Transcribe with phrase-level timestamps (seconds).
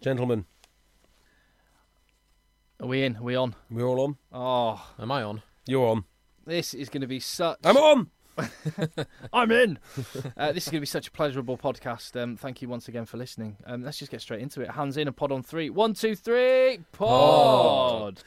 [0.00, 0.46] Gentlemen,
[2.80, 3.16] Are we in?
[3.16, 3.54] Are we on?
[3.70, 4.16] we're all on.
[4.32, 5.42] Oh, Am I on?
[5.66, 6.04] You're on.
[6.46, 7.58] this is going to be such.
[7.64, 8.10] I'm on.
[9.32, 9.78] I'm in.
[10.38, 12.18] uh, this is going to be such a pleasurable podcast.
[12.20, 13.58] Um, thank you once again for listening.
[13.66, 14.70] Um, let's just get straight into it.
[14.70, 15.68] Hands in a pod on three.
[15.68, 16.80] One, two, three.
[16.92, 18.22] Pod.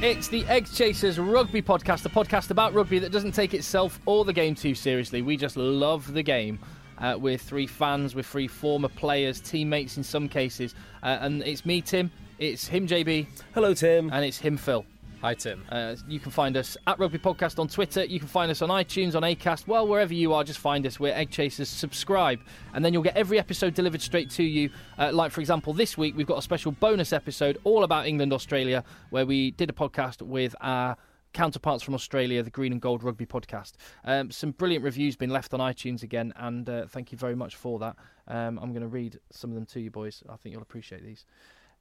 [0.00, 4.24] It's the Egg Chasers Rugby Podcast, a podcast about rugby that doesn't take itself or
[4.24, 5.22] the game too seriously.
[5.22, 6.60] We just love the game.
[6.98, 10.74] Uh, we're three fans, we're three former players, teammates in some cases.
[11.02, 14.10] Uh, and it's me, Tim, it's him, JB, Hello, Tim.
[14.12, 14.84] and it's him, Phil.
[15.20, 15.64] Hi, Tim.
[15.68, 18.04] Uh, you can find us at Rugby Podcast on Twitter.
[18.04, 19.66] You can find us on iTunes, on Acast.
[19.66, 21.00] Well, wherever you are, just find us.
[21.00, 21.68] We're Egg Chasers.
[21.68, 22.38] Subscribe,
[22.72, 24.70] and then you'll get every episode delivered straight to you.
[24.96, 28.32] Uh, like, for example, this week we've got a special bonus episode all about England
[28.32, 30.96] Australia, where we did a podcast with our
[31.32, 33.72] counterparts from Australia, the Green and Gold Rugby Podcast.
[34.04, 37.56] Um, some brilliant reviews been left on iTunes again, and uh, thank you very much
[37.56, 37.96] for that.
[38.28, 40.22] Um, I'm going to read some of them to you, boys.
[40.28, 41.26] I think you'll appreciate these.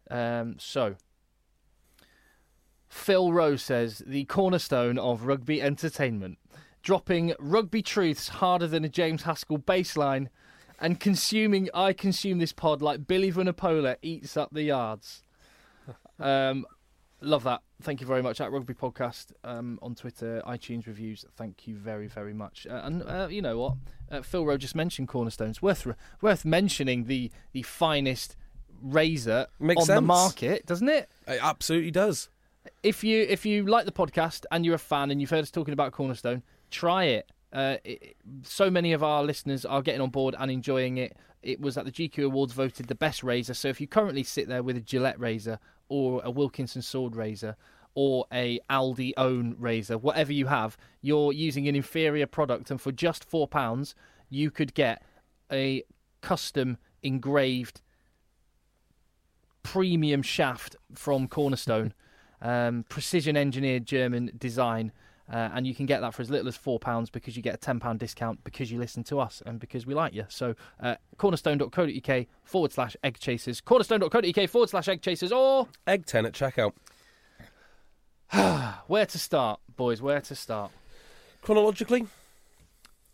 [0.09, 0.95] Um, so.
[2.89, 6.37] Phil Rowe says the cornerstone of rugby entertainment,
[6.81, 10.27] dropping rugby truths harder than a James Haskell baseline,
[10.79, 11.69] and consuming.
[11.73, 15.23] I consume this pod like Billy Vunipola eats up the yards.
[16.19, 16.65] Um,
[17.21, 17.61] love that.
[17.81, 18.41] Thank you very much.
[18.41, 21.25] At Rugby Podcast um, on Twitter, iTunes reviews.
[21.35, 22.65] Thank you very very much.
[22.69, 23.73] Uh, and uh, you know what?
[24.09, 25.61] Uh, Phil Rowe just mentioned cornerstones.
[25.61, 25.87] Worth
[26.21, 28.35] worth mentioning the the finest
[28.81, 31.09] razor Makes on the market, doesn't it?
[31.27, 32.29] It absolutely does.
[32.83, 35.51] If you if you like the podcast and you're a fan and you've heard us
[35.51, 37.31] talking about Cornerstone, try it.
[37.53, 38.15] Uh, it.
[38.43, 41.17] So many of our listeners are getting on board and enjoying it.
[41.41, 43.53] It was at the GQ Awards voted the best razor.
[43.53, 47.55] So if you currently sit there with a Gillette razor or a Wilkinson sword razor
[47.95, 52.91] or a Aldi own razor, whatever you have, you're using an inferior product, and for
[52.91, 53.95] just four pounds,
[54.29, 55.01] you could get
[55.51, 55.83] a
[56.21, 57.81] custom engraved
[59.63, 61.93] premium shaft from Cornerstone,
[62.41, 64.91] um, precision engineered German design.
[65.29, 67.53] Uh, and you can get that for as little as four pounds because you get
[67.53, 70.23] a ten pound discount because you listen to us and because we like you.
[70.29, 76.25] So uh, cornerstone.co.uk forward slash egg chasers, cornerstone.co.uk forward slash egg chasers, or Egg 10
[76.27, 76.71] at checkout.
[78.87, 80.01] where to start, boys?
[80.01, 80.71] Where to start?
[81.41, 82.07] Chronologically,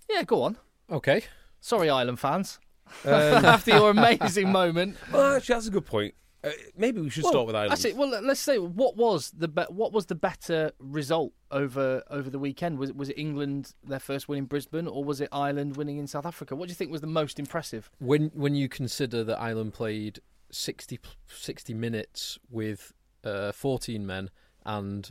[0.09, 0.57] Yeah, go on.
[0.91, 1.23] Okay.
[1.61, 2.59] Sorry, Ireland fans.
[3.05, 3.11] um,
[3.45, 6.13] After your amazing moment, well, actually, that's a good point.
[6.43, 7.71] Uh, maybe we should start with Ireland.
[7.71, 7.95] That's it.
[7.95, 12.39] Well, let's say what was the be- what was the better result over over the
[12.39, 12.77] weekend?
[12.77, 15.97] Was it was it England their first win in Brisbane, or was it Ireland winning
[15.97, 16.55] in South Africa?
[16.55, 17.89] What do you think was the most impressive?
[17.99, 20.19] When when you consider that Ireland played
[20.51, 22.93] 60, 60 minutes with
[23.23, 24.29] uh, 14 men
[24.65, 25.09] and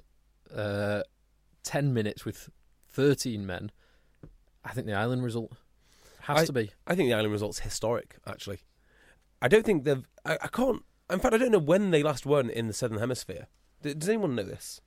[0.54, 1.02] uh,
[1.64, 2.50] 10 minutes with
[2.90, 3.70] 13 men,
[4.64, 5.52] I think the Ireland result
[6.20, 6.70] has I- to be.
[6.86, 8.60] I think the Ireland result's historic, actually.
[9.40, 10.06] I don't think they've.
[10.24, 10.82] I, I can't.
[11.12, 13.46] In fact, I don't know when they last won in the Southern Hemisphere.
[13.82, 14.80] D- Does anyone know this?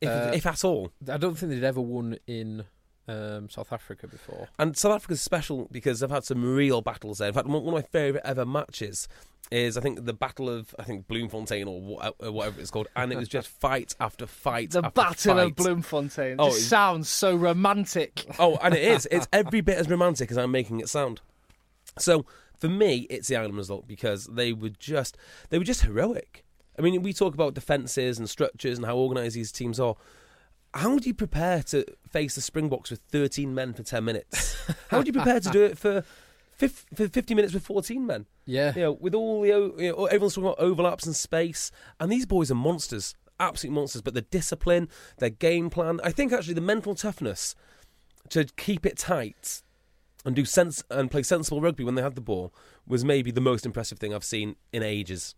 [0.00, 0.90] If, Uh, if at all.
[1.10, 2.64] I don't think they'd ever won in
[3.08, 4.48] um, South Africa before.
[4.58, 7.28] And South Africa's special because they've had some real battles there.
[7.28, 9.08] In fact, one one of my favourite ever matches
[9.50, 12.86] is, I think, the Battle of, I think, Bloemfontein or wha- uh, whatever it's called.
[12.94, 15.46] And it was just fight after fight The after Battle fight.
[15.46, 16.36] of Bloemfontein.
[16.38, 18.24] Oh, It just it's- sounds so romantic.
[18.38, 19.08] Oh, and it is.
[19.10, 21.20] It's every bit as romantic as I'm making it sound.
[21.98, 22.24] So
[22.60, 25.16] for me, it's the Ireland result because they were just
[25.48, 26.44] they were just heroic.
[26.78, 29.96] I mean, we talk about defences and structures and how organised these teams are.
[30.72, 34.56] How do you prepare to face the Springboks with 13 men for 10 minutes?
[34.88, 36.04] How do you prepare to do it for,
[36.56, 38.26] fif- for 50 minutes with 14 men?
[38.46, 38.72] Yeah.
[38.76, 42.24] You know, with all the you know, everyone's talking about overlaps and space, and these
[42.24, 43.14] boys are monsters.
[43.40, 44.00] absolute monsters.
[44.02, 47.56] But the discipline, their game plan, I think actually the mental toughness
[48.28, 49.62] to keep it tight
[50.24, 52.52] and do sense and play sensible rugby when they had the ball
[52.86, 55.34] was maybe the most impressive thing I've seen in ages.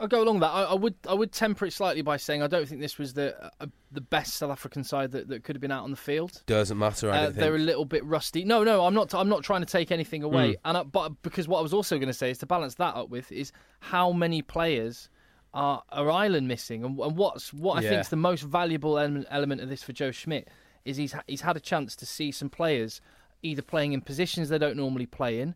[0.00, 0.52] I'll go along with that.
[0.52, 3.14] I, I would I would temper it slightly by saying I don't think this was
[3.14, 5.96] the uh, the best South African side that, that could have been out on the
[5.96, 6.40] field.
[6.46, 7.10] Doesn't matter.
[7.10, 8.44] I Uh, they're a little bit rusty.
[8.44, 9.12] No, no, I'm not.
[9.12, 10.52] I'm not trying to take anything away.
[10.52, 10.56] Mm.
[10.66, 12.94] And I, but because what I was also going to say is to balance that
[12.94, 13.50] up with is
[13.80, 15.10] how many players
[15.52, 17.88] are are Ireland missing, and, and what's what I Yeah.
[17.88, 20.46] think is the most valuable element, element of this for Joe Schmidt
[20.84, 23.00] is he's ha- he's had a chance to see some players
[23.42, 25.54] either playing in positions they don't normally play in,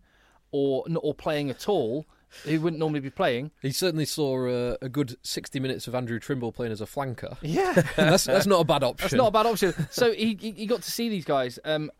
[0.50, 2.06] or or playing at all
[2.44, 3.50] who wouldn't normally be playing.
[3.60, 7.36] He certainly saw uh, a good 60 minutes of Andrew Trimble playing as a flanker.
[7.42, 7.72] Yeah.
[7.96, 9.04] that's, that's not a bad option.
[9.04, 9.74] That's not a bad option.
[9.90, 11.90] So he he he got to see these guys, um,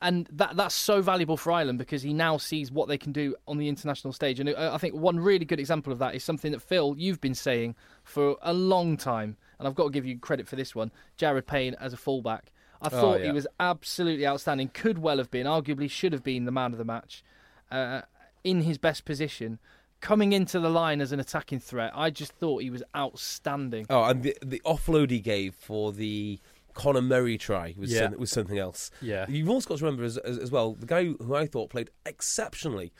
[0.00, 3.36] and that that's so valuable for Ireland because he now sees what they can do
[3.46, 4.40] on the international stage.
[4.40, 7.20] And uh, I think one really good example of that is something that Phil you've
[7.20, 7.74] been saying
[8.04, 10.90] for a long time, and I've got to give you credit for this one.
[11.16, 14.68] Jared Payne as a fullback, I Oh, thought he was absolutely outstanding.
[14.72, 17.22] Could well have been, arguably should have been the man of the match,
[17.70, 18.02] uh,
[18.44, 19.58] in his best position.
[20.00, 23.84] Coming into the line as an attacking threat, I just thought he was outstanding.
[23.90, 26.40] Oh, and the the offload he gave for the
[26.72, 28.08] Conor Murray try was Yeah.
[28.08, 28.90] some- was something else.
[29.02, 29.26] Yeah.
[29.28, 31.90] You've also got to remember as, as, as well the guy who I thought played
[32.06, 32.92] exceptionally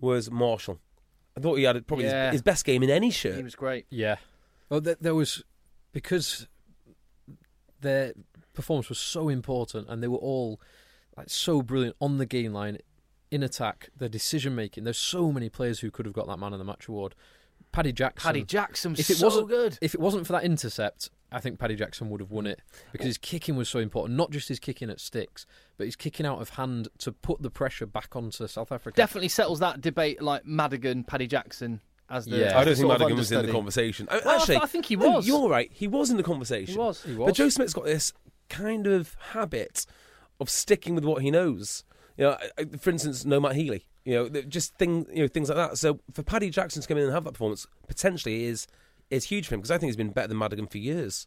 [0.00, 0.80] was Marshall.
[1.36, 2.32] I thought he had probably his- Yeah.
[2.32, 3.36] his, best game in any shirt.
[3.36, 3.86] He was great.
[3.90, 4.16] Yeah.
[4.68, 5.44] Well, there, there was
[5.92, 6.48] because
[7.80, 8.14] their
[8.58, 10.60] performance was so important, and they were all
[11.16, 12.78] like so brilliant on the game line,
[13.30, 14.84] in attack, their decision making.
[14.84, 17.14] There's so many players who could have got that man of the match award.
[17.72, 18.26] Paddy Jackson.
[18.28, 19.78] Paddy Jackson was If it so wasn't- good.
[19.82, 22.60] If it wasn't for that intercept, I think Paddy Jackson would have won it
[22.92, 24.16] because his kicking was so important.
[24.16, 25.44] Not just his kicking at sticks,
[25.76, 28.96] but his kicking out of hand to put the pressure back onto South Africa.
[28.96, 32.38] Definitely settles that debate like Madigan, Paddy Jackson as the.
[32.38, 32.44] Yeah.
[32.46, 34.08] as I don't think Madigan was in the conversation.
[34.10, 35.28] I- Well, I Actually, th- I think he no, was.
[35.28, 35.70] You're right.
[35.74, 36.72] He was in the conversation.
[36.72, 37.02] He was.
[37.02, 37.26] He was.
[37.26, 38.14] But Joe Schmidt's got this
[38.48, 39.86] kind of habit
[40.40, 41.84] of sticking with what he knows.
[42.16, 43.86] You know, I- I- for instance, no Matt Healy.
[44.04, 45.76] You know, just thing, you know, things like that.
[45.78, 48.66] So for Paddy Jackson to come in and have that performance potentially is
[49.10, 51.26] is huge for him because I think he's been better than Madigan for years.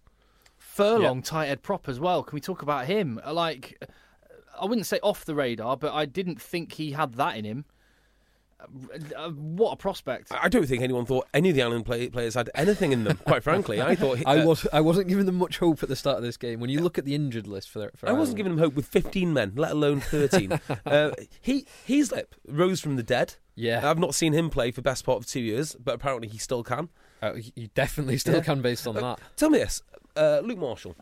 [0.58, 2.24] Furlong, tight head prop as well.
[2.24, 3.20] Can we talk about him?
[3.28, 3.84] Like,
[4.60, 7.66] I wouldn't say off the radar, but I didn't think he had that in him.
[9.16, 10.32] Uh, what a prospect!
[10.32, 13.04] I I don't think anyone thought any of the Ireland play, players had anything in
[13.04, 13.18] them.
[13.26, 15.90] Quite frankly, I thought he, I uh, was I wasn't giving them much hope at
[15.90, 16.60] the start of this game.
[16.60, 18.60] When you look at the injured list for, their, for I wasn't Ireland- giving them
[18.60, 20.60] hope with 15 men, let alone 13.
[20.86, 21.12] uh,
[21.42, 23.36] he Heaslip rose from the dead.
[23.56, 26.38] Yeah, I've not seen him play for best part of two years, but apparently he
[26.38, 26.90] still can.
[27.22, 28.42] uh, you definitely still Yeah.
[28.42, 29.20] can based on Uh, that.
[29.36, 29.82] Tell me this,
[30.16, 30.96] uh, Luke Marshall.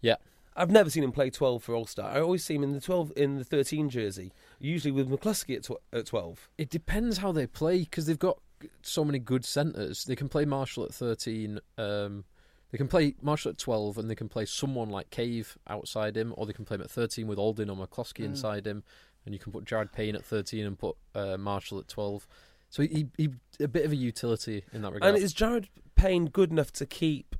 [0.00, 0.16] Yeah.
[0.56, 2.02] I've never seen him play 12 for Ulster.
[2.02, 5.64] I always see him in the 12 in the 13 jersey, usually with McCloskey at,
[5.64, 6.48] tw- at 12.
[6.58, 8.38] It depends how they play because they've got
[8.82, 10.04] so many good centres.
[10.04, 11.60] They can play Marshall at thirteen.
[11.76, 12.24] Um,
[12.70, 16.32] they can play Marshall at twelve, and they can play someone like Cave outside him,
[16.36, 18.26] or they can play him at thirteen with Olding or McCloskey Mm.
[18.26, 18.82] inside him,
[19.26, 22.26] and you can put Jared Payne at thirteen and put uh, Marshall at twelve.
[22.70, 23.30] So he, he
[23.60, 25.14] a bit of a utility in that regard.
[25.14, 27.36] And is Jared Payne good enough to keep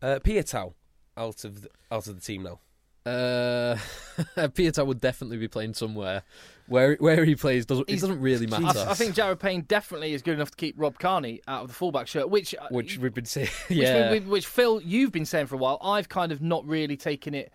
[0.00, 0.72] uh, Piutau
[1.16, 2.60] out of the, out of the team now?
[3.06, 3.76] Uh,
[4.36, 6.22] Piutau would definitely be playing somewhere.
[6.66, 8.86] Where where he plays doesn't it doesn't really matter.
[8.88, 11.74] I think Jared Payne definitely is good enough to keep Rob Kearney out of the
[11.74, 13.48] fullback shirt, which uh, which we've been saying.
[13.68, 15.78] Which, yeah, we- we- which Phil, you've been saying for a while.
[15.82, 17.52] I've kind of not really taken it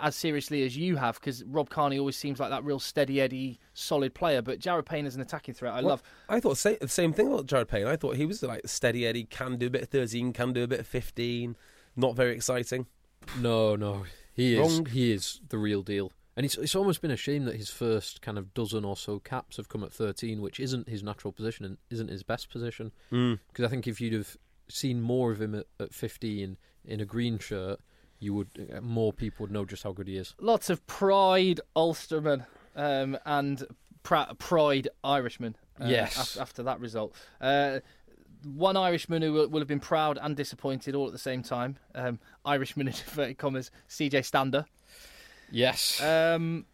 [0.00, 3.60] as seriously as you have because Rob Kearney always seems like that real steady Eddie,
[3.74, 4.42] solid player.
[4.42, 5.72] But Jared Payne is an attacking threat.
[5.74, 6.02] I Well, love.
[6.28, 7.86] I thought sa- the same thing about Jared Payne.
[7.86, 10.64] I thought he was like steady Eddie, can do a bit of 13, can do
[10.64, 11.54] a bit of 15.
[11.96, 12.86] Not very exciting.
[13.38, 14.04] No, no,
[14.34, 14.60] he is.
[14.60, 14.86] Wrong.
[14.86, 16.12] He is the real deal.
[16.36, 19.18] And it's it's almost been a shame that his first kind of dozen or so
[19.18, 22.92] caps have come at 13, which isn't his natural position and isn't his best position.
[23.12, 23.40] Mm.
[23.48, 24.36] Because I think if you'd have
[24.68, 27.80] seen more of him at, at 15 in a green shirt,
[28.20, 30.34] you would uh, more people would know just how good he is.
[30.40, 33.64] Lots of pride Ulsterman um, and
[34.02, 35.56] pra- pride Irishman.
[35.80, 36.16] uh, Yes.
[36.36, 37.14] af- after that result.
[37.40, 37.80] Uh,
[38.44, 41.76] one Irishman who will, will have been proud and disappointed all at the same time.
[41.94, 44.64] Um, Irishman in inverted commas, CJ Stander.
[45.50, 46.00] Yes.
[46.02, 46.64] Um,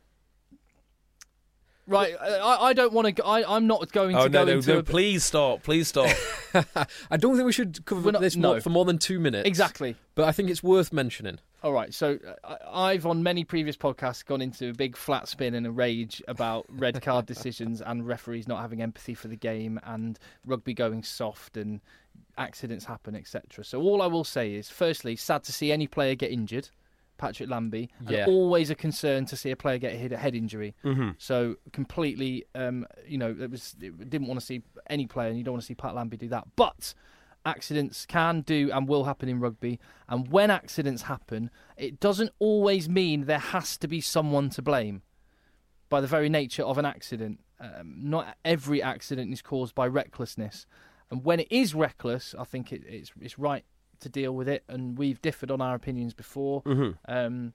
[1.86, 3.24] right, I, I don't want to.
[3.24, 5.62] I, I'm not going to Oh, go no, no, into no, a- please stop.
[5.62, 6.10] Please stop.
[7.10, 8.52] I don't think we should cover We're not- this no.
[8.52, 9.46] more, for more than two minutes.
[9.48, 9.96] exactly.
[10.14, 11.38] But I think it's worth mentioning.
[11.66, 15.26] All right, so uh, I- I've on many previous podcasts gone into a big flat
[15.26, 19.34] spin and a rage about red card decisions and referees not having empathy for the
[19.34, 21.80] game and rugby going soft and
[22.38, 23.64] accidents happen, etc.
[23.64, 26.68] So all I will say is, firstly, sad to see any player get injured.
[27.18, 28.26] Patrick Lambie, and Yeah.
[28.26, 30.76] always a concern to see a player get a head, a head injury.
[30.84, 35.30] hmm So completely, um, you know, it was it didn't want to see any player,
[35.30, 36.46] and you don't want to see Pat Lambie do that.
[36.54, 36.94] But
[37.46, 39.78] accidents can do and will happen in rugby.
[40.08, 45.02] And when accidents happen, it doesn't always mean there has to be someone to blame
[45.88, 47.40] by the very nature of an accident.
[47.60, 50.66] Um, not every accident is caused by recklessness.
[51.10, 53.64] And when it is reckless, I think it, it's, it's right
[54.00, 54.64] to deal with it.
[54.68, 56.62] And we've differed on our opinions before.
[57.06, 57.52] Um,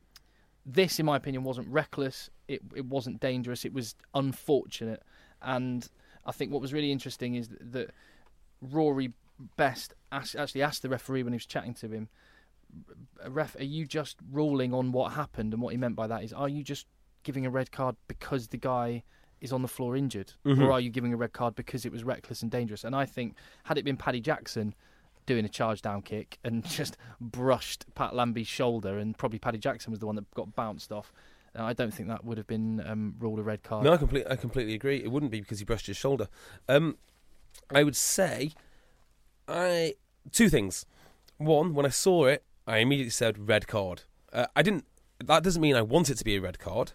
[0.65, 2.29] this, in my opinion, wasn't reckless.
[2.47, 3.65] It it wasn't dangerous.
[3.65, 5.01] It was unfortunate.
[5.41, 5.87] And
[6.25, 7.91] I think what was really interesting is that, that
[8.61, 9.11] Rory
[9.57, 12.09] Best asked, actually asked the referee when he was chatting to him,
[13.27, 16.33] "Ref, are you just ruling on what happened?" And what he meant by that is,
[16.33, 16.87] are you just
[17.23, 19.03] giving a red card because the guy
[19.39, 22.03] is on the floor injured, or are you giving a red card because it was
[22.03, 22.83] reckless and dangerous?
[22.83, 24.75] And I think had it been Paddy Jackson
[25.25, 29.91] doing a charge down kick and just brushed Pat Lambie's shoulder, and probably Paddy Jackson
[29.91, 31.11] was the one that got bounced off.
[31.57, 33.83] uh, I don't think that would have been um, ruled a red card.
[33.83, 34.97] No, I completely, I completely agree.
[34.97, 36.27] It wouldn't be because he brushed his shoulder.
[36.69, 36.97] Um,
[37.73, 38.51] I would say,
[39.51, 39.95] I
[40.31, 40.85] two things.
[41.37, 44.03] One, when I saw it, I immediately said red card.
[44.31, 44.85] Uh, I didn't.
[45.23, 46.93] That doesn't mean I want it to be a red card.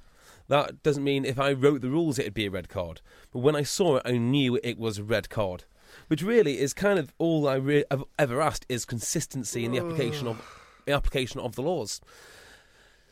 [0.49, 3.01] That doesn't mean if I wrote the rules it'd be a red card.
[3.33, 5.65] But when I saw it, I knew it was a red card.
[6.09, 9.79] Which really is kind of all I re- have ever asked is consistency in the
[9.79, 10.43] application of
[10.85, 12.01] the application of the laws.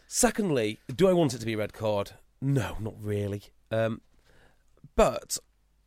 [0.07, 2.13] Secondly, do I want it to be a red card?
[2.41, 3.43] No, not really.
[3.71, 4.01] Um,
[4.97, 5.39] but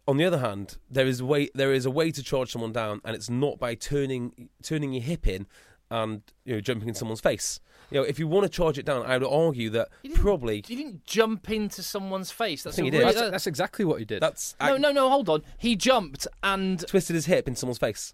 [0.08, 2.72] on the other hand, there is a way there is a way to charge someone
[2.72, 5.48] down, and it's not by turning turning your hip in
[5.90, 7.60] and you know jumping in someone's face.
[7.90, 10.58] You know, if you want to charge it down, I would argue that You probably
[10.68, 12.64] You didn't jump into someone's face.
[12.64, 13.00] That's think he did.
[13.00, 14.22] really- That's, that's exactly what he did.
[14.22, 15.10] that's no, I no, no.
[15.10, 15.42] Hold on.
[15.58, 18.14] He jumped and twisted his hip in someone's face.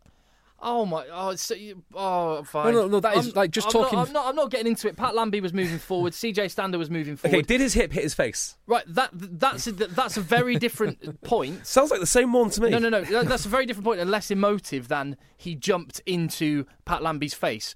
[0.63, 2.73] Oh my, oh, it's so, you- oh, fine.
[2.73, 4.25] no, no, that is, like, just I'm talking- Not, I'm not.
[4.27, 4.95] I'm not getting into it.
[4.97, 6.13] Pat Lambie was moving forward.
[6.13, 7.35] CJ Stander was moving forward.
[7.37, 8.55] Okay, did his hip hit his face?
[8.65, 8.83] right.
[8.87, 11.67] That that's a, that's a very different point.
[11.67, 12.69] Sounds like the same one to me.
[12.71, 13.01] No, no, no.
[13.03, 17.33] that- That's a very different point and less emotive than he jumped into Pat Lambie's
[17.33, 17.75] face.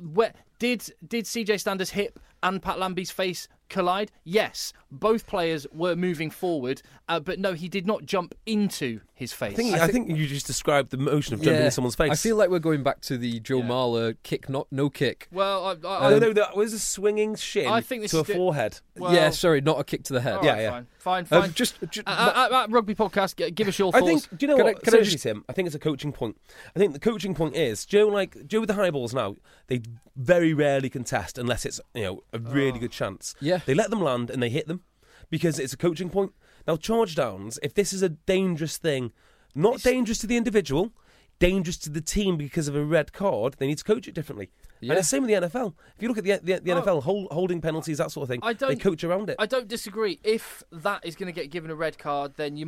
[0.00, 4.10] Where did did CJ Stander's hip and Pat Lambie's face collide?
[4.24, 9.32] Yes, both players were moving forward, uh, but no, he did not jump into his
[9.32, 9.52] face.
[9.54, 12.12] I think, I, think, you just described the motion of jumping in someone's face.
[12.12, 13.64] I feel like we're going back to the Joe Yeah.
[13.68, 15.28] Marler kick, not no kick.
[15.32, 15.74] well, I, I,
[16.10, 18.80] no, I, no, that was a swinging shin I think this to a is forehead.
[18.96, 20.34] well, yeah, sorry, not a kick to the head.
[20.34, 20.70] all right, Yeah, yeah.
[20.70, 21.54] fine, fine, Uh, fine.
[21.54, 22.10] just, just Uh,
[22.50, 24.26] uh, uh, rugby podcast, give us your I thoughts.
[24.26, 24.38] think.
[24.40, 24.82] Do you know Can I- what?
[24.84, 25.44] can I just- Tim.
[25.48, 26.36] I think it's a coaching point.
[26.76, 29.36] I think the coaching point is Joe, like Joe with the high balls now.
[29.68, 29.82] They
[30.16, 33.34] very rarely contest unless it's you know a really good chance.
[33.40, 33.60] Yeah.
[33.64, 34.82] they let them land and they hit them
[35.30, 36.32] because it's a coaching point.
[36.66, 37.58] Now charge downs.
[37.62, 39.12] If this is a dangerous thing,
[39.54, 40.92] not dangerous to the individual,
[41.38, 44.50] dangerous to the team because of a red card, they need to coach it differently.
[44.80, 44.92] Yeah.
[44.92, 45.74] And the same with the NFL.
[45.96, 46.82] If you look at the the, the Oh.
[46.82, 49.36] NFL hold, holding penalties, that sort of thing, I they don't- coach around it.
[49.38, 50.18] I don't disagree.
[50.24, 52.66] If that is going to get given a red card, then you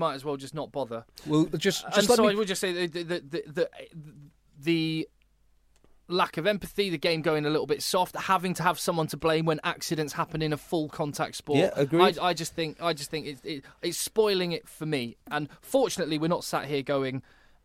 [6.08, 9.16] lack of empathy, the game going a little bit soft, having to have someone to
[9.16, 11.58] blame when accidents happen in a full contact sport.
[11.58, 12.18] Yeah, agreed.
[12.18, 15.16] I, I just think I just think it, it, it's spoiling it for me.
[15.30, 17.22] And fortunately, we're not sat here going.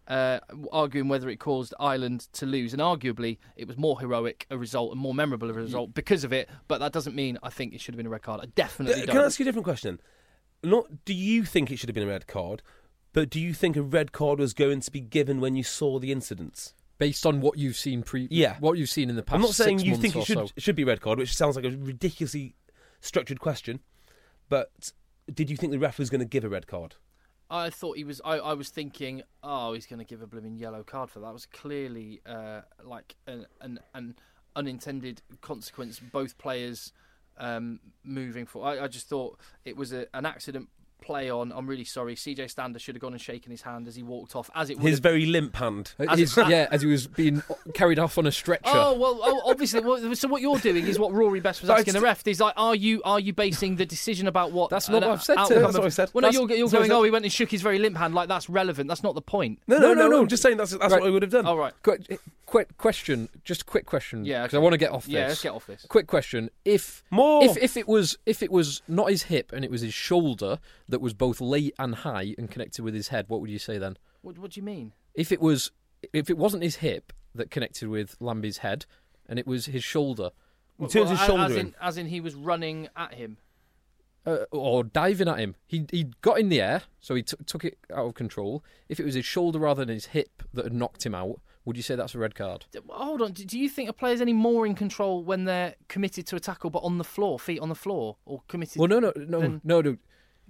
[0.07, 0.39] Uh,
[0.71, 4.91] arguing whether it caused Ireland to lose, and arguably it was more heroic a result
[4.91, 6.49] and more memorable a result because of it.
[6.67, 8.41] But that doesn't mean I think it should have been a red card.
[8.41, 9.13] I definitely Uh, don't.
[9.13, 10.01] Can I ask you a different question?
[10.63, 12.63] Not do you think it should have been a red card,
[13.13, 15.99] but do you think a red card was going to be given when you saw
[15.99, 16.73] the incidents?
[16.99, 18.57] Based on what you've seen pre, Yeah.
[18.59, 19.35] what you've seen in the past.
[19.35, 20.47] I'm not saying six you months think or it should so.
[20.57, 22.55] should be red card, which sounds like a ridiculously
[23.01, 23.79] structured question.
[24.49, 24.91] But
[25.33, 26.95] did you think the ref was going to give a red card?
[27.49, 28.21] I thought he was.
[28.23, 31.29] I, I was thinking, oh, he's going to give a blooming yellow card for that.
[31.29, 34.15] It was clearly uh, like an, an an
[34.55, 35.99] unintended consequence.
[35.99, 36.91] Both players
[37.37, 38.65] um, moving for.
[38.65, 40.69] I, I just thought it was a, an accident
[41.01, 41.51] play on.
[41.51, 42.15] I'm really sorry.
[42.15, 44.77] CJ Stander should have gone and shaken his hand as he walked off, as it
[44.77, 44.85] would.
[44.87, 45.93] His have- very limp hand.
[45.99, 47.41] Uh, As his- yeah, as he was being
[47.73, 48.61] carried off on a stretcher.
[48.65, 49.79] Oh well, oh, obviously.
[49.79, 52.23] well, So what you're doing is what Rory Best was No, asking the ref.
[52.25, 54.69] He's like, are you are you basing the decision about what?
[54.69, 55.63] That's not an what I've said to outcome him.
[55.63, 56.09] That's of- what I said.
[56.13, 56.99] Well, no, you're, you're that's what I going.
[56.99, 58.13] Oh, he went and shook his very limp hand.
[58.13, 58.87] Like that's relevant.
[58.87, 59.59] That's not the point.
[59.67, 60.19] No, no, no, no.
[60.21, 61.01] I'm just saying that's that's Right.
[61.01, 61.45] what I would have done.
[61.45, 61.73] All right.
[62.49, 64.25] Quick, quick question, just a quick question.
[64.25, 65.13] Yeah, because I want to get off this.
[65.13, 65.85] Yeah, let's get off this.
[65.87, 67.43] Quick question: If More.
[67.43, 70.59] if if it was if it was not his hip and it was his shoulder
[70.87, 73.77] that was both late and high and connected with his head, what would you say
[73.77, 73.97] then?
[74.21, 74.93] What, what do you mean?
[75.13, 75.71] If it was
[76.13, 78.85] if it wasn't his hip that connected with Lambie's head
[79.27, 80.31] and it was his shoulder
[80.79, 81.57] He turns his as- shoulder as in.
[81.59, 83.37] in, as in he was running at him.
[84.25, 87.63] uh, or diving at him, he he got in the air, so he t- took
[87.63, 88.63] it out of control.
[88.87, 91.39] If it was his shoulder rather than his hip that had knocked him out,
[91.69, 92.65] would you say that's a red card?
[92.89, 93.31] Hold on.
[93.33, 96.71] Do you think a player's any more in control when they're committed to a tackle
[96.71, 98.79] but on the floor, feet on the floor, or committed?
[98.79, 99.97] Well, no, no, no, then- no, no.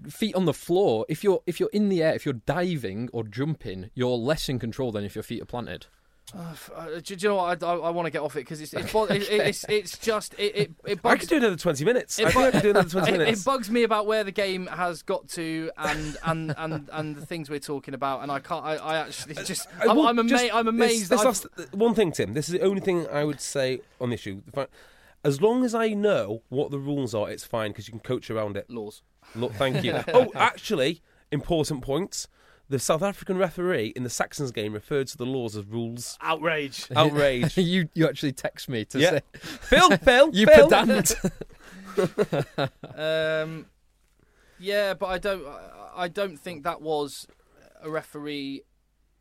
[0.09, 1.05] Feet on the floor.
[1.09, 4.57] If you're if you're in the air, if you're diving or jumping, you're less in
[4.57, 5.87] control than if your feet are planted.
[6.35, 6.55] Uh,
[6.95, 7.63] do, do you know what?
[7.63, 9.65] I, I, I want to get off it because it's it's, bo- it, it- it's
[9.67, 12.19] it's just it it, it I could do another twenty minutes.
[12.19, 13.41] It I I could do another twenty minutes.
[13.41, 17.25] it bugs me about where the game has got to and and and, and the
[17.25, 18.63] things we're talking about, and I can't.
[18.63, 21.09] I, I actually just I I'm, will I'm, ama- just- I'm amazed.
[21.09, 22.33] This, that last, one thing, Tim.
[22.33, 24.41] This is the only thing I would say on the issue.
[24.45, 24.73] The fact-
[25.23, 28.29] As long as I know what the rules are, it's fine because you can coach
[28.29, 28.69] around it.
[28.69, 29.01] Laws.
[29.35, 29.99] Look, thank you.
[30.13, 32.27] oh, actually, important points.
[32.69, 36.17] The South African referee in the Saxons game referred to the laws as rules.
[36.21, 36.85] Outrage.
[36.95, 37.57] Outrage.
[37.57, 39.09] you you actually text me to Yeah.
[39.09, 40.69] say Phil, Phil, you Phil.
[40.69, 41.15] pedant.
[42.95, 43.65] Um,
[44.59, 45.45] yeah, but I don't.
[45.45, 47.27] I- I don't think that was
[47.81, 48.61] a referee.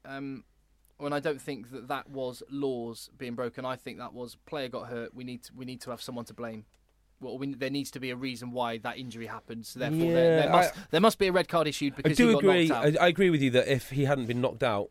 [0.05, 0.45] Um,
[1.00, 3.64] and I don't think that that was laws being broken.
[3.64, 5.12] I think that was player got hurt.
[5.14, 6.67] We need to, we need to have someone to blame.
[7.20, 9.66] Well, we, there needs to be a reason why that injury happened.
[9.66, 12.16] So therefore, there, there must I- there must be a red card issued I because
[12.16, 12.68] do he got agree.
[12.68, 13.00] knocked I, out.
[13.02, 14.90] I agree with you that if he hadn't been knocked out,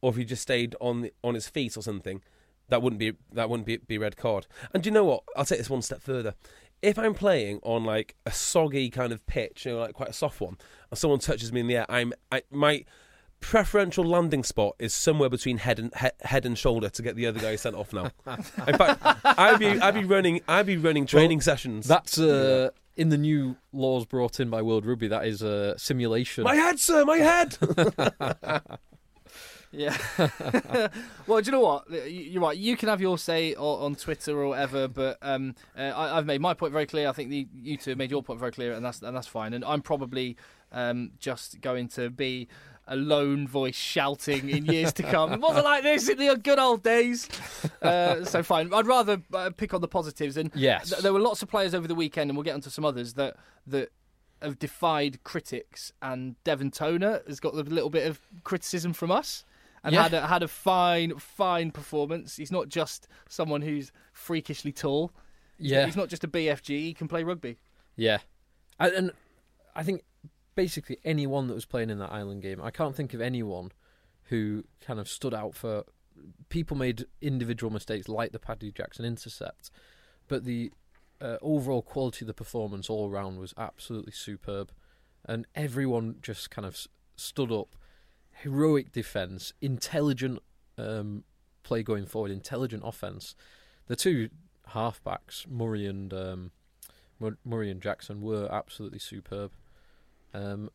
[0.00, 2.22] or if he just stayed on the, on his feet or something,
[2.68, 4.46] that wouldn't be that wouldn't be be a red card.
[4.72, 5.24] And do you know what?
[5.36, 6.34] I'll take this one step further.
[6.82, 10.14] If I'm playing on like a soggy kind of pitch, you know, like quite a
[10.14, 10.56] soft one,
[10.90, 12.84] and someone touches me in the air, I'm I, my
[13.40, 17.26] preferential landing spot is somewhere between head and he, head and shoulder to get the
[17.26, 17.92] other guy sent off.
[17.92, 18.42] Now, in
[18.76, 21.86] fact, I'd be I'd be running I'd be running training sessions.
[21.86, 25.08] That's uh, in the new laws brought in by World Rugby.
[25.08, 26.44] That is a simulation.
[26.44, 27.56] my head, sir, my head.
[29.72, 29.96] Yeah.
[31.26, 31.90] well, do you know what?
[31.90, 32.56] You- You're right.
[32.56, 36.24] You can have your say on, on Twitter or whatever, but um, uh, I, I've
[36.24, 37.08] made my point very clear.
[37.08, 39.26] I think the, you two have made your point very clear, and that's and that's
[39.26, 39.52] fine.
[39.52, 40.36] And I'm probably
[40.72, 42.48] um, just going to be
[42.88, 45.32] a lone voice shouting in years to come.
[45.34, 47.28] It wasn't like this in the good old days.
[47.82, 48.72] Uh, so fine.
[48.72, 50.36] I'd rather uh, pick on the positives.
[50.36, 50.90] And Yes.
[50.90, 53.14] th- there were lots of players over the weekend, and we'll get onto some others
[53.14, 53.88] that that
[54.42, 55.92] have defied critics.
[56.00, 59.44] And Devin Toner has got a little bit of criticism from us
[59.82, 60.02] and Yeah.
[60.04, 62.36] had a, had a fine, fine performance.
[62.36, 65.10] He's not just someone who's freakishly tall.
[65.58, 66.68] yeah, He's not just a BFG.
[66.68, 67.56] He can play rugby.
[67.96, 68.18] yeah,
[68.78, 69.10] and, and
[69.74, 70.02] I think
[70.56, 73.70] basically anyone that was playing in that Ireland game, I can't think of anyone
[74.24, 75.84] who kind of stood out for.
[76.48, 79.70] People made individual mistakes like the Paddy Jackson intercept,
[80.26, 80.72] but the
[81.20, 84.72] uh, overall quality of the performance all round was absolutely superb,
[85.24, 87.76] and everyone just kind of stood up.
[88.42, 90.40] Heroic defence, intelligent
[90.78, 91.24] um,
[91.62, 93.34] play going forward, intelligent offence.
[93.86, 94.30] The two
[94.70, 96.50] halfbacks, Murray and um,
[97.44, 99.52] Murray and Jackson, were absolutely superb.
[100.36, 100.70] Um,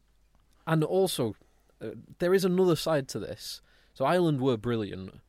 [0.65, 1.35] and also,
[1.81, 3.61] uh, there is another side to this.
[3.93, 5.19] So Ireland were brilliant,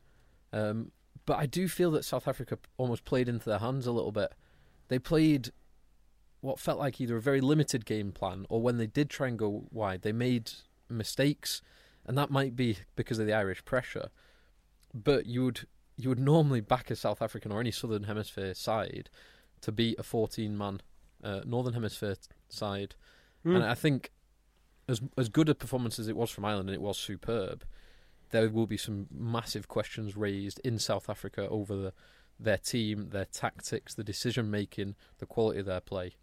[0.51, 0.91] um,
[1.25, 4.33] but I do feel that South Africa almost played into their hands a little bit.
[4.87, 5.51] They played
[6.41, 9.37] what felt like either a very limited game plan, or when they did try and
[9.37, 10.51] go wide, they made
[10.89, 11.61] mistakes,
[12.05, 14.09] and that might be because of the Irish pressure.
[14.93, 19.09] But you would you would normally back a South African or any Southern Hemisphere side
[19.61, 20.81] to beat a 14 man
[21.23, 22.15] uh, Northern Hemisphere
[22.49, 22.95] side.
[23.43, 23.57] Hmm.
[23.57, 24.11] And I think
[24.87, 27.63] as as good a performance as it was from Ireland, and it was superb,
[28.31, 31.93] there will be some massive questions raised in South Africa over the,
[32.39, 36.13] their team, their tactics, the decision making, the quality of their play.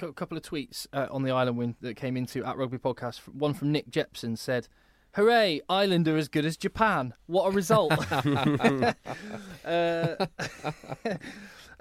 [0.00, 3.20] A couple of tweets uh, on the Ireland win that came into at Rugby Podcast.
[3.28, 4.68] One from Nick Jepson said,
[5.14, 5.60] "Hooray!
[5.68, 7.14] Ireland are as good as Japan.
[7.26, 8.94] What a result!" uh,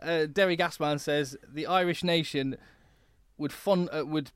[0.02, 2.58] uh, Derry Gasman says the Irish nation
[3.38, 4.32] would fun uh, would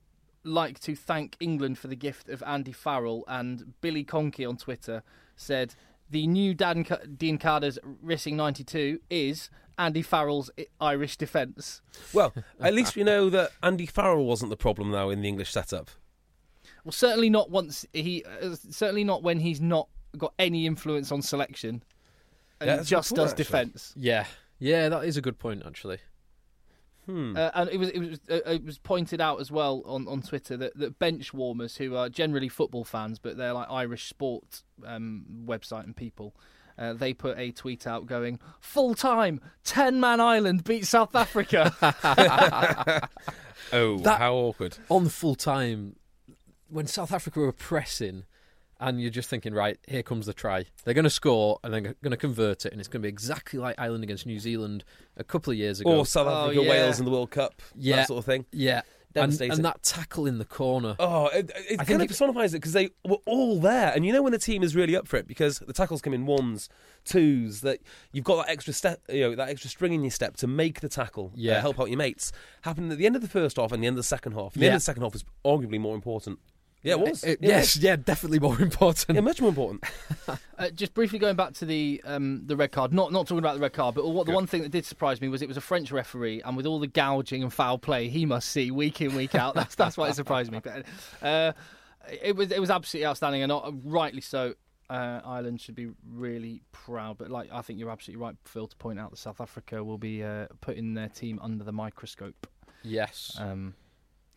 [0.50, 5.04] like to thank England for the gift of Andy Farrell, and Billy Conkey on Twitter
[5.36, 5.76] said
[6.10, 6.86] the new Dan
[7.18, 10.50] Dean Carter's Racing 92 is Andy Farrell's
[10.82, 11.82] Irish defence.
[12.14, 15.52] Well, at least we know that Andy Farrell wasn't the problem now in the English
[15.52, 15.90] setup.
[16.84, 18.24] Well, certainly not once he.
[18.26, 21.84] Uh, certainly not when he's not got any influence on selection,
[22.60, 23.94] and Yeah, that's a good just point, does defence.
[23.96, 24.26] Yeah,
[24.60, 26.00] yeah, that is a good point actually.
[27.10, 27.36] Hmm.
[27.36, 30.22] Uh, and it was it was uh, it was pointed out as well on, on
[30.22, 34.62] Twitter that, that bench warmers who are generally football fans, but they're like Irish sport
[34.86, 36.36] um, website and people.
[36.78, 41.74] Uh, they put a tweet out going full time ten man Ireland beat South Africa.
[43.74, 44.78] oh, that- how awkward.
[44.90, 45.96] On full time,
[46.68, 48.26] when South Africa were pressing,
[48.80, 50.66] and you're just thinking, right, here comes the try.
[50.84, 53.10] They're going to score and they're going to convert it, and it's going to be
[53.10, 54.84] exactly like Ireland against New Zealand
[55.18, 55.98] a couple of years ago.
[56.00, 56.70] Or South Oh, Africa, yeah.
[56.70, 57.62] Wales in the World Cup.
[57.76, 57.98] Yeah.
[57.98, 58.46] That sort of thing.
[58.52, 58.82] yeah,
[59.16, 60.96] and, and that tackle in the corner.
[61.00, 64.06] Oh, it, it I kind of it- personifies it because they were all there, and
[64.06, 66.26] you know when the team is really up for it because the tackles come in
[66.28, 66.70] ones,
[67.06, 67.62] twos.
[67.62, 67.80] That
[68.14, 70.80] you've got that extra step, you know, that extra string in your step to make
[70.82, 71.58] the tackle, Yeah.
[71.58, 72.32] uh, help out your mates.
[72.62, 74.54] Happened at the end of the first half and the end of the second half.
[74.54, 76.40] The end of the second half was arguably more important.
[76.82, 77.24] Yeah, it was.
[77.26, 77.36] Yeah.
[77.42, 79.16] Yes, yeah, definitely more important.
[79.16, 79.84] Yeah, much more important.
[80.60, 83.56] Uh, just briefly going back to the um, the red card, not not talking about
[83.56, 85.56] the red card, but what, the one thing that did surprise me was it was
[85.56, 89.00] a French referee, and with all the gouging and foul play he must see week
[89.00, 90.60] in week out, that's that's why it surprised me.
[90.62, 90.86] But
[91.26, 91.54] uh,
[92.22, 94.56] it was it was absolutely outstanding, and uh, rightly so.
[94.90, 98.76] Uh, Ireland should be really proud, but like I think you're absolutely right, Phil, to
[98.76, 102.48] point out that South Africa will be uh, putting their team under the microscope.
[102.84, 103.76] Yes, Um,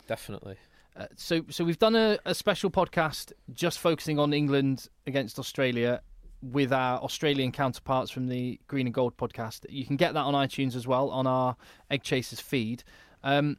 [0.07, 0.57] definitely.
[0.97, 6.03] Uh, so, so we've done a, a special podcast just focusing on England against Australia
[6.43, 9.65] with our Australian counterparts from the Green and Gold podcast.
[9.69, 11.57] You can get that on iTunes as well on our
[11.91, 12.83] Egg Chasers feed.
[13.23, 13.57] Um,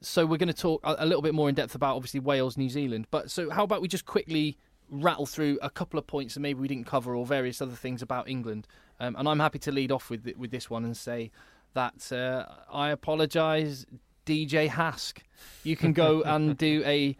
[0.00, 2.56] so we're going to talk a, a little bit more in depth about obviously Wales,
[2.56, 3.06] New Zealand.
[3.10, 4.58] But so how about we just quickly
[4.90, 8.02] rattle through a couple of points that maybe we didn't cover or various other things
[8.02, 8.66] about England.
[9.00, 11.30] Um, and I'm happy to lead off with with this one and say
[11.74, 13.84] that uh, I apologise,
[14.26, 15.22] DJ Hask.
[15.62, 17.16] You can go and do a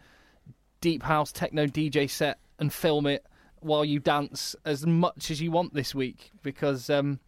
[0.81, 3.25] deep house techno DJ set and film it
[3.59, 7.19] while you dance as much as you want this week because um,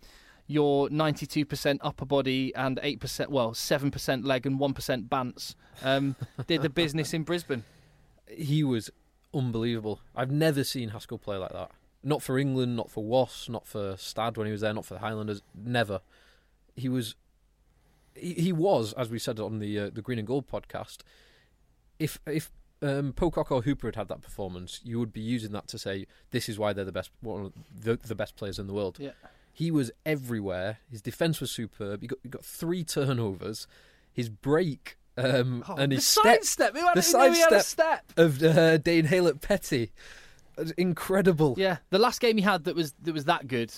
[0.46, 6.16] your 92% upper body and 8%, well, 7% leg and 1% bants um,
[6.48, 7.64] did the business in Brisbane.
[8.28, 8.90] He was
[9.34, 10.02] unbelievable.
[10.16, 11.72] I've never seen Haskell play like that.
[12.04, 14.94] Not for England, not for Wasps, not for Stade when he was there, not for
[14.94, 15.42] the Highlanders.
[15.56, 16.02] Never.
[16.76, 17.16] He was.
[18.18, 21.00] He, he was, as we said on the uh, the Green and Gold podcast.
[22.00, 22.52] If if
[22.82, 26.06] um, Pocock or Hooper had had that performance, you would be using that to say
[26.32, 28.98] this is why they're the best, one the, the best players in the world.
[29.00, 29.12] Yeah.
[29.52, 30.78] He was everywhere.
[30.92, 32.02] His defense was superb.
[32.02, 33.66] He got, he got three turnovers.
[34.14, 36.74] His break um, and his step, step.
[36.94, 38.14] the sidestep step.
[38.18, 39.92] of uh, Dane Haylett-Petty.
[40.78, 41.56] Incredible.
[41.58, 43.72] Yeah, the last game he had that was that was that good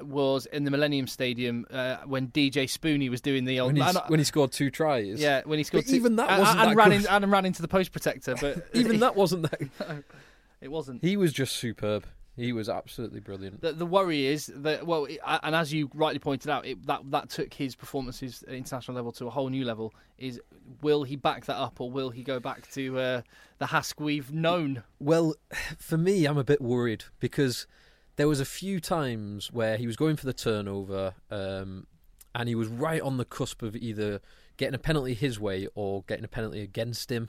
[0.00, 3.68] was in the Millennium Stadium uh, when DJ Spoonie was doing the old.
[3.72, 5.20] When, he, and- when he scored two tries.
[5.20, 5.84] yeah, when he scored.
[5.84, 7.92] But two- even that and- wasn't and, that ran in, and ran into the post
[7.92, 10.04] protector, but Even that wasn't that.
[10.60, 11.02] it wasn't.
[11.02, 12.06] He was just superb.
[12.36, 13.60] He was absolutely brilliant.
[13.60, 17.02] The, the worry is that well, it- and as you rightly pointed out, it, that
[17.12, 19.94] that took his performances at international level to a whole new level.
[20.18, 20.40] Is
[20.82, 23.22] will he back that up, or will he go back to uh,
[23.58, 24.82] the Hask we've known?
[24.98, 25.36] Well,
[25.78, 27.68] for me, I'm a bit worried because
[28.16, 31.86] there was a few times where he was going for the turnover, um,
[32.34, 34.20] and he was right on the cusp of either
[34.56, 37.28] getting a penalty his way or getting a penalty against him,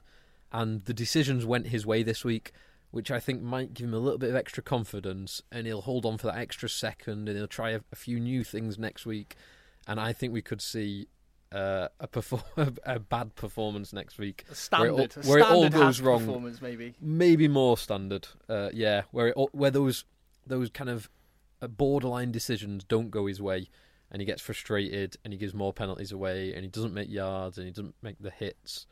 [0.51, 2.51] and the decisions went his way this week,
[2.91, 6.05] which I think might give him a little bit of extra confidence, and he'll hold
[6.05, 9.35] on for that extra second, and he'll try a, a few new things next week,
[9.87, 11.07] and I think we could see.
[11.51, 12.41] Uh, a, perform-
[12.85, 16.95] a bad performance next week, standard, where it, all- where it all goes wrong maybe.
[16.99, 18.27] maybe more standard.
[18.49, 20.03] Uh, yeah, where it, where those
[20.45, 21.09] those kind of
[21.61, 23.69] uh, borderline decisions don't go his way,
[24.11, 27.57] and he gets frustrated, and he gives more penalties away, and he doesn't make yards,
[27.57, 28.85] and he doesn't make the hits.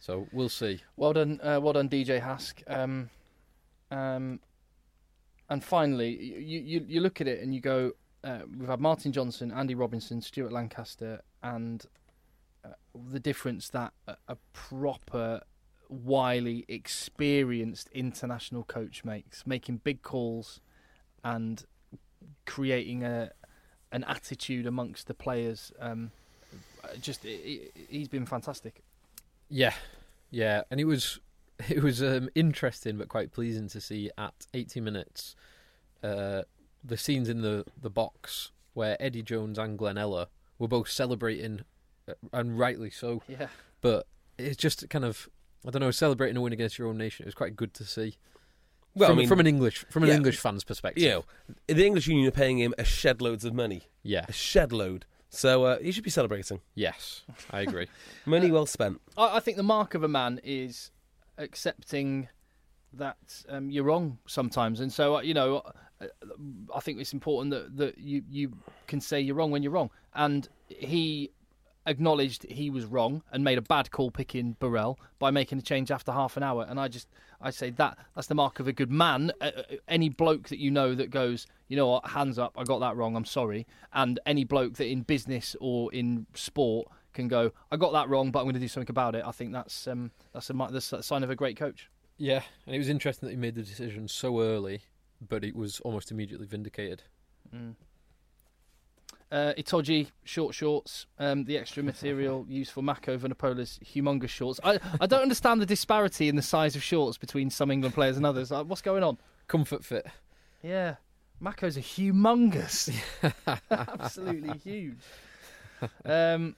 [0.00, 0.80] So we'll see.
[0.96, 2.62] Well done, uh, well done, DJ Hask.
[2.66, 3.08] Um,
[3.90, 4.40] um,
[5.48, 9.12] and finally, you, you you look at it and you go, uh, we've had Martin
[9.12, 11.84] Johnson, Andy Robinson, Stuart Lancaster, and
[12.64, 12.70] uh,
[13.10, 15.42] the difference that a, a proper,
[15.88, 20.60] wily, experienced international coach makes, making big calls,
[21.24, 21.64] and
[22.46, 23.30] creating a
[23.92, 25.72] an attitude amongst the players.
[25.80, 26.10] Um,
[27.00, 28.82] just he- he- he's been fantastic.
[29.48, 29.74] Yeah,
[30.30, 31.20] yeah, and it was
[31.68, 35.36] it was um, interesting but quite pleasing to see at 80 minutes
[36.02, 36.42] uh,
[36.82, 41.60] the scenes in the the box where Eddie Jones and Glen Ella were both celebrating,
[42.08, 43.22] uh, and rightly so.
[43.28, 43.46] Yeah.
[43.80, 44.06] But
[44.36, 45.28] it's just kind of
[45.66, 47.24] I don't know celebrating a win against your own nation.
[47.24, 48.16] It was quite good to see.
[48.94, 50.16] Well, from, I mean, from an English from an yeah.
[50.16, 51.02] English fan's perspective.
[51.02, 51.24] you know,
[51.66, 54.24] the English Union are paying him a shed loads of money, Yeah.
[54.28, 55.04] a shed load.
[55.30, 56.60] So uh, he should be celebrating.
[56.76, 57.88] Yes, I agree.
[58.24, 59.00] Money well spent.
[59.18, 60.92] I, I think the mark of a man is
[61.38, 62.28] accepting
[62.92, 63.16] that
[63.48, 65.56] um, you're wrong sometimes, and so uh, you know,
[66.00, 66.06] uh,
[66.72, 68.52] I think it's important that that you you
[68.86, 71.32] can say you're wrong when you're wrong, and he
[71.86, 75.90] acknowledged he was wrong and made a bad call picking Burrell by making a change
[75.90, 77.08] after half an hour, and I just
[77.40, 79.32] I say that that's the mark of a good man.
[79.40, 79.50] Uh,
[79.88, 82.96] any bloke that you know that goes, you know what, hands up, I got that
[82.96, 87.76] wrong, I'm sorry, and any bloke that in business or in sport can go, I
[87.76, 89.24] got that wrong, but I'm going to do something about it.
[89.24, 91.88] I think that's um, that's a, that's a sign of a great coach.
[92.16, 94.82] yeah, and it was interesting that he made the decision so early,
[95.26, 97.02] but it was almost immediately vindicated.
[99.34, 104.60] Uh, Itoje short shorts, um, the extra material used for Mako Vunipola's humongous shorts.
[104.62, 108.16] I, I don't understand the disparity in the size of shorts between some England players
[108.16, 108.52] and others.
[108.52, 109.18] Like, what's going on?
[109.48, 110.06] Comfort fit.
[110.62, 110.94] Yeah,
[111.40, 112.94] Mako's a humongous,
[113.72, 114.98] absolutely huge.
[116.04, 116.54] Um,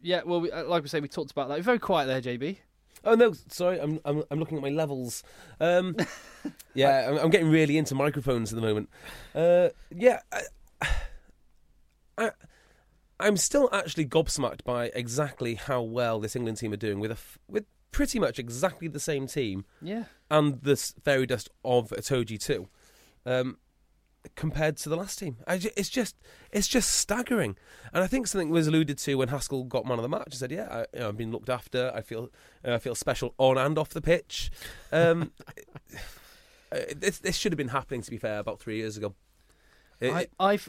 [0.00, 1.60] yeah, well, we, uh, like we say, we talked about that.
[1.60, 2.56] Very quiet there, JB.
[3.04, 5.22] Oh no, sorry, I'm I'm, I'm looking at my levels.
[5.60, 5.94] Um,
[6.74, 8.88] yeah, I'm, I'm getting really into microphones at the moment.
[9.34, 10.88] Uh, yeah, I,
[12.18, 12.30] I,
[13.18, 17.14] I'm still actually gobsmacked by exactly how well this England team are doing with a
[17.14, 20.04] f- with pretty much exactly the same team Yeah.
[20.30, 22.68] and this fairy dust of Itoje too,
[23.24, 23.56] um,
[24.34, 25.38] compared to the last team.
[25.58, 26.14] Ju- it's just
[26.52, 27.56] it's just staggering.
[27.94, 30.28] And I think something was alluded to when Haskell got man of the match.
[30.32, 31.90] He said, "Yeah, I, you know, I've been looked after.
[31.94, 32.28] I feel
[32.66, 34.50] uh, I feel special on and off the pitch."
[34.92, 35.32] Um,
[36.72, 39.14] uh, this, this should have been happening, to be fair, about three years ago.
[40.00, 40.68] It- I, I, f-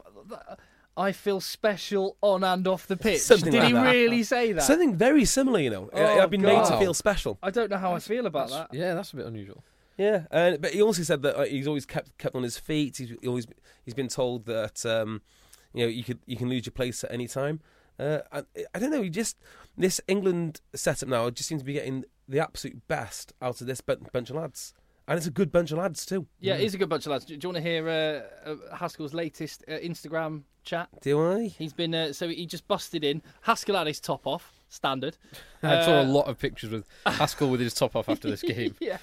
[0.98, 3.22] I feel special on and off the pitch.
[3.22, 3.92] Something Did like he that.
[3.92, 4.64] really say that?
[4.64, 5.90] Something very similar, you know.
[5.94, 7.38] Oh, I've been made to feel special.
[7.44, 8.74] I don't know how I feel about that.
[8.74, 9.64] Yeah, that's a bit unusual.
[9.98, 12.98] Yeah, uh, but he also said that uh, he's always kept kept on his feet.
[12.98, 13.48] He's he always
[13.86, 15.22] he's been told that um,
[15.74, 17.62] you know you could you can lose your place at any time.
[18.00, 18.44] Uh, I,
[18.76, 19.02] I don't know.
[19.02, 19.38] He just
[19.78, 23.82] this England setup now just seems to be getting the absolute best out of this
[23.82, 24.74] bunch of lads,
[25.08, 26.28] and it's a good bunch of lads too.
[26.40, 27.26] Yeah, it is a good bunch of lads.
[27.26, 27.88] Do, do you want to hear
[28.46, 30.90] uh, uh, Haskell's latest uh, Instagram chat?
[31.02, 31.48] Do I?
[31.48, 33.22] He's been uh, so he just busted in.
[33.42, 35.18] Haskell had his top off, standard.
[35.64, 38.42] I saw a Uh, lot of pictures with Haskell with his top off after this
[38.54, 38.76] game.
[38.80, 38.98] yeah.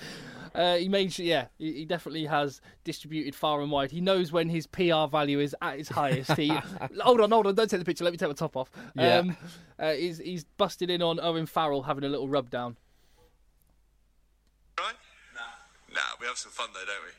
[0.54, 3.90] Uh, he made sure, yeah, he, he definitely has distributed far and wide.
[3.90, 6.30] He knows when his PR value is at its highest.
[6.36, 6.46] He,
[7.00, 8.04] hold on, hold on, don't take the picture.
[8.04, 8.70] Let me take my top off.
[8.94, 9.16] Yeah.
[9.18, 9.36] Um,
[9.80, 12.76] uh, he's, he's busted in on Owen Farrell having a little rub down.
[14.78, 14.94] right?
[15.94, 16.18] Nah.
[16.20, 17.14] We have some fun though, don't we?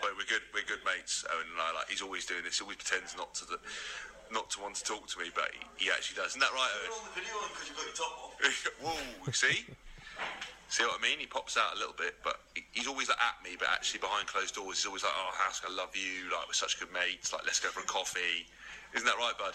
[0.00, 0.44] But we're good.
[0.52, 1.24] We're good mates.
[1.32, 1.72] Owen and I.
[1.72, 2.60] Like he's always doing this.
[2.60, 3.58] He always pretends not to,
[4.30, 6.36] not to want to talk to me, but he, he actually does.
[6.36, 6.92] Isn't that right, Owen?
[6.92, 8.36] on the video because you've got your top off.
[8.84, 9.32] Whoa!
[9.32, 9.64] See?
[10.68, 11.22] See what I mean?
[11.22, 14.00] He pops out a little bit, but he- he's always like, at me, but actually
[14.02, 16.26] behind closed doors, he's always like, "Oh, Hask, I love you.
[16.28, 17.32] Like we're such good mates.
[17.32, 18.44] Like let's go for a coffee."
[18.94, 19.54] Isn't that right, bud?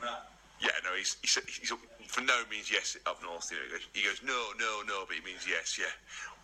[0.00, 0.24] Nah.
[0.60, 1.72] Yeah, no, he's, he's, he's
[2.06, 3.50] for no means yes up north.
[3.50, 5.92] You know, he goes, he goes no, no, no, but he means yes, yeah.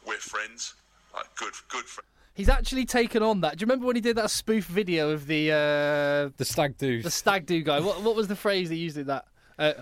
[0.04, 0.74] We're friends,
[1.14, 2.06] like good, good friends.
[2.34, 3.58] He's actually taken on that.
[3.58, 7.02] Do you remember when he did that spoof video of the uh, The stag do,
[7.02, 7.80] the stag do guy?
[7.80, 9.26] What, what was the phrase he used in that?
[9.58, 9.72] Uh,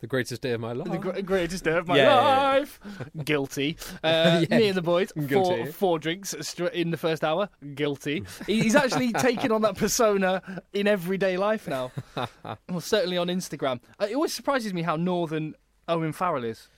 [0.00, 0.90] the greatest day of my life.
[0.90, 2.20] the gr- greatest day of my Yeah, yeah,
[2.52, 2.58] yeah.
[2.58, 2.80] life.
[3.24, 3.76] Guilty.
[4.04, 5.10] Uh, Yeah, Me and the boys.
[5.12, 5.72] Four, guilty.
[5.72, 6.34] four drinks
[6.72, 7.48] in the first hour.
[7.74, 8.22] Guilty.
[8.46, 11.90] He's actually taken on that persona in everyday life now.
[12.44, 13.80] well, certainly on Instagram.
[13.98, 15.54] Uh, It always surprises me how northern
[15.88, 16.68] Owen Farrell is.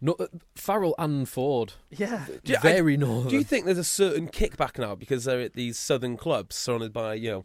[0.00, 2.26] No, uh, Farrell and Ford, Yeah.
[2.42, 3.30] You- I- very northern.
[3.30, 6.92] Do you think there's a certain kickback now because they're at these southern clubs surrounded
[6.92, 7.44] by you know,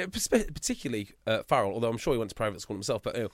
[0.00, 3.22] uh, particularly uh, Farrell, although I'm sure he went to private school himself, but you
[3.24, 3.28] know,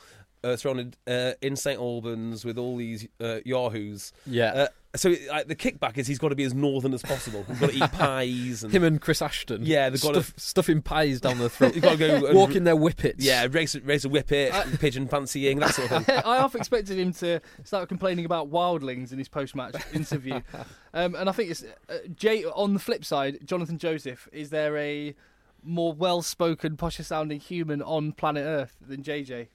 [0.45, 4.13] uh, surrounded uh, in St Albans with all these uh, yahoos.
[4.27, 4.53] Yeah.
[4.53, 7.45] Uh, so uh, the kickback is he's got to be as northern as possible.
[7.47, 9.65] He's got to eat pies and Him and Chris Ashton.
[9.65, 11.75] Yeah, they've got stuff, stuffing pies down their throat.
[11.77, 13.25] You've got to go and- walking their whippets.
[13.25, 16.17] yeah, race race a whippet, pigeon fancying that sort of thing.
[16.25, 20.41] I half expected him to start complaining about wildlings in his post-match interview,
[20.93, 22.45] um, and I think it's uh, Jay.
[22.45, 25.15] On the flip side, Jonathan Joseph is there a
[25.63, 29.49] more well-spoken, posher-sounding human on planet Earth than JJ?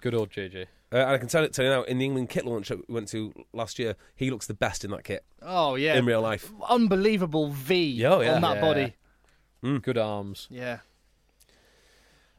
[0.00, 0.66] Good old JJ.
[0.90, 2.88] Uh, and I can tell it tell you now in the England kit launch that
[2.88, 6.06] we went to last year, he looks the best in that kit Oh yeah, in
[6.06, 6.50] real life.
[6.68, 8.34] unbelievable V oh, yeah.
[8.36, 8.60] on that Yeah.
[9.62, 9.80] body.
[9.82, 10.46] Good arms.
[10.50, 10.78] Yeah.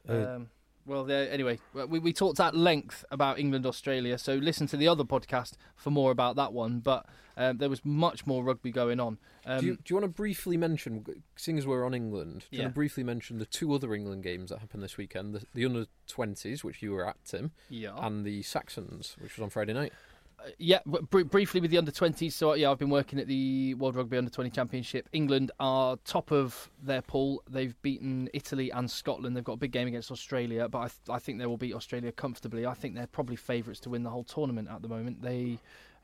[0.08, 0.50] Uh, Um,
[0.86, 4.88] well, there, anyway, we, we talked at length about England Australia, so listen to the
[4.88, 6.80] other podcast for more about that one.
[6.80, 7.06] But
[7.40, 9.18] um, there was much more rugby going on.
[9.46, 11.04] Um, do, you, do you want to briefly mention,
[11.38, 12.66] seeing as we're on England, do you Yeah.
[12.66, 15.34] want to briefly mention the two other England games that happened this weekend?
[15.34, 17.94] The, the under 20s, which you were at, Tim, yeah.
[17.98, 19.94] and the Saxons, which was on Friday night.
[20.38, 22.32] Uh, yeah, br- br- briefly with the under 20s.
[22.34, 25.08] So, yeah, I've been working at the World Rugby Under 20 Championship.
[25.12, 27.44] England are top of their pool.
[27.50, 29.36] They've beaten Italy and Scotland.
[29.36, 31.74] They've got a big game against Australia, but I, th- I think they will beat
[31.74, 32.66] Australia comfortably.
[32.66, 35.22] I think they're probably favourites to win the whole tournament at the moment.
[35.22, 35.60] They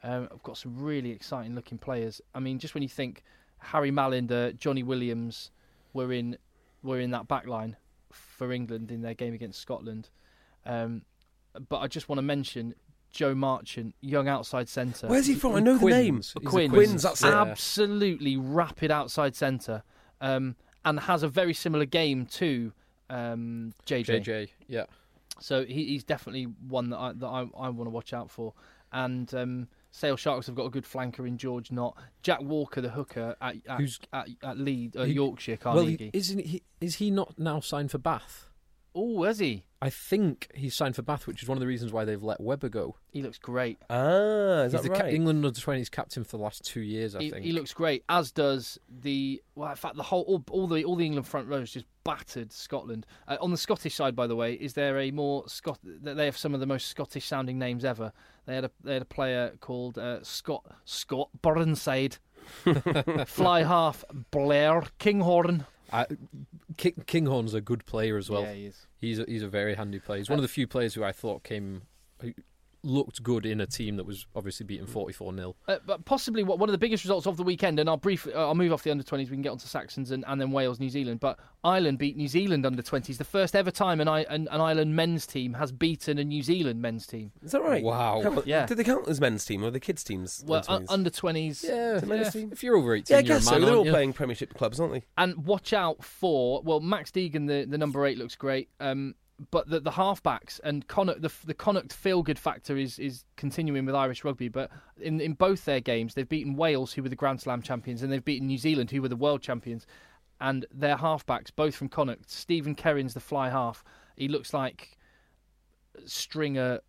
[0.06, 2.22] um, have got some really exciting looking players.
[2.36, 3.24] I mean, just when you think
[3.58, 5.52] Harry Mallinder, Johnny Williams
[5.94, 6.38] were in
[6.84, 7.76] were in that back line
[8.12, 10.10] for England in their game against Scotland.
[10.66, 11.02] Um,
[11.70, 12.76] but I just want to mention
[13.10, 15.08] Joe Marchant, young outside centre.
[15.08, 15.56] Where's he from?
[15.56, 16.16] I know the name.
[16.16, 16.36] Quins.
[16.40, 16.72] He's a Quins.
[16.72, 17.34] Quins, that's it.
[17.34, 19.82] Absolutely rapid outside centre,
[20.22, 22.72] um, and has a very similar game to
[23.10, 24.24] um, JJ.
[24.24, 24.86] JJ, yeah.
[25.40, 28.54] So he, he's definitely one that I that I, I want to watch out for.
[28.92, 31.96] And um, Sale Sharks have got a good flanker in George Nott.
[32.22, 36.10] Jack Walker, the hooker at at, Who's- at, at Lead, uh, Yorkshire, Well, Carnegie.
[36.12, 36.64] he, isn't he?
[36.82, 38.50] Is he not now signed for Bath?
[38.94, 39.64] Oh, is he?
[39.82, 42.42] I think he's signed for Bath, which is one of the reasons why they've let
[42.42, 42.96] Webber go.
[43.12, 43.78] He looks great.
[43.90, 45.14] Ah, is He's that the ca- right?
[45.14, 47.46] England under twenties captain for the last two years, I He, think.
[47.46, 49.42] he looks great, as does the.
[49.56, 52.54] Well, in fact, the whole all, all the all the England front rows just battered
[52.54, 53.06] Scotland.
[53.28, 55.80] Uh, on the Scottish side, by the way, is there a more Scot?
[55.84, 58.14] They have some of the most Scottish sounding names ever.
[58.46, 62.18] They had a they had a player called uh, Scott Scott Burnside,
[63.26, 65.66] fly half Blair Kinghorn.
[65.92, 66.06] I,
[66.78, 68.44] King, Kinghorn's a good player as well.
[68.44, 68.88] yeah, he is.
[68.98, 70.20] He's a, he's a very handy player.
[70.20, 71.84] He's one of the few players who I thought came
[72.22, 72.34] who
[72.86, 76.44] looked good in a team that was obviously beaten forty four 0 Uh, but possibly
[76.44, 78.72] what, one of the biggest results of the weekend, and I'll brief, uh, I'll move
[78.72, 79.30] off the under twenties.
[79.30, 81.20] We can get onto Saxons and, and then Wales, New Zealand.
[81.20, 84.62] But Ireland beat New Zealand under twenties, the first ever time an, I, an, an
[84.62, 87.32] Ireland men's team has beaten a New Zealand men's team.
[87.44, 87.84] Is that right?
[87.84, 88.22] Wow.
[88.22, 88.66] Come on, Yeah.
[88.66, 90.44] Did they count as men's team or the kids' teams?
[90.46, 90.92] Well, men's uh, teams?
[90.92, 91.66] under twenties.
[91.68, 92.50] Yeah, the men's team?
[92.52, 93.60] if you're over eighteen, yeah, I you're a guess so.
[93.60, 93.92] They're all you?
[93.92, 95.04] playing Premiership clubs, aren't they?
[95.18, 98.70] And watch out for well, Max Deegan, the, the number eight, looks great.
[98.80, 99.16] Um,
[99.52, 103.86] but the, the halfbacks and Connacht, the the Connacht feel good factor is is continuing
[103.86, 104.48] with Irish rugby.
[104.48, 108.02] But in in both their games, they've beaten Wales, who were the Grand Slam champions,
[108.02, 109.86] and they've beaten New Zealand, who were the world champions.
[110.42, 113.84] And their halfbacks, both from Connacht, Stephen Kerins the fly half.
[114.18, 114.98] He looks like
[116.06, 116.82] Stringer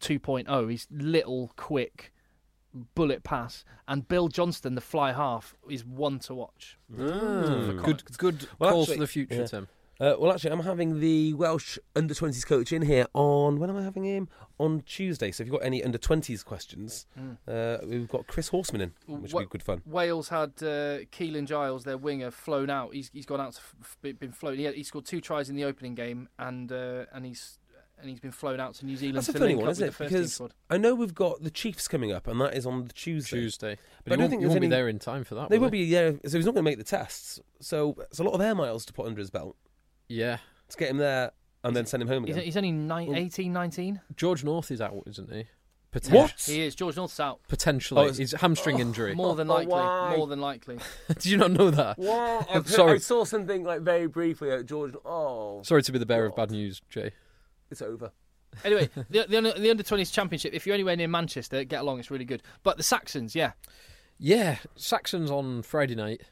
[0.00, 0.70] 2.0.
[0.70, 2.12] He's little, quick,
[2.94, 3.64] bullet pass.
[3.86, 6.78] And Bill Johnston, the fly half, is one to watch.
[6.92, 7.82] Mm.
[7.84, 9.46] Good, good Well, calls actually- for the future, yeah.
[9.46, 9.68] Tim.
[10.02, 13.60] Uh, well, actually, I'm having the Welsh under 20s coach in here on.
[13.60, 14.28] When am I having him?
[14.58, 15.30] On Tuesday.
[15.30, 17.06] So if you've got any under 20s questions,
[17.46, 19.80] uh, we've got Chris Horsman in, which will be good fun.
[19.86, 22.92] Wales had uh, Keelan Giles, their winger, flown out.
[22.94, 24.56] He's he's gone out, to f- f- been flown.
[24.56, 27.60] He, had, he scored two tries in the opening game, and uh, and he's
[28.00, 29.86] and he's been flown out to New Zealand That's a funny one, isn't it?
[29.86, 30.42] the first team Because.
[30.68, 33.36] I know we've got the Chiefs coming up, and that is on the Tuesday.
[33.36, 35.48] Tuesday, But but, I don't think he there's won't be there in time for that.
[35.48, 36.10] They will will be, yeah.
[36.26, 37.38] So he's not going to make the tests.
[37.60, 39.56] So it's a lot of air miles to put under his belt
[40.12, 41.32] Yeah, to get him there
[41.64, 42.44] and then send him home He's, again.
[42.44, 44.00] he's only nine, 18, 19.
[44.16, 45.46] George North is out, isn't he?
[45.92, 46.40] Poten- What?
[46.46, 46.74] He is.
[46.74, 47.40] George North's out.
[47.48, 49.14] Potentially, Oh, it's- he's a hamstring injury.
[49.14, 49.72] More than Oh, likely.
[49.72, 50.14] why?
[50.16, 50.78] More than likely.
[51.08, 51.98] Did you not know that?
[51.98, 52.48] What?
[52.54, 52.94] I've- Sorry.
[52.94, 54.94] I saw something like very briefly at George.
[55.04, 57.12] Oh, Sorry to be the bearer of bad news, Jay.
[57.70, 58.10] it's over.
[58.64, 60.52] Anyway, the, the, under- the under 20s championship.
[60.54, 62.00] If you're anywhere near Manchester, get along.
[62.00, 62.42] It's really good.
[62.62, 63.52] But the Saxons, yeah.
[64.18, 66.22] Yeah, Saxons on Friday night.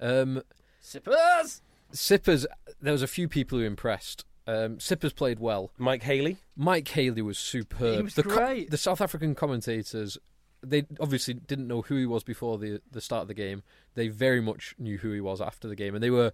[0.00, 0.42] Um,
[0.80, 1.60] Sippers.
[1.90, 2.46] Sippers,
[2.80, 4.24] there was a few people who impressed.
[4.46, 5.72] Um, Sippers played well.
[5.76, 6.38] Mike Haley.
[6.56, 7.96] Mike Haley was superb.
[7.96, 8.70] He was the, co- great.
[8.70, 10.16] the South African commentators,
[10.62, 13.62] they obviously didn't know who he was before the the start of the game.
[13.94, 16.32] They very much knew who he was after the game, and they were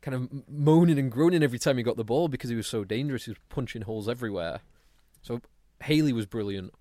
[0.00, 2.84] kind of moaning and groaning every time he got the ball because he was so
[2.84, 3.24] dangerous.
[3.24, 4.60] He was punching holes everywhere.
[5.22, 5.40] So
[5.82, 6.72] Haley was brilliant.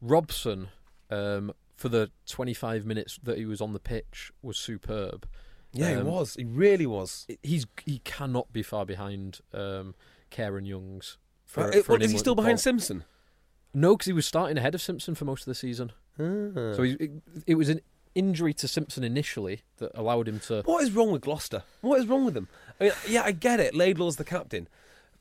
[0.00, 0.68] Robson,
[1.10, 5.28] um, for the 25 minutes that he was on the pitch, was superb.
[5.72, 6.34] Yeah, he Um, was.
[6.34, 7.26] He really was.
[7.42, 9.94] He's he cannot be far behind um,
[10.30, 11.16] Care and Youngs.
[11.46, 12.62] For, Uh, for is he still behind ball.
[12.62, 13.04] Simpson?
[13.74, 15.92] No, because he was starting ahead of Simpson for most of the season.
[16.18, 16.74] Ah.
[16.76, 17.10] So he, it,
[17.46, 17.80] it was an
[18.14, 20.62] injury to Simpson initially that allowed him to.
[20.66, 21.62] What is wrong with Gloucester?
[21.80, 22.48] What is wrong with them?
[22.78, 23.72] I mean, yeah, I get it.
[23.74, 24.68] Laidlaw's the captain,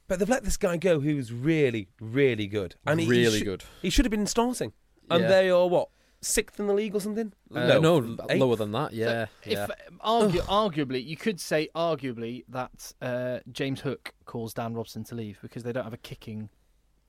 [0.09, 2.75] but they've let this guy go who's really, really good.
[2.85, 3.63] And he, he Really good.
[3.81, 4.73] He should have been starting.
[5.09, 5.29] And Yeah.
[5.29, 5.87] they are what
[6.21, 7.33] sixth in the league or something?
[7.53, 8.39] Uh, no, eighth?
[8.39, 8.93] lower than that.
[8.93, 9.67] Yeah, If yeah.
[10.03, 15.39] argu- arguably, you could say arguably that uh, James Hook caused Dan Robson to leave
[15.41, 16.49] because they don't have a kicking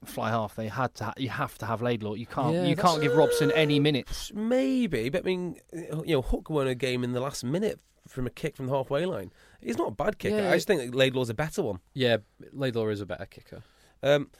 [0.05, 0.55] fly half.
[0.57, 1.05] They had to.
[1.05, 2.14] Ha- you have to have Laidlaw.
[2.14, 2.55] You can't.
[2.55, 4.33] Yeah, you can't give Robson any minutes.
[4.35, 8.27] Maybe, but I mean, you know, Hook won a game in the last minute from
[8.27, 9.33] a kick from the halfway line.
[9.61, 10.37] He's not a bad kicker.
[10.37, 10.51] Yeah.
[10.51, 11.79] I just think that Laidlaw's a better one.
[11.94, 12.16] yeah,
[12.53, 13.62] Laidlaw is a better kicker.
[14.03, 14.31] Um,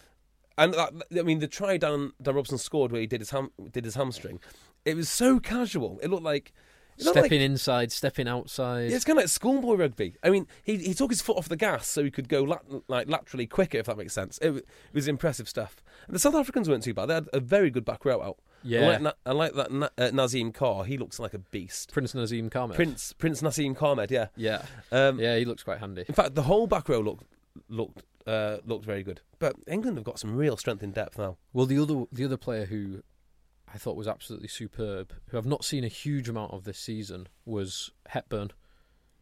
[0.59, 3.51] and that, I mean, the try Dan, Dan Robson scored where he did his ham,
[3.71, 4.41] did his hamstring.
[4.85, 5.99] It was so casual.
[6.03, 6.53] It looked like
[6.99, 8.91] it looked Stepping like, inside, stepping outside.
[8.91, 10.17] Yeah, it's kind of like schoolboy rugby.
[10.23, 12.65] I mean, he he took his foot off the gas so he could go lat-
[12.88, 14.38] like laterally quicker, if that makes sense.
[14.38, 15.77] It, it was impressive stuff.
[16.07, 17.07] And the South Africans weren't too bad.
[17.07, 18.38] They had a very good back row out.
[18.65, 18.81] Yeah.
[18.81, 20.85] I like, Na- I like that Na- uh, Nizaam Carr.
[20.85, 21.93] He looks like a beast.
[21.93, 22.75] Prince Naseem Hamed.
[22.75, 24.27] Prince Prince Nazim Carmed, yeah.
[24.37, 24.62] Yeah,
[24.93, 26.05] Um, yeah, he looks quite handy.
[26.07, 27.25] In fact, the whole back row looked
[27.69, 29.20] looked uh, looked very good.
[29.38, 31.37] But England have got some real strength in depth now.
[31.52, 33.02] Well, the other the other player who
[33.72, 37.28] I thought was absolutely superb, who I've not seen a huge amount of this season,
[37.44, 38.50] was Hepburn.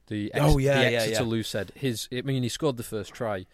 [0.09, 1.43] The ex- Oh, yeah, the yeah, Exeter yeah.
[1.43, 2.09] Said his.
[2.13, 3.47] I mean, he scored the first try,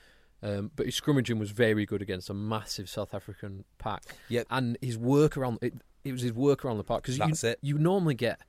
[0.42, 4.02] um, but his scrummaging was very good against a massive South African pack.
[4.28, 4.46] Yep.
[4.50, 7.58] and his work around it, it was his work around the park because you, it.
[7.60, 8.40] you normally get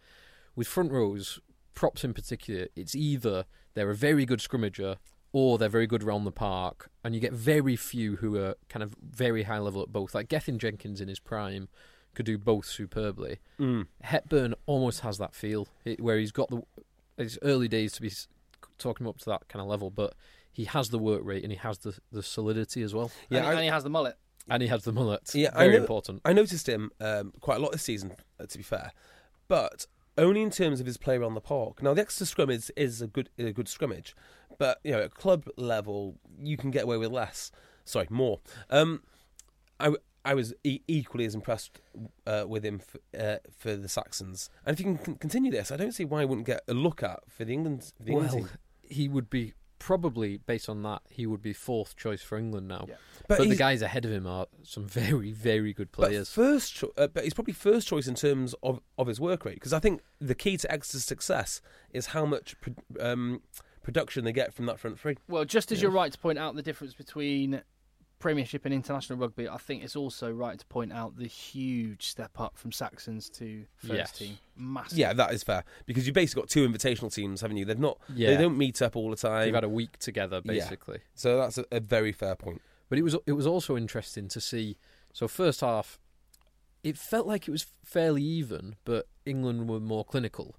[0.56, 1.40] with front rows
[1.74, 2.68] props in particular.
[2.76, 4.98] It's either they're a very good scrummager
[5.40, 8.82] or they're very good around the park, and you get very few who are kind
[8.82, 10.16] of very high level at both.
[10.16, 11.68] Like Gethin Jenkins in his prime
[12.16, 13.38] could do both superbly.
[14.02, 16.62] Hepburn almost has that feel it, where he's got the.
[17.20, 18.12] It's early days to be
[18.80, 20.14] talking him up to that kind of level, but
[20.52, 23.12] he has the work rate and he has the, the solidity as well.
[23.30, 24.16] Yeah, and, I- and he has the mullet.
[24.50, 25.30] And he has the mullet.
[25.36, 26.22] Yeah, I Very know- important.
[26.26, 28.92] I noticed him um, quite a lot this season, uh, to be fair,
[29.48, 29.86] but
[30.18, 31.84] only in terms of his play around the park.
[31.84, 34.14] Now, the Exeter scrum is, is a good a good scrummage,
[34.58, 37.52] but you know, at club level, you can get away with less.
[37.86, 38.40] Sorry, more.
[38.70, 39.04] Um,
[39.80, 41.80] I, w- I was e- equally as impressed
[42.26, 45.72] uh, with him f- uh, for the Saxons, and if you can con- continue this,
[45.72, 47.92] I don't see why he wouldn't get a look at for the England.
[47.98, 48.50] For the England Well, team.
[48.84, 51.02] he would be probably based on that.
[51.10, 52.86] He would be fourth choice for England now.
[52.90, 52.96] Yeah.
[53.28, 56.30] But, the guys ahead of him are some very, very good But players.
[56.32, 59.56] first, cho- uh, but he's probably first choice in terms of, of his work rate
[59.56, 63.42] because I think the key to Exeter's success is how much pro- um,
[63.88, 65.16] production they get from that front three.
[65.30, 67.62] Well, just as you're right to point out the difference between
[68.20, 72.38] Premiership and international rugby, I think it's also right to point out the huge step
[72.38, 74.12] up from Saxons to first Yes.
[74.12, 74.38] team.
[74.58, 74.98] Massive.
[74.98, 77.64] Yeah, that is fair because you've basically got two invitational teams, haven't you?
[77.64, 78.32] They've not, Yeah.
[78.36, 79.46] they don't meet up all the time.
[79.46, 80.52] They've had a week together, Yeah.
[80.52, 81.00] basically.
[81.16, 82.62] so that's a, a very fair point.
[82.90, 84.78] But it was it was also interesting to see.
[85.14, 85.98] So first half,
[86.84, 90.56] it felt like it was fairly even, but England were more clinical,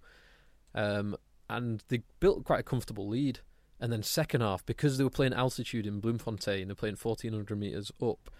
[0.75, 1.17] um,
[1.49, 3.41] and they built quite a comfortable lead.
[3.81, 7.59] And then second half, because they were playing altitude in Bloemfontein, they're playing fourteen hundred
[7.61, 8.31] meters up.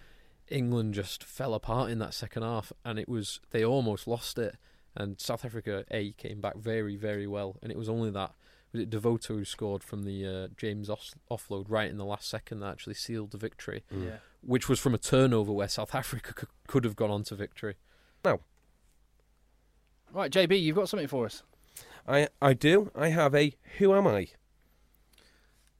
[0.49, 4.55] England just fell apart in that second half, and it was they almost lost it.
[4.97, 8.33] And South Africa A came back very very well, and it was only that
[8.73, 12.27] was it Devoto who scored from the uh, James off- offload right in the last
[12.29, 14.17] second that actually sealed the victory, Yeah.
[14.41, 17.75] which was from a turnover where South Africa could, could have gone on to victory.
[18.25, 18.41] Well.
[20.11, 21.43] Right, JB, you've got something for us.
[22.09, 22.91] I I do.
[22.95, 24.27] I have a who am I?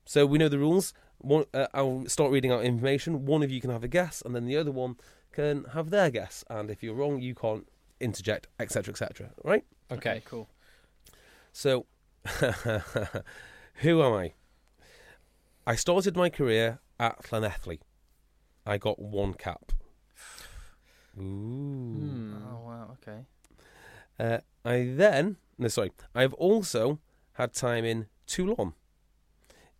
[0.06, 0.94] So we know the rules.
[1.18, 3.26] One, uh, I'll start reading out information.
[3.26, 4.96] One of you can have a guess, and then the other one
[5.34, 6.46] can have their guess.
[6.50, 7.68] And if you're wrong, you can't
[8.00, 9.32] interject, etc., etc.
[9.44, 9.66] Right?
[9.92, 10.48] Okay, cool.
[11.52, 11.86] So,
[13.76, 14.34] who am I?
[15.68, 17.80] I started my career at Llanelli.
[18.66, 19.72] I got one cap.
[21.18, 21.22] Ooh.
[21.22, 22.34] Hmm.
[22.50, 23.26] Oh wow, okay.
[24.20, 27.00] Uh, I then, no, sorry, I've also
[27.34, 28.74] had time in Toulon.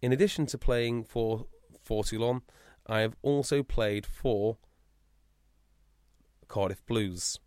[0.02, 1.48] In addition to playing for
[1.82, 2.42] for Toulon,
[2.86, 4.58] I have also played for
[6.48, 7.40] Cardiff Blues.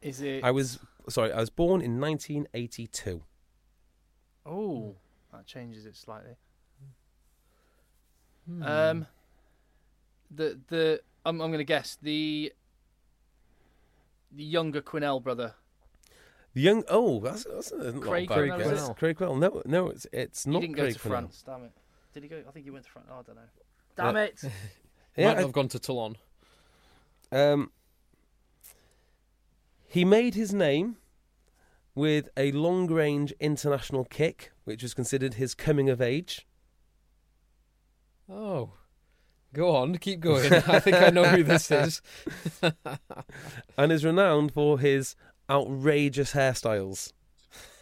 [0.00, 0.44] Is it?
[0.44, 3.22] I was sorry, I was born in 1982.
[4.46, 4.94] Oh,
[5.32, 6.36] that changes it slightly.
[8.46, 8.62] Hmm.
[8.62, 9.06] Um,
[10.30, 12.52] the the I'm I'm going to guess the
[14.30, 15.54] the younger Quinnell brother.
[16.54, 18.82] The young oh, that's, that's not Craig a bad Quinnell, guess.
[18.82, 18.88] is?
[18.96, 19.38] Craig Quinnell.
[19.38, 20.60] No, no, it's it's He not.
[20.62, 21.00] didn't go to Quinnell.
[21.08, 21.42] France.
[21.46, 21.72] Damn it.
[22.14, 22.42] Did he go?
[22.48, 23.08] I think he went to France.
[23.12, 23.42] Oh, I don't know.
[23.96, 24.42] Damn Uh, it.
[25.16, 26.16] Yeah, Might I- have gone to Toulon.
[27.32, 27.72] Um,
[29.88, 30.96] he made his name
[31.94, 36.46] with a long range international kick, which was considered his coming of age.
[38.30, 38.70] Oh,
[39.52, 40.52] go on, keep going.
[40.52, 42.00] I think I know who this is.
[43.76, 45.16] and is renowned for his
[45.50, 47.12] outrageous hairstyles.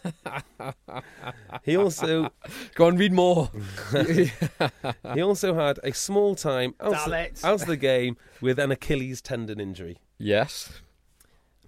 [1.63, 2.29] he also
[2.75, 3.51] Go on, read more.
[5.13, 7.11] he also had a small time out,
[7.43, 9.97] of the game with an Achilles tendon injury.
[10.17, 10.81] yes,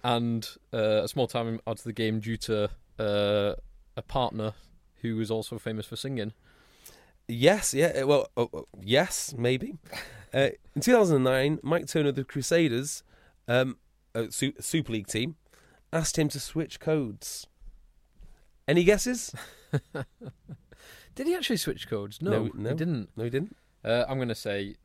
[0.02, 3.54] and uh, a small time out of the game due to uh,
[3.96, 4.54] a partner
[5.02, 6.32] who was also famous for singing.
[7.28, 8.46] Yes, yeah, uh, well, uh,
[8.82, 9.74] yes, maybe.
[10.32, 13.02] Uh, in 2009, Mike Turner of the Crusaders,
[13.46, 13.76] um,
[14.30, 15.36] Super League team,
[15.92, 17.46] asked him to switch codes.
[18.68, 19.34] Any guesses?
[21.14, 22.22] Did he actually switch codes?
[22.22, 22.68] No, No, no.
[22.70, 23.08] he didn't.
[23.16, 23.56] No, he didn't.
[23.84, 24.76] Uh, I'm going to say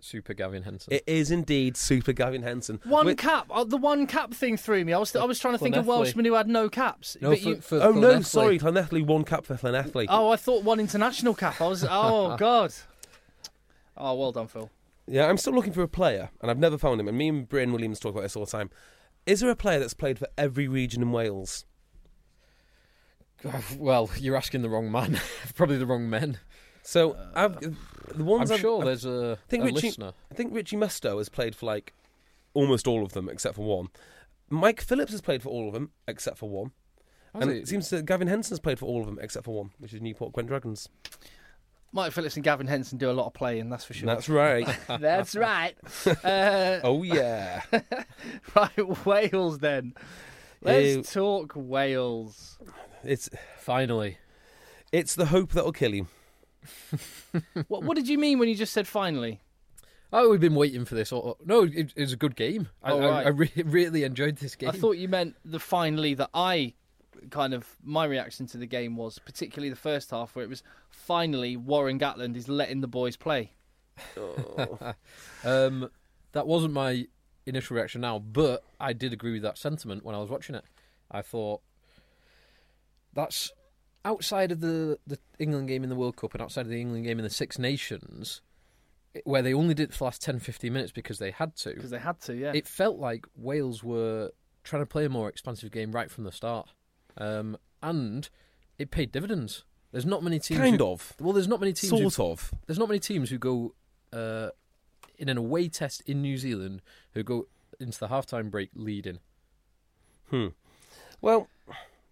[0.00, 0.92] Super Gavin Henson.
[0.92, 2.80] It is indeed Super Gavin Henson.
[2.84, 3.46] One With- cap.
[3.50, 4.92] Oh, the one cap thing threw me.
[4.92, 5.88] I was I was trying to think of Llanelli.
[5.88, 7.16] Welshmen who had no caps.
[7.20, 8.24] no, but for, you, for oh no, Llanelli.
[8.26, 10.06] sorry, Llanelli one cap for Llanelli.
[10.08, 11.60] oh, I thought one international cap.
[11.60, 11.84] I was.
[11.88, 12.72] Oh God.
[13.96, 14.70] Oh, well done, Phil.
[15.06, 17.08] Yeah, I'm still looking for a player, and I've never found him.
[17.08, 18.70] And me and Brian Williams talk about this all the time.
[19.26, 21.64] Is there a player that's played for every region in Wales?
[23.78, 25.18] Well, you're asking the wrong man.
[25.54, 26.38] Probably the wrong men.
[26.82, 27.70] So I've, uh,
[28.14, 30.12] the ones I'm I've- sure I've- there's a, think a Richie- listener.
[30.30, 31.94] I think Richie Musto has played for like
[32.54, 33.88] almost all of them except for one.
[34.48, 36.72] Mike Phillips has played for all of them except for one.
[37.32, 37.58] And he?
[37.58, 40.00] it seems that Gavin Henson's played for all of them except for one, which is
[40.02, 40.88] Newport Gwent Dragons.
[41.92, 44.06] Mike Phillips and Gavin Henson do a lot of playing, that's for sure.
[44.06, 44.66] That's right.
[45.00, 45.74] That's right.
[46.24, 47.62] Uh, oh yeah.
[48.54, 49.94] right, Wales then.
[50.62, 51.02] Let's Ew.
[51.02, 52.58] talk Wales.
[53.02, 53.28] It's
[53.58, 54.18] Finally.
[54.92, 56.06] it's the hope that'll kill you.
[57.68, 59.40] What, what did you mean when you just said finally?
[60.12, 61.12] Oh, we've been waiting for this.
[61.12, 62.68] Oh, no, it, it was a good game.
[62.82, 63.26] I, Oh, I, right.
[63.26, 64.68] I re- really enjoyed this game.
[64.68, 66.74] I thought you meant the finally that I
[67.30, 70.62] kind of my reaction to the game was, particularly the first half, where it was
[70.88, 73.52] finally Warren Gatland is letting the boys play.
[75.44, 75.90] Um,
[76.32, 77.06] that wasn't my
[77.46, 80.64] initial reaction now, but I did agree with that sentiment when I was watching it.
[81.10, 81.60] I thought
[83.12, 83.50] that's
[84.04, 87.04] outside of the, the England game in the World Cup and outside of the England
[87.04, 88.42] game in the Six Nations,
[89.24, 91.74] where they only did it for the last 10 15 minutes because they had to.
[91.74, 92.52] Because they had to, yeah.
[92.54, 94.30] It felt like Wales were
[94.62, 96.68] trying to play a more expansive game right from the start.
[97.20, 98.28] Um, and
[98.78, 99.64] it paid dividends.
[99.92, 100.60] There's not many teams.
[100.60, 101.14] Kind who- of.
[101.20, 101.90] Well, there's not many teams.
[101.90, 102.52] who- Sort of.
[102.66, 103.74] there's not many teams who go
[104.12, 104.50] uh,
[105.18, 107.46] in an away test in New Zealand who go
[107.78, 109.18] into the halftime break leading.
[110.30, 110.48] Hmm.
[111.20, 111.48] Well,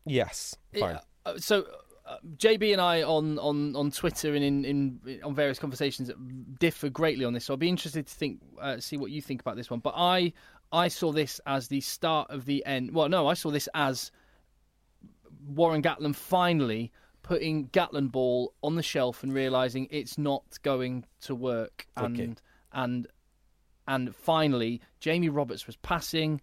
[0.04, 0.56] yes.
[0.78, 0.94] Fine.
[0.94, 1.64] Yeah, uh, so
[2.06, 6.10] uh, JB and I on, on, on Twitter and in, in on various conversations
[6.58, 7.44] differ greatly on this.
[7.46, 9.80] So I'll be interested to think uh, see what you think about this one.
[9.80, 10.32] But I
[10.72, 12.92] I saw this as the start of the end.
[12.92, 14.10] Well, no, I saw this as
[15.48, 16.92] Warren Gatland finally
[17.22, 21.86] putting Gatland ball on the shelf and realizing it's not going to work.
[21.96, 22.34] And Okay.
[22.72, 23.06] and
[23.86, 26.40] and finally, Jamie Roberts was passing.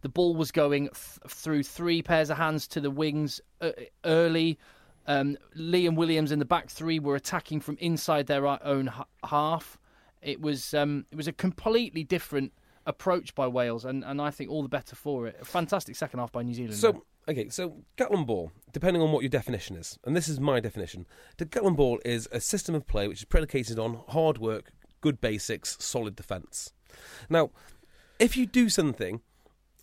[0.00, 0.94] The ball was going th-
[1.28, 3.70] through three pairs of hands to the wings uh,
[4.04, 4.58] early.
[5.06, 9.78] Um, Liam Williams in the back three were attacking from inside their own h- half.
[10.22, 12.52] It was um, it was a completely different
[12.86, 15.36] approach by Wales, and, and I think all the better for it.
[15.40, 16.74] A fantastic second half by New Zealand.
[16.76, 20.60] So, okay, so Gatland ball, depending on what your definition is, and this is my
[20.60, 21.06] definition,
[21.36, 25.20] the Gatland ball is a system of play which is predicated on hard work, good
[25.20, 26.72] basics, solid defence.
[27.28, 27.50] Now,
[28.18, 29.20] if you do something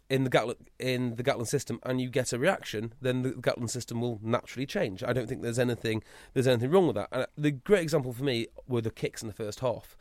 [0.09, 3.69] in the Gatland in the Gatland system and you get a reaction, then the Gatland
[3.69, 5.03] system will naturally change.
[5.03, 7.09] I don't think there's anything there's anything wrong with that.
[7.11, 9.97] And the great example for me were the kicks in the first half.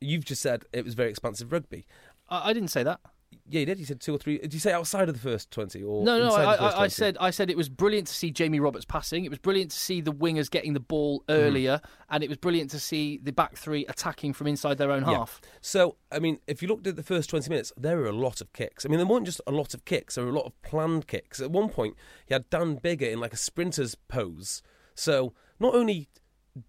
[0.00, 1.86] You've just said it was very expansive rugby.
[2.28, 3.00] I, I didn't say that.
[3.48, 3.78] Yeah, you did.
[3.78, 4.38] You said two or three.
[4.38, 7.16] Did you say outside of the first twenty or No, no, I, I, I said
[7.20, 9.24] I said it was brilliant to see Jamie Roberts passing.
[9.24, 11.32] It was brilliant to see the wingers getting the ball Mm-hmm.
[11.40, 11.80] earlier,
[12.10, 15.18] and it was brilliant to see the back three attacking from inside their own Yeah.
[15.18, 15.40] half.
[15.60, 18.40] So, I mean, if you looked at the first 20 minutes, there were a lot
[18.40, 18.84] of kicks.
[18.84, 21.06] I mean, there weren't just a lot of kicks, there were a lot of planned
[21.06, 21.40] kicks.
[21.40, 24.62] At one point, he had Dan Biggar in like a sprinter's pose.
[24.94, 26.08] So, not only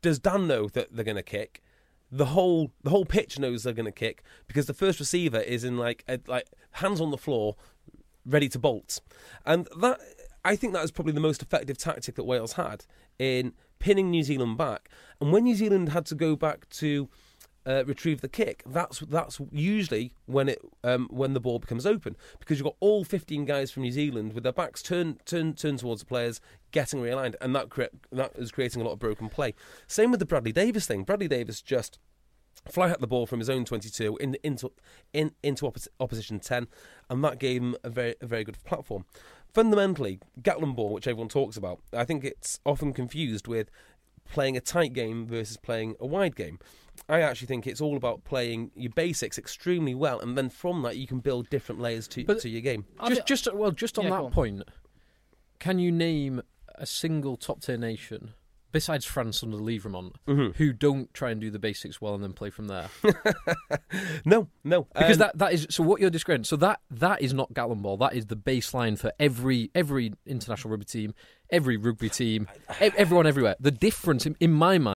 [0.02, 1.63] does Dan know that they're going to kick,
[2.16, 5.64] the whole the whole pitch knows they're going to kick because the first receiver is
[5.64, 7.56] in like a, like hands on the floor,
[8.24, 9.02] ready to bolt,
[9.46, 10.00] and that
[10.46, 12.86] I think that is probably the most effective tactic that Wales had
[13.18, 14.90] in pinning New Zealand back.
[15.20, 17.10] And when New Zealand had to go back to
[17.66, 22.16] uh, retrieve the kick, that's that's usually when it um, when the ball becomes open
[22.40, 26.02] because you've got all 15 guys from New Zealand with their backs turned turned towards
[26.02, 26.42] the players,
[26.72, 29.54] getting realigned, and that cre- that is creating a lot of broken play.
[29.88, 31.04] Same with the Bradley Davies thing.
[31.04, 32.00] Bradley Davies just
[32.70, 34.72] fly at the ball from his own 22 in, into
[35.12, 36.68] in, into oppos- opposition 10,
[37.10, 39.06] and that gave him a very a very good platform.
[39.54, 43.70] Fundamentally, Gatland ball, which everyone talks about, I think it's often confused with
[44.32, 46.58] playing a tight game versus playing a wide game.
[47.10, 50.96] I actually think it's all about playing your basics extremely well, and then from that
[50.98, 52.86] you can build different layers to, But- to your game.
[53.00, 54.32] I Just, mean- just well, just on Yeah, that on.
[54.32, 54.64] point,
[55.60, 56.42] can you name
[56.76, 58.34] a single top tier nation
[58.72, 60.56] besides France under Lièvremont Mhm.
[60.56, 62.90] who don't try and do the basics well and then play from there?
[64.26, 66.44] No, no, Because um, that that is so what you're describing.
[66.44, 67.98] So that that is not Gatland ball.
[67.98, 71.14] That is the baseline for every every international rugby team,
[71.50, 72.48] every rugby team,
[72.82, 73.56] e- everyone everywhere.
[73.60, 74.96] The difference in, in my mind.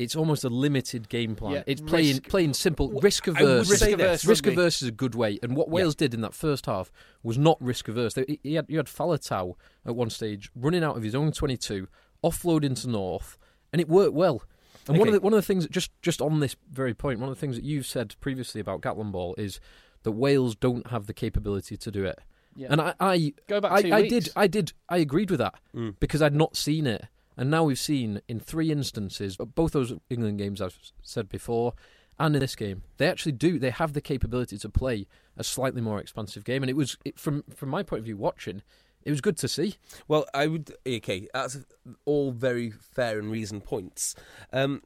[0.00, 1.52] it's almost a limited game plan.
[1.52, 3.70] Yeah, it's playing risk- playing simple, risk averse.
[3.70, 4.24] Risk averse.
[4.24, 6.90] Risk averse is a good way, and what Wales did in that first half
[7.22, 8.14] was not risk averse.
[8.14, 9.54] They, he had you had Faletau
[9.86, 11.86] at one stage running out of his own twenty-two,
[12.24, 13.38] offloading to North,
[13.72, 14.42] and it worked well.
[14.88, 17.20] And one of the one of the things that just just on this very point,
[17.20, 19.60] one of the things that you've said previously about Gatland ball is
[20.02, 22.18] that Wales don't have the capability to do it.
[22.56, 22.68] Yeah.
[22.70, 25.54] And I, I Go back I, two I did, I did, I agreed with that
[25.76, 25.94] Mm.
[26.00, 27.04] because I'd not seen it,
[27.40, 31.72] and now we've seen in three instances, both those England games I've said before,
[32.18, 33.58] and in this game, they actually do.
[33.58, 35.06] They have the capability to play
[35.38, 38.18] a slightly more expansive game, and it was it, from from my point of view,
[38.18, 38.60] watching,
[39.04, 39.76] it was good to see.
[40.06, 40.76] Well, I would.
[40.86, 41.60] Okay, that's
[42.04, 44.14] all very fair and reasoned points.
[44.52, 44.82] Um,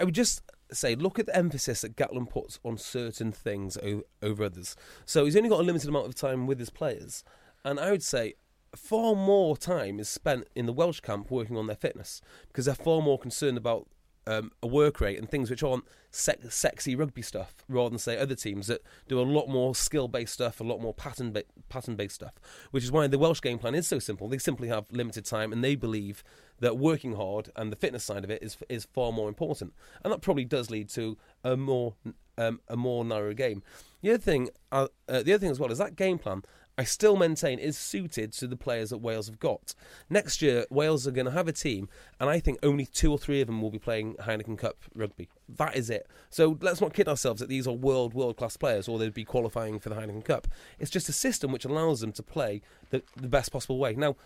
[0.00, 0.40] I would just
[0.72, 3.76] say, look at the emphasis that Gatland puts on certain things
[4.22, 4.74] over others.
[5.04, 7.24] So he's only got a limited amount of time with his players,
[7.62, 8.36] and I would say
[8.76, 12.74] far more time is spent in the Welsh camp working on their fitness because they're
[12.74, 13.88] far more concerned about
[14.26, 18.18] um, a work rate and things which aren't sec- sexy rugby stuff, rather than say
[18.18, 22.14] other teams that do a lot more skill-based stuff, a lot more pattern ba- pattern-based
[22.14, 22.34] stuff.
[22.70, 24.28] Which is why the Welsh game plan is so simple.
[24.28, 26.24] They simply have limited time, and they believe
[26.58, 30.12] that working hard and the fitness side of it is is far more important, and
[30.12, 31.94] that probably does lead to a more
[32.38, 33.62] um, a more narrow game.
[34.02, 36.42] The other thing, uh, uh, the other thing as well is that game plan.
[36.78, 39.74] I still maintain is suited to the players that Wales have got.
[40.10, 41.88] Next year, Wales are going to have a team,
[42.20, 45.28] and I think only two or three of them will be playing Heineken Cup rugby.
[45.48, 46.06] That is it.
[46.28, 49.24] So let's not kid ourselves that these are world, world class players or they'd be
[49.24, 50.48] qualifying for the Heineken Cup.
[50.78, 52.60] It's just a system which allows them to play
[52.90, 53.94] the, the best possible way.
[53.94, 54.16] Now,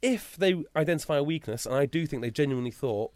[0.00, 3.12] if they identify a weakness, and I do think they genuinely thought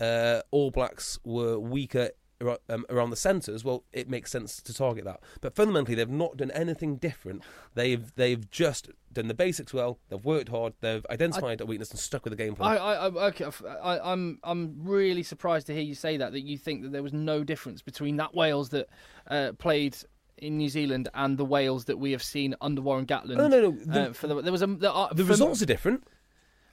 [0.00, 2.10] uh, All Blacks were weaker
[2.40, 5.20] um, around the centres, well, it makes sense to target that.
[5.40, 7.42] But fundamentally, they've not done anything different.
[7.74, 9.98] They've they've just done the basics well.
[10.08, 10.74] They've worked hard.
[10.80, 12.72] They've identified a weakness and stuck with the game plan.
[12.72, 13.46] I, I, I, okay,
[13.82, 16.32] I, I'm, I'm really surprised to hear you say that.
[16.32, 18.88] That you think that there was no difference between that Wales that
[19.28, 19.96] uh, played
[20.36, 23.36] in New Zealand and the Wales that we have seen under Warren Gatland.
[23.36, 23.70] no, no, no.
[23.72, 26.04] The, uh, for the, there was a the, uh, the results are different.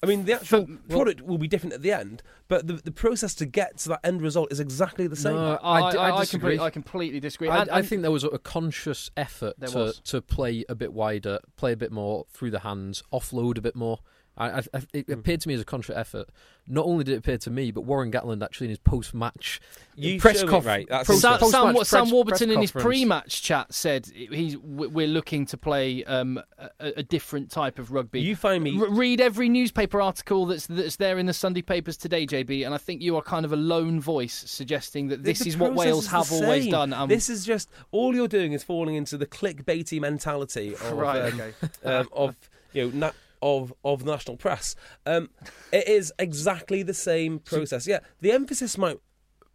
[0.05, 2.73] I mean, the actual For- well- product will be different at the end, but the,
[2.73, 5.35] the process to get to that end result is exactly the same.
[5.35, 6.39] No, I, I d- I I, disagree.
[6.39, 7.49] completely, I completely disagree.
[7.49, 9.99] I, And- I think there was a conscious effort to, was.
[10.05, 13.75] to play a bit wider, play a bit more through the hands, offload a bit
[13.75, 13.99] more.
[14.37, 15.13] I, I, I, it Hmm.
[15.13, 16.29] appeared to me as a conscious effort.
[16.67, 19.61] Not only did it appear to me, but Warren Gatland actually in his post-match
[19.95, 21.39] You press conference, right, that's pro- Sam.
[21.39, 21.39] Sam,
[21.73, 26.03] post-match Sam press- Warburton press in his pre-match chat said he's we're looking to play
[26.05, 28.19] um, a, a different type of rugby.
[28.19, 28.79] You find me.
[28.79, 32.73] R- read every newspaper article that's that's there in the Sunday papers today, JB, and
[32.73, 35.75] I think you are kind of a lone voice suggesting that this The is what
[35.75, 36.93] Wales is have the always done.
[36.93, 41.31] Um, this is just all you're doing is falling into the clickbaity mentality of Right,
[41.31, 41.53] um, okay.
[41.83, 42.35] um, of
[42.73, 43.11] you know na-
[43.45, 44.75] of of the national press.
[45.05, 45.29] Um,
[45.71, 47.85] it is exactly the same process.
[47.87, 48.99] Yeah, the emphasis might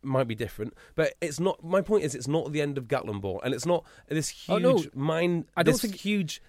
[0.02, 1.62] might be different, but it's not.
[1.62, 4.64] My point is, it's not the end of Gatland ball, and it's not this huge
[4.64, 4.84] Oh, no.
[4.94, 5.44] mind.
[5.56, 6.40] I don't this think- huge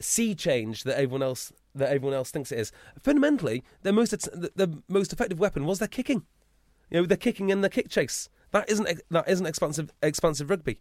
[0.00, 2.72] sea change that everyone else that everyone else thinks it is.
[3.02, 6.24] Fundamentally, their most the, the most effective weapon was their kicking.
[6.90, 8.28] You know, their kicking and their kick chase.
[8.52, 10.80] That isn't that isn't expansive expansive rugby.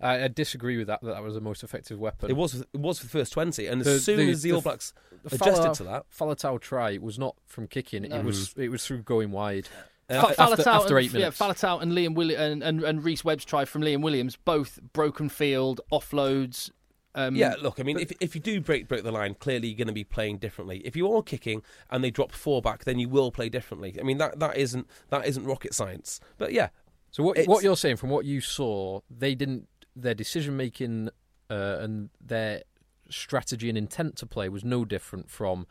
[0.00, 1.00] I, I disagree with that.
[1.02, 2.30] That that was the most effective weapon.
[2.30, 4.50] It was it was for the first twenty, and The- as soon the- as the,
[4.50, 4.92] the All Blacks
[5.24, 8.02] The adjusted Falau- to that, Faletau try was not from kicking.
[8.04, 8.16] No.
[8.16, 9.68] It was it was through going wide.
[10.08, 11.40] uh, Fa- after- Faletau after and, minutes.
[11.40, 14.80] Yeah, Faletau and Liam Willi- and, and, and Rhys Webb's try from Liam Williams, both
[14.92, 16.70] broken field, offloads.
[17.14, 19.76] Um, yeah, look, I mean, if if you do break break the line, clearly you're
[19.76, 20.78] going to be playing differently.
[20.84, 23.96] If you are kicking and they drop four back, then you will play differently.
[24.00, 26.20] I mean, that that isn't that isn't rocket science.
[26.38, 26.68] But yeah,
[27.10, 29.66] So what It's- what you're saying from what you saw, they didn't
[29.96, 31.08] their decision making
[31.50, 32.62] uh, and their
[33.08, 35.66] strategy and intent to play was no different from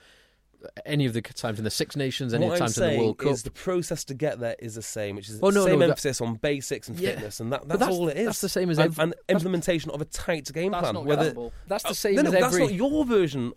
[0.85, 2.99] any of the times in the Six Nations, any what I'm times in the saying
[3.01, 3.31] World Cup.
[3.31, 5.79] is the process to get there is the same, which is Oh, no, the same
[5.79, 7.11] no, that- emphasis on basics and Yeah.
[7.11, 8.25] fitness, and that, that's, that's- all it is.
[8.25, 10.93] that's the same as and, ev- and implementation of a tight game That's plan.
[10.95, 11.33] not whether
[11.67, 12.15] That's the same.
[12.15, 12.65] Uh, same no, no, as that's every.
[12.65, 13.53] not your version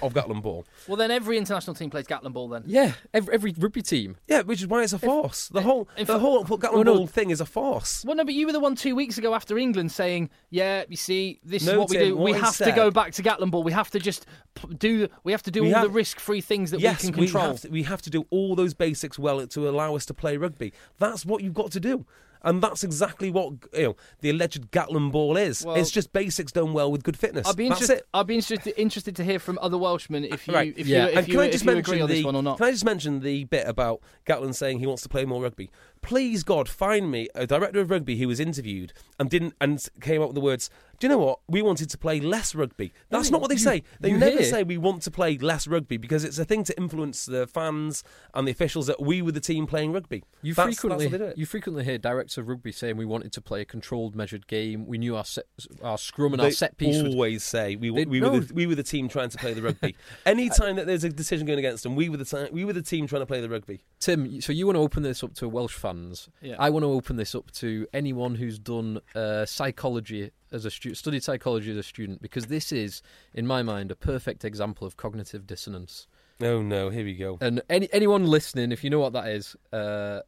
[0.00, 0.64] of of Gatland ball.
[0.86, 2.48] Well, then every international team plays Gatland ball.
[2.48, 4.16] Then Yeah, every, every rugby team.
[4.28, 5.48] Yeah, which is why it's a farce.
[5.48, 6.94] The whole if- the whole Gatland Oh, no.
[6.94, 8.04] ball thing is a farce.
[8.04, 10.96] Well, no, but you were the one two weeks ago after England saying, "Yeah, you
[10.96, 12.16] see, this is No, what we do.
[12.16, 13.62] what we I have to go back to Gatland ball.
[13.62, 15.08] We have to just p- do.
[15.24, 17.60] We have to do We all the risk-free things that yes, we can control." have,
[17.62, 20.72] to, we have to do all those basics well to allow us to play rugby.
[20.98, 22.04] That's what you've got to do.
[22.44, 25.64] And that's exactly what you know the alleged Gatland ball is.
[25.64, 27.46] Well- it's just basics done well with good fitness.
[27.46, 28.02] I'd be interested.
[28.12, 30.74] I'd be interested interested to hear from other Welshmen if you Right.
[30.76, 31.04] if Yeah.
[31.04, 32.58] you if and you, can I if just you mention the, this one or not.
[32.58, 35.70] Can I just mention the bit about Gatland saying he wants to play more rugby?
[36.02, 40.20] Please God, find me a director of rugby who was interviewed and didn't and came
[40.20, 40.68] up with the words.
[40.98, 41.40] Do you know what?
[41.48, 42.92] We wanted to play less rugby.
[43.10, 43.82] That's not what they you- say.
[44.00, 46.76] They never hear- say we want to play less rugby because it's a thing to
[46.76, 50.22] influence the fans and the officials that we were the team playing rugby.
[50.42, 53.04] You That's- frequently that's what they do you frequently hear directors of rugby saying we
[53.04, 54.86] wanted to play a controlled, measured game.
[54.86, 55.46] We knew our set,
[55.82, 57.02] our scrum and They our set piece.
[57.02, 58.30] would- always say we, we no.
[58.32, 59.96] were the, we were the team trying to play the rugby.
[60.26, 62.72] Any time that there's a decision going against them, we were the time, we were
[62.72, 63.80] the team trying to play the rugby.
[63.98, 65.91] Tim, so you want to open this up to a Welsh fan?
[65.92, 66.28] Fans.
[66.40, 66.56] Yeah.
[66.58, 70.98] I want to open this up to anyone who's done uh, psychology as a student,
[70.98, 73.02] studied psychology as a student, because this is,
[73.34, 76.06] in my mind, a perfect example of cognitive dissonance.
[76.40, 77.38] Oh no, here we go.
[77.40, 80.20] And any anyone listening, if you know what that is, uh,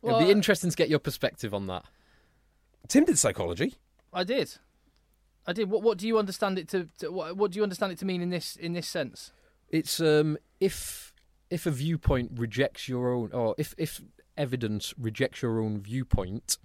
[0.00, 1.84] Well, it'd be interesting to get your perspective on that.
[2.88, 3.74] Tim did psychology.
[4.12, 4.54] I did.
[5.46, 5.70] I did.
[5.70, 6.88] What What do you understand it to?
[6.98, 9.32] to what, what do you understand it to mean in this in this sense?
[9.68, 11.12] It's um, if
[11.48, 14.00] if a viewpoint rejects your own, or if if
[14.36, 16.58] evidence rejects your own viewpoint,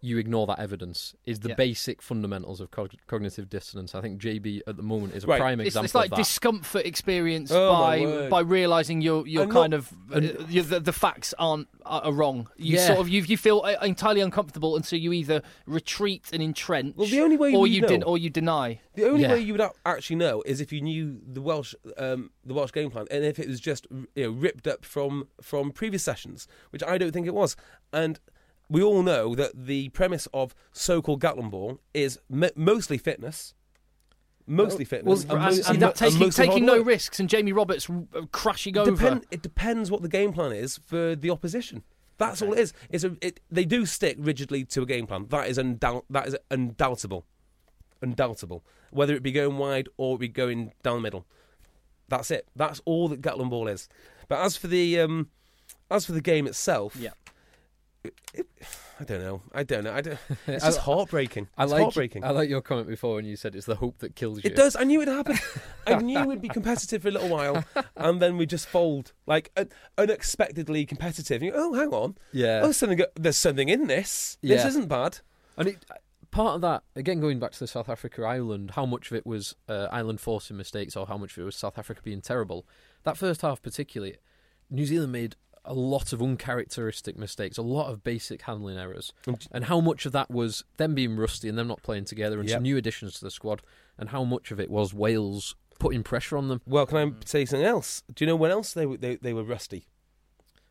[0.00, 1.14] you ignore that evidence.
[1.26, 1.54] Is the Yeah.
[1.56, 3.94] basic fundamentals of cog- cognitive dissonance.
[3.96, 5.40] I think JB at the moment is a Right.
[5.40, 6.16] prime It's, example it's like of that.
[6.18, 10.78] discomfort experienced Oh, by by realizing you're you're I'm kind not- of uh, you the,
[10.78, 12.48] the facts aren't are, are wrong.
[12.56, 12.86] You Yeah.
[12.86, 16.94] sort of you you feel uh, entirely uncomfortable, and so you either retreat and entrench,
[16.96, 18.80] Well, the only way or you know- den- or you deny.
[18.94, 19.32] The only Yeah.
[19.32, 22.90] way you would actually know is if you knew the Welsh, um, the Welsh game
[22.90, 26.82] plan, and if it was just you know ripped up from from previous sessions, which
[26.84, 27.56] I don't think it was.
[27.92, 28.20] And
[28.68, 33.54] we all know that the premise of so-called Gatland ball is m- mostly fitness,
[34.46, 36.86] mostly fitness, well, and, And, and and that taking taking no work.
[36.86, 37.88] risks, and Jamie Roberts
[38.32, 38.90] crashing over.
[38.90, 41.82] Depend, it depends what the game plan is for the opposition.
[42.18, 42.72] That's all it is.
[42.90, 45.26] It's a, it, they do stick rigidly to a game plan.
[45.28, 47.24] That is undoubt, that is undoubtable,
[48.02, 48.64] undoubtable.
[48.90, 51.26] Whether it be going wide or it be going down the middle,
[52.08, 52.48] that's it.
[52.56, 53.88] That's all that Gatland ball is.
[54.28, 55.28] But as for the um,
[55.90, 57.10] as for the game itself, Yeah.
[58.34, 58.46] It,
[59.00, 59.42] I don't know.
[59.52, 59.92] I don't know.
[59.92, 60.18] I don't.
[60.46, 61.48] It's I- just heartbreaking.
[61.56, 62.24] I it's like heartbreaking.
[62.24, 64.50] I like your comment before when you said it's the hope that kills you.
[64.50, 64.76] It does.
[64.76, 65.40] I knew it happened.
[65.86, 67.64] I knew we'd be competitive for a little while,
[67.96, 71.42] and then we just fold like un- unexpectedly competitive.
[71.42, 72.16] You go, oh, hang on.
[72.32, 72.62] Yeah.
[72.64, 73.00] Oh, something.
[73.14, 74.38] There's something in this.
[74.42, 75.18] This isn't bad.
[75.56, 75.84] And it,
[76.30, 79.26] part of that, again, going back to the South Africa Ireland, how much of it
[79.26, 82.66] was uh, Ireland forcing mistakes or how much of it was South Africa being terrible?
[83.04, 84.16] That first half, particularly,
[84.70, 89.12] New Zealand made a lot of uncharacteristic mistakes, a lot of basic handling errors.
[89.50, 92.48] And- how much of that was them being rusty and them not playing together and
[92.48, 92.56] Yep.
[92.56, 93.62] some new additions to the squad,
[93.98, 96.60] and how much of it was Wales putting pressure on them?
[96.66, 98.02] Well, can I say something else?
[98.12, 99.86] Do you know when else they were they, they were rusty?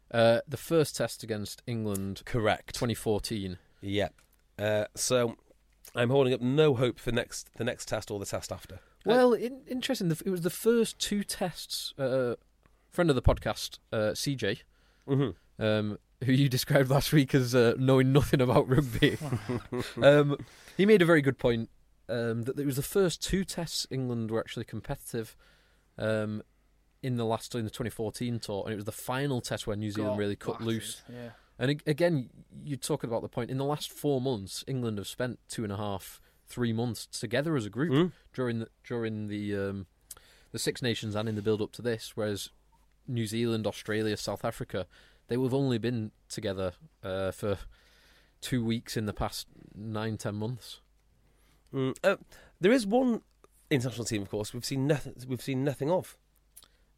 [0.09, 2.73] Uh, the first test against England, Correct.
[2.73, 3.57] 2014.
[3.81, 4.09] Yeah.
[4.57, 5.35] Uh, so
[5.95, 8.79] I'm holding up no hope for next the next test or the test after.
[9.05, 10.09] Well, in, interesting.
[10.11, 11.93] It was the first two tests.
[11.97, 12.35] Uh,
[12.89, 14.61] friend of the podcast, uh, CJ,
[15.07, 15.63] Mm-hmm.
[15.63, 19.17] um, who you described last week as uh, knowing nothing about rugby,
[20.01, 20.35] um,
[20.75, 21.69] he made a very good point
[22.09, 25.35] um, that it was the first two tests England were actually competitive
[25.97, 26.41] um,
[27.03, 29.91] in the last in the 2014 tour, and it was the final test where New
[29.91, 31.01] Zealand Got really cut battered, loose.
[31.09, 31.29] Yeah.
[31.59, 32.29] And again,
[32.63, 35.73] you talk about the point in the last four months, England have spent two and
[35.73, 38.11] a half, three months together as a group Mm.
[38.33, 39.85] during the, during the um,
[40.51, 42.49] the Six Nations and in the build up to this, whereas
[43.07, 44.85] New Zealand, Australia, South Africa,
[45.27, 47.57] they have only been together uh, for
[48.41, 50.81] two weeks in the past nine, ten months.
[51.73, 51.95] Mm.
[52.03, 52.17] Uh,
[52.61, 53.21] there is one
[53.69, 55.15] international team, of course, we've seen nothing.
[55.27, 56.17] We've seen nothing of.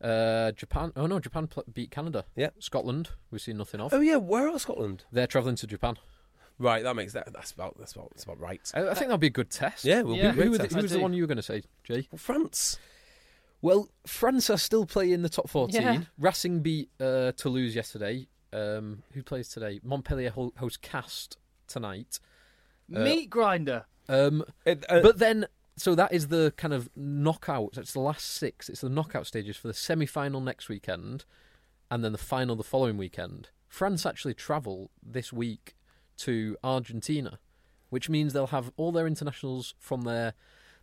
[0.01, 2.23] Uh, Japan, oh no, Japan pl- beat Canada.
[2.35, 2.49] Yeah.
[2.59, 3.93] Scotland, we've seen nothing of.
[3.93, 5.03] Oh yeah, where are Scotland?
[5.11, 5.97] They're travelling to Japan.
[6.57, 7.31] Right, that makes that.
[7.33, 7.77] That's about.
[7.79, 8.09] That's about.
[8.11, 8.61] That's about right.
[8.73, 9.85] I, I think that'll be a good test.
[9.85, 10.31] Yeah, we'll Yeah.
[10.31, 10.75] be Who, the, test.
[10.75, 12.07] who was the one you were going to say, Jay?
[12.11, 12.77] Well, France.
[13.61, 15.81] Well, France are still playing in the top 14.
[15.81, 16.01] Yeah.
[16.17, 18.27] Racing beat uh, Toulouse yesterday.
[18.53, 19.79] Um, who plays today?
[19.83, 21.37] Montpellier ho- host Castres
[21.67, 22.19] tonight.
[22.93, 23.85] Uh, Meat grinder.
[24.07, 25.45] Um, It, uh, but then,
[25.77, 27.77] so that is the kind of knockout.
[27.77, 28.69] It's the last six.
[28.69, 31.25] It's the knockout stages for the semi final next weekend
[31.91, 33.49] and then the final the following weekend.
[33.67, 35.75] France actually travel this week
[36.17, 37.39] to Argentina,
[37.89, 40.33] which means they'll have all their internationals from their.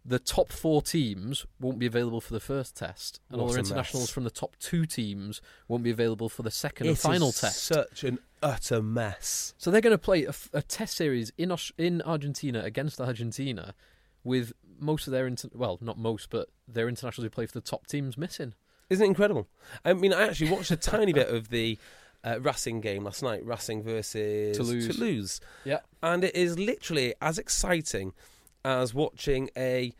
[0.09, 3.59] The top four teams won't be available for the first test, and all What their
[3.59, 3.70] a mess.
[3.70, 7.32] internationals from the top two teams won't be available for the second it and final
[7.32, 7.64] test.
[7.64, 9.54] Such an utter mess.
[9.59, 13.74] So they're going to play a test series in Aus- in Argentina against Argentina,
[14.22, 17.61] with most of their inter- well, not most, but their internationals who play for the
[17.61, 18.54] top teams missing.
[18.88, 19.48] Isn't it incredible?
[19.84, 21.78] I mean, I actually watched a tiny bit of the
[22.22, 23.44] uh, Racing game last night.
[23.44, 24.86] Racing versus Toulouse.
[24.96, 25.40] Toulouse.
[25.64, 28.12] Yeah, and it is literally as exciting
[28.66, 29.92] as watching a,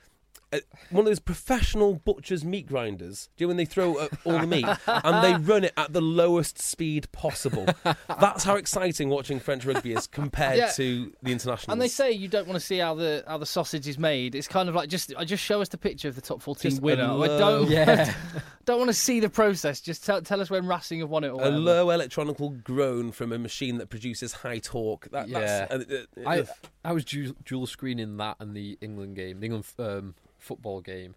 [0.53, 3.29] a one of those professional butchers meat grinders.
[3.37, 5.93] Do you know when they throw up all the meat and they run it at
[5.93, 7.67] the lowest speed possible?
[8.09, 10.71] That's how exciting watching French rugby is compared Yeah.
[10.73, 11.73] to the international.
[11.73, 14.35] And they say you don't want to see how the how the sausage is made.
[14.35, 16.71] It's kind of like just I just show us the picture of the top fourteen
[16.71, 17.05] Just a winner.
[17.05, 18.13] I don't yeah.
[18.65, 19.81] don't want to see the process.
[19.81, 21.29] Just tell, tell us when Racing have won it.
[21.29, 21.59] Or a whatever.
[21.59, 25.09] low electronical groan from a machine that produces high torque.
[25.11, 25.67] That, Yeah.
[25.67, 26.45] that's, uh, uh, I.
[26.85, 30.15] I was dual, dual screening that and the England game, the England um,
[30.49, 31.13] football game,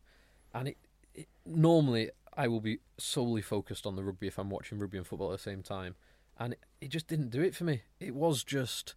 [0.53, 0.77] and it,
[1.13, 5.07] it normally I will be solely focused on the rugby if I'm watching rugby and
[5.07, 5.95] football at the same time.
[6.37, 7.81] and it, it just didn't do it for me.
[7.99, 8.95] It was just,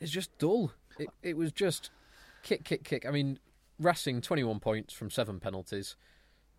[0.00, 0.72] it's just dull.
[0.98, 1.90] It it was just
[2.42, 3.04] kick, kick, kick.
[3.06, 3.38] I mean,
[3.78, 5.96] Racing twenty one points from seven penalties.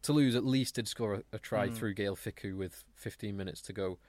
[0.01, 1.75] Toulouse at least did score a, a try Mm.
[1.75, 3.99] through Gaël Fickou with fifteen minutes to go,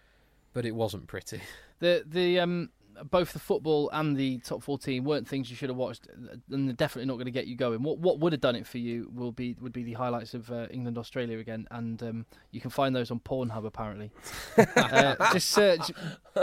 [0.54, 1.40] but it wasn't pretty.
[1.80, 2.70] The the um
[3.10, 6.06] both the football and the top fourteen weren't things you should have watched,
[6.50, 7.82] and they're definitely not going to get you going.
[7.82, 10.50] What what would have done it for you will be would be the highlights of
[10.50, 14.10] uh, England Australia again, and um, you can find those on Pornhub apparently.
[14.76, 15.90] uh, just search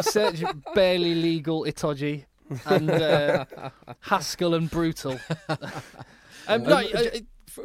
[0.02, 0.44] search
[0.74, 2.26] barely legal Itoje
[2.66, 3.46] and uh,
[4.02, 5.20] Haskell and brutal.
[6.48, 7.20] um, no, Um, uh,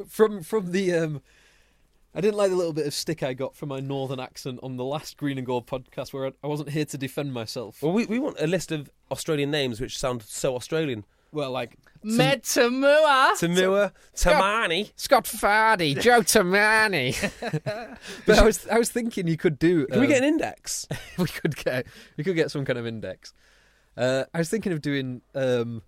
[0.08, 1.22] from from the um,
[2.14, 4.76] I didn't like the little bit of stick I got from my northern accent on
[4.76, 7.82] the last Green and Gold podcast, where I, I wasn't here to defend myself.
[7.82, 11.04] Well, we, we want a list of Australian names which sound so Australian.
[11.32, 13.32] Well, like Metamua.
[13.32, 14.92] Tamua, Tomane.
[14.94, 17.16] Scott Fardy, Joe Tomane.
[18.26, 19.86] but I was I was thinking you could do.
[19.86, 20.86] Can we um, get an index?
[21.18, 21.86] we could get
[22.16, 23.32] we could get some kind of index.
[23.96, 25.82] Uh, I was thinking of doing um,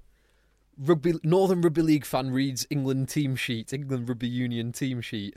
[0.77, 5.35] rugby Northern Rugby League fan reads England team sheet, England Rugby Union team sheet.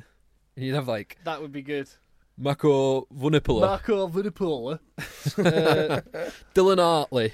[0.56, 1.88] And you'd have like That would be good.
[2.38, 4.80] Mako Vunipola, Marco Vunipola.
[6.56, 7.34] Dylan Hartley,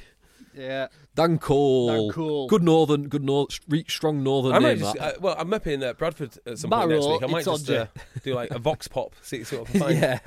[0.56, 0.88] Yeah.
[1.16, 2.48] Dan Cole, Dan Cole.
[2.48, 4.80] good Northern, good North, strong Northern I might name.
[4.80, 5.16] just, that.
[5.16, 7.24] uh, well, I'm up in uh, Bradford at some point next Barrow, week.
[7.24, 7.88] I might it's just on uh,
[8.24, 9.98] do like a vox pop, see, see what I find.
[10.00, 10.20] yeah,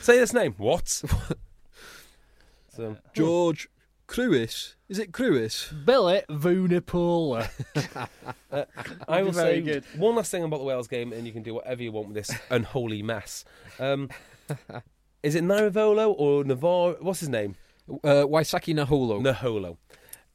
[0.00, 0.54] Say this name.
[0.58, 0.88] What?
[2.74, 3.68] so, George
[4.08, 4.74] Kruis.
[4.88, 5.72] Is it Kruis?
[5.84, 7.48] Billet Vunipola.
[9.08, 9.84] I will very say good.
[9.96, 12.16] one last thing about the Wales game, and you can do whatever you want with
[12.16, 13.44] this unholy mess.
[13.80, 14.08] Um,
[15.22, 16.96] is it Naivolo or Navarro?
[17.00, 17.56] What's his name?
[17.88, 19.20] Uh, Waisake Naholo.
[19.20, 19.76] Naholo.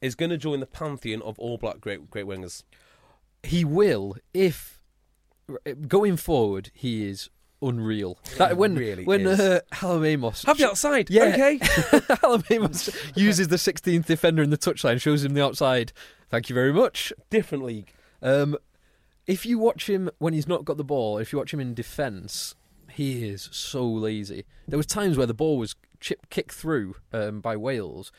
[0.00, 2.64] Is going to join the pantheon of all black great great wingers.
[3.44, 4.82] he will if
[5.86, 7.28] going forward he is
[7.62, 8.18] unreal.
[8.38, 9.40] That when really when is.
[9.40, 11.10] uh, Hallam Amos Have you outside?
[11.10, 11.24] Yeah.
[11.24, 11.60] Okay.
[12.20, 15.92] Hallam Amos uses the 16th defender in the touchline, shows him the outside.
[16.28, 17.12] Thank you very much.
[17.30, 17.92] Different league.
[18.20, 18.56] Um,
[19.26, 21.74] if you watch him when he's not got the ball, if you watch him in
[21.74, 22.54] defence,
[22.90, 24.44] he is so lazy.
[24.66, 28.12] There was times where the ball was chip kicked through um, by Wales,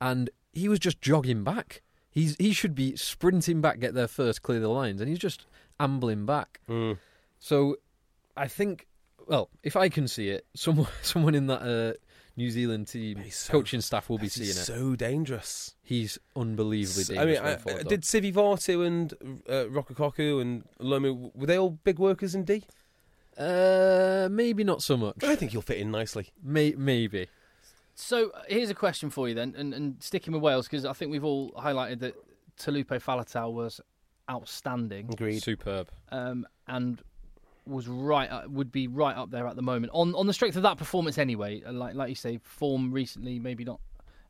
[0.00, 1.82] and he was just jogging back.
[2.10, 5.46] He's he should be sprinting back, get there first, clear the lines, and he's just
[5.78, 6.60] ambling back.
[6.68, 6.98] Mm.
[7.38, 7.76] So,
[8.38, 8.86] I think,
[9.26, 11.92] well, if I can see it, someone someone in that uh,
[12.36, 14.64] New Zealand team so- coaching staff will be seeing is it.
[14.64, 15.74] so dangerous.
[15.82, 17.38] He's unbelievably S- dangerous.
[17.40, 19.12] I mean, going I, did Sivivatu and
[19.48, 22.64] uh, Rokocoko and Lomu were they all big workers in D?
[23.38, 25.22] uh, maybe not so much.
[25.22, 26.28] I think he'll fit in nicely.
[26.42, 27.28] May- maybe.
[27.94, 30.92] So uh, here's a question for you then, and, and sticking with Wales because I
[30.92, 32.14] think we've all highlighted that
[32.58, 33.80] Taulupe Faletau was
[34.30, 35.42] outstanding Agreed.
[35.42, 35.88] Superb.
[36.10, 37.00] um, and
[37.68, 40.56] was right uh, would be right up there at the moment on on the strength
[40.56, 41.62] of that performance anyway.
[41.62, 43.80] uh, Like like you say, form recently maybe not,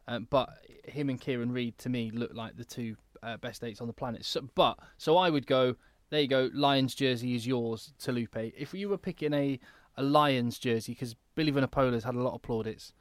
[0.07, 0.51] um, but
[0.85, 3.93] him and Kieran Read to me look like the two uh, best eights on the
[3.93, 4.25] planet.
[4.25, 5.77] So, but so I would go.
[6.11, 6.51] There you go.
[6.55, 8.53] Lions jersey is yours, Taulupe.
[8.57, 9.59] If you were picking a
[9.97, 12.93] a Lions jersey, because Billy Vunipola's had a lot of plaudits,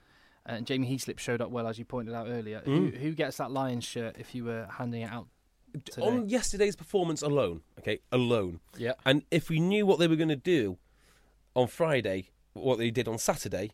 [0.46, 2.62] and Jamie Heaslip showed up well as you pointed out earlier.
[2.66, 5.28] Who, who gets that Lions shirt if you were handing it out?
[5.86, 6.01] Today.
[6.07, 8.93] On yesterday's performance alone, okay, alone, Yeah.
[9.05, 10.78] and if we knew what they were going to do
[11.55, 13.72] on Friday, what they did on Saturday,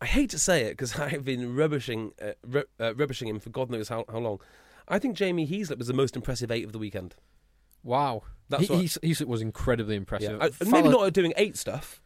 [0.00, 3.50] I hate to say it because I've been rubbishing, uh, ru- uh, rubbishing him for
[3.50, 4.40] God knows how, how long.
[4.88, 7.14] I think Jamie Heaslip was the most impressive eight of the weekend.
[7.82, 8.22] Wow.
[8.50, 10.38] That's he, what- he's, he's, was incredibly impressive.
[10.40, 10.48] Yeah.
[10.60, 12.02] I- maybe not at doing eight stuff,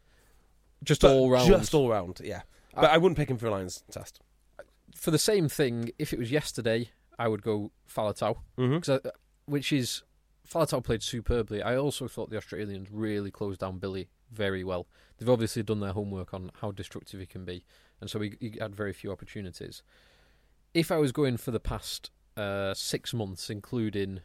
[0.85, 1.49] just all round.
[1.49, 2.21] just all round.
[2.23, 2.43] Yeah,
[2.75, 4.21] but I, wouldn't pick him for a Lions test.
[4.95, 9.07] For the same thing, if it was yesterday, I would go Faletau, Mm-hmm.
[9.53, 10.03] Which is
[10.51, 11.61] Faletau played superbly.
[11.61, 14.87] I also thought the Australians really closed down Billy very well.
[15.19, 17.63] They've obviously done their homework on how destructive he can be,
[18.01, 19.83] and so he, he had very few opportunities.
[20.73, 24.21] If I was going for the past uh, six months, including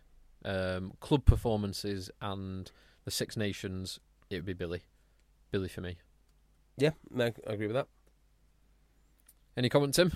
[0.46, 2.72] um, club performances and
[3.04, 4.00] the Six Nations,
[4.30, 4.84] it would be Billy.
[5.52, 5.98] Billy for me.
[6.78, 7.88] Yeah, I agree with that.
[9.58, 10.14] Any comment, Tim?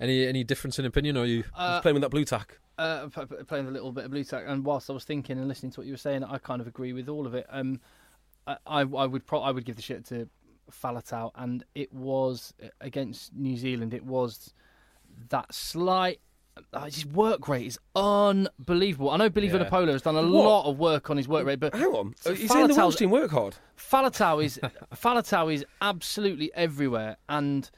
[0.00, 1.44] Any any difference in opinion, or you?
[1.54, 2.58] Uh, playing with that blue tack.
[2.78, 3.08] uh,
[3.46, 5.80] playing a little bit of blue tack, and whilst I was thinking and listening to
[5.80, 7.46] what you were saying, I kind of agree with all of it.
[7.50, 7.80] Um,
[8.46, 10.28] I, I, I would pro- I would give the shit to
[10.72, 13.92] Faletau, and it was against New Zealand.
[13.92, 14.54] It was
[15.28, 16.20] that slight.
[16.72, 19.10] Uh, his work rate is unbelievable.
[19.10, 19.58] I know Billy Yeah.
[19.64, 20.44] Vunipola has done a What?
[20.44, 23.10] lot of work on his work rate, but Hang on, he's saying the Welsh team
[23.10, 23.56] work hard.
[23.78, 24.58] Faletau is
[24.94, 27.70] Faletau is absolutely everywhere, and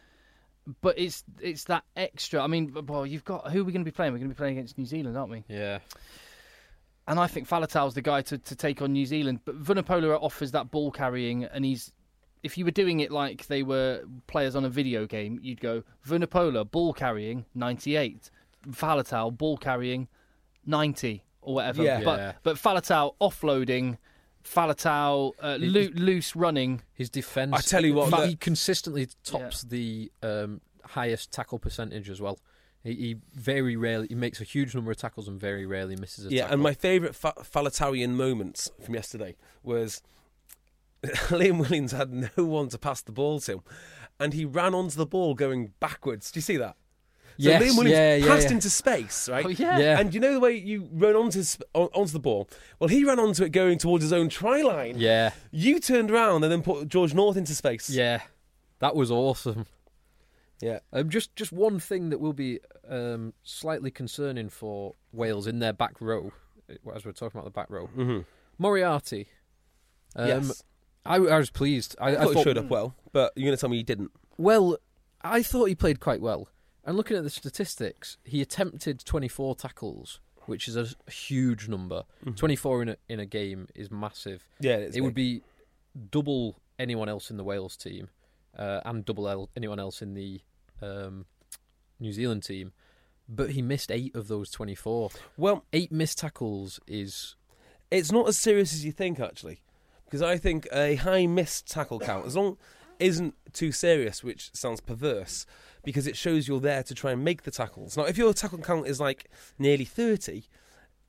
[0.81, 2.41] but it's it's that extra.
[2.41, 4.13] I mean, well, you've got who are we going to be playing?
[4.13, 5.45] We're going to be playing against New Zealand, aren't we?
[5.49, 5.79] Yeah.
[7.09, 9.41] And I think Faletau's the guy to, to take on New Zealand.
[9.45, 11.93] But Vunipola offers that ball carrying, and he's
[12.45, 15.83] if you were doing it like they were players on a video game, you'd go
[16.07, 18.31] Vunipola ball carrying ninety eight,
[18.71, 20.09] Faletau ball carrying
[20.65, 21.83] ninety or whatever.
[21.83, 22.03] Yeah.
[22.05, 22.33] But Yeah.
[22.45, 23.99] but Faletau offloading,
[24.45, 26.83] Faletau uh, loo- loose running.
[26.95, 27.53] His defense.
[27.55, 32.39] I tell you what, he, consistently tops the um, highest tackle percentage as well.
[32.83, 36.25] He, he very rarely he makes a huge number of tackles and very rarely misses
[36.25, 36.37] a tackle.
[36.37, 36.55] Yeah, tackle.
[36.55, 40.03] and my favourite fa- Falatarian moments from yesterday was
[41.03, 43.63] Liam Williams had no one to pass the ball to,
[44.19, 46.31] and he ran onto the ball going backwards.
[46.33, 46.77] Do you see that?
[47.39, 48.53] So Yes, Liam Williams yeah, yeah, passed yeah.
[48.53, 49.45] into space, right?
[49.45, 49.99] Oh yeah.
[49.99, 51.43] And you know the way you run onto
[51.75, 52.49] onto the ball.
[52.79, 54.95] Well, he ran onto it going towards his own try line.
[54.99, 57.89] yeah, You turned around and then put George North into space.
[57.91, 58.21] yeah,
[58.81, 59.67] that was awesome.
[60.61, 60.79] Yeah.
[60.93, 65.73] Um, just just one thing that will be um, slightly concerning for Wales in their
[65.73, 66.33] back row,
[66.71, 67.89] uh, as we're talking about the back row.
[67.97, 68.21] Mm-hmm.
[68.59, 69.27] Moriarty.
[70.15, 70.63] Um, yes.
[71.05, 71.97] I, I was pleased.
[72.01, 73.83] I, I, I thought he showed up well, but you're going to tell me he
[73.83, 74.13] didn't.
[74.39, 74.77] Well,
[75.23, 76.49] I thought he played quite well.
[76.85, 82.03] And looking at the statistics, he attempted 24 tackles, which is a huge number.
[82.37, 84.45] 24 in a, in a game is massive.
[84.61, 85.43] Yeah, it's it would be
[86.11, 88.09] double anyone else in the Wales team
[88.59, 90.41] uh, and double el- anyone else in the
[90.81, 91.27] um,
[92.01, 92.73] New Zealand team.
[93.29, 95.11] But he missed eight of those 24.
[95.37, 95.65] well.
[95.73, 97.37] Eight missed tackles is.
[97.91, 99.61] It's not as serious as you think, actually,
[100.07, 102.57] because I think a high missed tackle count, as long
[102.99, 105.47] isn't too serious, which sounds perverse,
[105.85, 107.97] because it shows you're there to try and make the tackles.
[107.97, 110.45] Now, if your tackle count is like nearly thirty,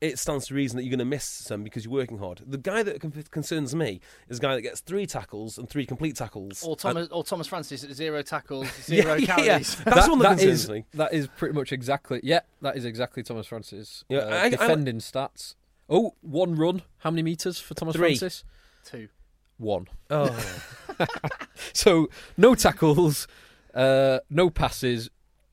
[0.01, 2.41] it stands to reason that you're going to miss some because you're working hard.
[2.45, 2.99] The guy that
[3.31, 6.61] concerns me is a guy that gets three tackles and three complete tackles.
[6.63, 9.77] Or Thomas, or Thomas Francis, zero tackles, zero yeah, carries.
[9.79, 9.83] yeah.
[9.93, 10.85] That's one that concerns is, me.
[10.95, 12.19] That is pretty much exactly.
[12.21, 14.03] Yeah, that is exactly Thomas Francis.
[14.09, 15.55] Yeah, uh, I- I- defending stats.
[15.89, 16.81] Oh, one run.
[16.99, 18.17] How many meters for Thomas Three.
[18.17, 18.43] Francis?
[18.85, 19.09] Two.
[19.57, 19.87] One.
[20.09, 20.27] Oh,
[21.73, 23.27] So no tackles,
[23.73, 25.09] uh, no passes.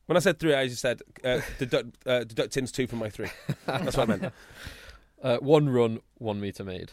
[0.06, 3.10] when I said three, I just said uh, deduct, uh, deduct Tim's two from my
[3.10, 3.28] three.
[3.66, 4.32] That's what I meant.
[5.22, 6.92] Uh, one run, one meter made.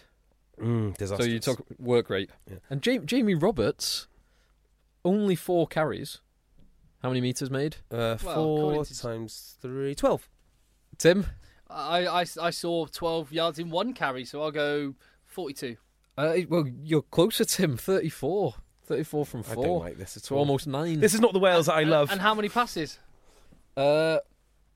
[0.61, 2.29] Mm, So you talk work rate.
[2.51, 2.57] Yeah.
[2.69, 4.07] And Jamie, Jamie Roberts,
[5.05, 6.19] only four carries.
[7.01, 7.77] How many meters made?
[7.89, 10.27] uh, Well, four according to- times three, twelve.
[10.97, 11.25] Tim,
[11.69, 14.95] I, I, I saw 12 yards in one carry, so I'll go
[15.25, 15.77] 42.
[16.17, 17.77] Uh, well, you're closer, Tim.
[17.77, 18.55] 34.
[18.85, 19.65] 34 from I four.
[19.65, 20.39] don't like this at all.
[20.39, 20.99] almost nine.
[20.99, 22.09] This is not the Wales that I love.
[22.11, 22.99] And how many passes?
[23.75, 24.19] Uh,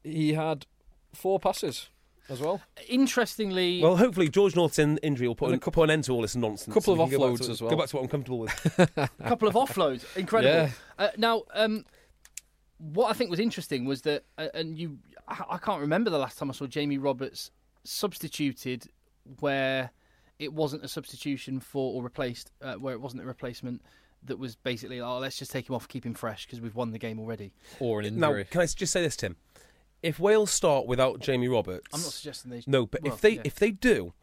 [0.03, 0.65] he had
[1.13, 1.89] four passes
[2.29, 2.61] as well.
[2.89, 6.11] Interestingly, Well, hopefully George North's in injury will put, And an, put an end to
[6.13, 6.73] all this nonsense.
[6.73, 7.71] couple and of go back offloads to- as well.
[7.71, 8.79] Go back to what I'm comfortable with.
[8.97, 10.05] a couple of offloads.
[10.17, 10.53] Incredible.
[10.53, 10.69] Yeah.
[10.99, 11.85] Uh, now, um,
[12.77, 16.17] what I think was interesting was that, uh, and you, I I can't remember the
[16.19, 17.51] last time I saw Jamie Roberts
[17.83, 18.87] substituted
[19.39, 19.91] where
[20.41, 23.81] it wasn't a substitution for or replaced, uh, where it wasn't a replacement
[24.23, 26.91] that was basically, oh, let's just take him off, keep him fresh because we've won
[26.91, 27.53] the game already.
[27.79, 28.45] Or an now, injury.
[28.45, 29.35] can I just say this, Tim?
[30.01, 32.63] If Wales start without Jamie Roberts, I'm not suggesting they.
[32.65, 33.41] no, but well, if they yeah.
[33.45, 34.13] if they do,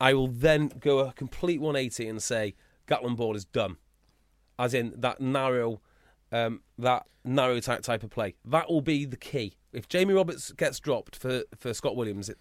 [0.00, 2.54] I will then go a complete 180 and say
[2.88, 3.76] Gatland ball is done,
[4.58, 5.80] as in that narrow,
[6.32, 8.34] um, that narrow type type of play.
[8.44, 9.54] That will be the key.
[9.72, 12.38] If Jamie Roberts gets dropped for for Scott Williams, it,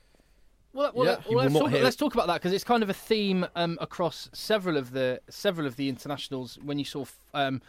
[0.77, 2.93] Well, well, Yeah, well, let's, talk, let's talk about that because it's kind of a
[2.93, 6.59] theme um, across several of the several of the internationals.
[6.63, 7.63] When you saw um,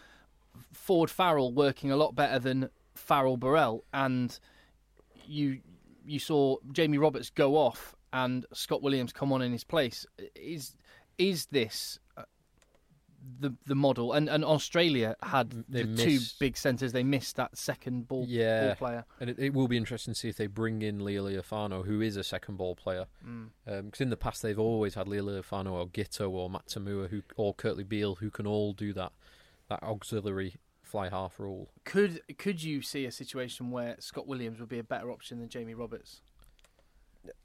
[0.74, 4.38] Ford Farrell working a lot better than Farrell Burrell, and
[5.24, 5.60] you
[6.04, 10.04] you saw Jamie Roberts go off and Scott Williams come on in his place.
[10.34, 10.76] Is
[11.16, 11.98] is this
[13.40, 14.12] the the model?
[14.12, 16.92] And and Australia had They the two big centres.
[16.92, 18.66] They missed that second ball, Yeah.
[18.68, 19.04] ball player.
[19.20, 22.00] And it, it will be interesting to see if they bring in Leo Leofano, who
[22.00, 23.06] is a second ball player.
[23.26, 23.48] Mm.
[23.66, 27.22] Um, because in the past they've always had Leo Leofano or Giteau or Matamua who,
[27.36, 29.12] or Kurtley Beale who can all do that
[29.68, 31.68] that auxiliary fly half role.
[31.84, 35.48] Could could you see a situation where Scott Williams would be a better option than
[35.50, 36.22] Jamie Roberts?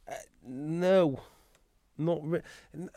[0.08, 0.14] Uh,
[0.48, 1.20] no,
[1.98, 2.42] not re-
[2.74, 2.90] n-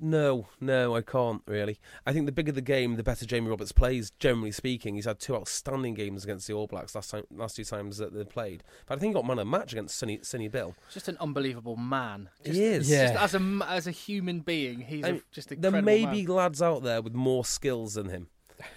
[0.00, 1.78] No, no, I can't really.
[2.06, 4.12] I think the bigger the game, the better Jamie Roberts plays.
[4.18, 7.64] Generally speaking, he's had two outstanding games against the All Blacks last time, last two
[7.64, 8.62] times that they played.
[8.86, 10.76] But I think he got man of the match against Sonny, Sonny Bill.
[10.92, 12.28] Just an unbelievable man.
[12.44, 12.90] Just, he is.
[12.90, 13.08] Yeah.
[13.12, 15.72] Just as a m- as a human being, he's I a, mean, just incredible.
[15.72, 16.14] There may man.
[16.14, 18.28] be lads out there with more skills than him.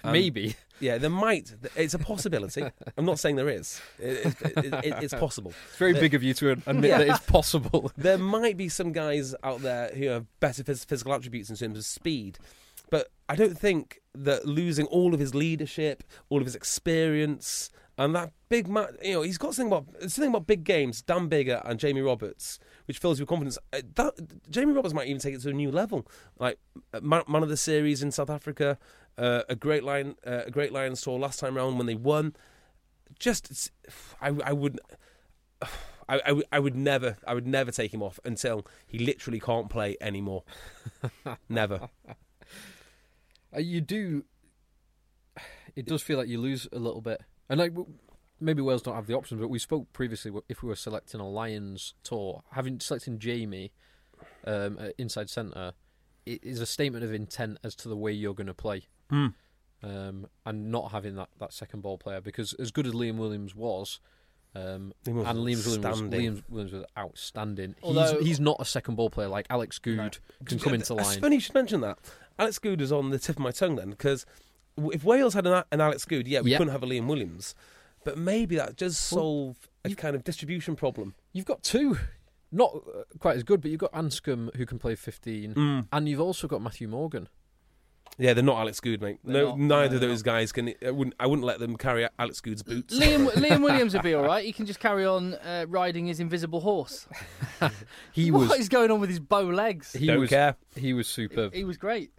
[0.04, 0.56] Um, Maybe.
[0.80, 1.54] Yeah, there might.
[1.76, 2.64] It's a possibility.
[2.96, 3.80] I'm not saying there is.
[3.98, 5.52] It, it, it, it, it's possible.
[5.68, 6.98] It's very big of you to admit Yeah.
[6.98, 7.92] that it's possible.
[7.96, 11.78] There might be some guys out there who have better phys- physical attributes in terms
[11.78, 12.38] of speed,
[12.90, 18.14] but I don't think that losing all of his leadership, all of his experience, And
[18.16, 21.02] that big man, you know, he's got something about something about big games.
[21.02, 23.58] Dan Biggar and Jamie Roberts, which fills you with confidence.
[23.72, 24.14] Uh, That
[24.50, 26.06] Jamie Roberts might even take it to a new level,
[26.38, 26.58] like
[26.94, 28.78] uh, man, man of the series in South Africa,
[29.18, 32.34] uh, a great line, uh, a great Lions tour last time round when they won.
[33.18, 33.70] Just,
[34.20, 34.80] I, I would,
[36.08, 39.40] I, I, would- I would never, I would never take him off until he literally
[39.40, 40.44] can't play anymore.
[41.48, 41.88] never.
[43.54, 44.24] Uh, you do.
[45.74, 47.72] It does feel like you lose a little bit, and like
[48.40, 49.40] maybe Wales don't have the options.
[49.40, 53.72] But we spoke previously if we were selecting a Lions tour, having selecting Jamie
[54.46, 55.72] um, inside centre,
[56.26, 58.82] it is a statement of intent as to the way you're going to play,
[59.12, 59.26] Hmm.
[59.82, 63.54] um, and not having that, that second ball player because as good as Liam Williams
[63.54, 64.00] was.
[64.54, 66.20] Um, Liam and Liam Williams, was, outstanding.
[66.36, 67.74] Liam Williams was outstanding.
[67.82, 71.00] Although- he's, he's not a second ball player like Alex Goode can come into line.
[71.00, 71.20] It's line.
[71.20, 71.98] funny you should mention that.
[72.38, 74.26] Alex Goode is on the tip of my tongue then, because
[74.92, 76.58] if Wales had an, an Alex Goode, yeah, we Yeah.
[76.58, 77.54] couldn't have a Liam Williams.
[78.04, 79.56] But maybe that does solve
[79.86, 81.14] a kind of distribution problem.
[81.32, 81.96] You've got two,
[82.50, 85.86] not uh, quite as good, but you've got Anscombe who can play 15, Mm.
[85.92, 87.28] and you've also got Matthew Morgan.
[88.18, 89.18] Yeah, they're not Alex Goode, mate.
[89.24, 89.58] They're No, not.
[89.58, 90.74] neither of they're those guys can.
[90.84, 91.16] I wouldn't.
[91.18, 92.96] I wouldn't let them carry Alex Goode's boots.
[92.98, 94.44] Liam Liam Williams would be all right.
[94.44, 97.06] He can just carry on uh, riding his invisible horse.
[98.12, 99.92] He What was is going on with his bow legs?
[99.92, 100.56] he Don't was care.
[100.76, 101.54] he was superb.
[101.54, 102.10] He was great.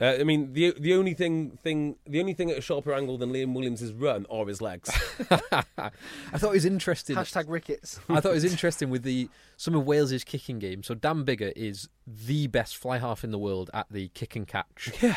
[0.00, 3.18] Uh, I mean, the the only thing thing the only thing at a sharper angle
[3.18, 4.88] than Liam Williams' run are his legs.
[5.52, 7.16] I thought it was interesting.
[7.16, 8.00] Hashtag rickets.
[8.08, 9.28] I thought it was interesting with the
[9.58, 10.82] some of Wales's kicking game.
[10.82, 14.46] So Dan Biggar is the best fly half in the world at the kick and
[14.48, 14.90] catch.
[15.02, 15.16] yeah,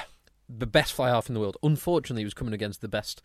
[0.50, 1.58] The best fly half in the world.
[1.64, 3.22] Unfortunately, he was coming against the best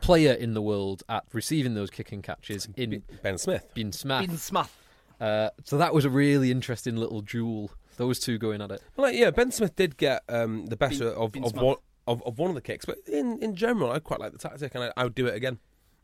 [0.00, 3.68] player in the world at receiving those kicking catches in Ben Smith.
[3.74, 4.26] Bean Smith.
[4.26, 4.76] Bean Smith.
[5.20, 7.70] Uh, so that was a really interesting little duel.
[7.96, 8.82] Those two going at it.
[8.96, 11.76] Well, like, yeah, Ben Smith did get um, the better Bean- of Bean of one
[12.06, 14.74] of, of one of the kicks, but in in general, I quite like the tactic,
[14.74, 15.58] and I, I would do it again.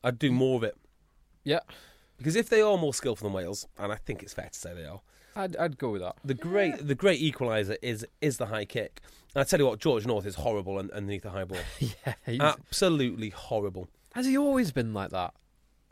[0.05, 0.77] I'd do more of it
[1.43, 1.59] Yeah,
[2.19, 4.73] because if they are more skillful than Wales, and I think it's fair to say
[4.75, 5.01] they are,
[5.39, 6.17] I'd I'd go with that.
[6.25, 9.01] the great the great equaliser is is the high kick.
[9.35, 11.59] And I tell you what, George North is horrible underneath the high ball.
[11.79, 13.89] Yeah, he's, Absolutely horrible.
[14.15, 15.35] has he always been like that?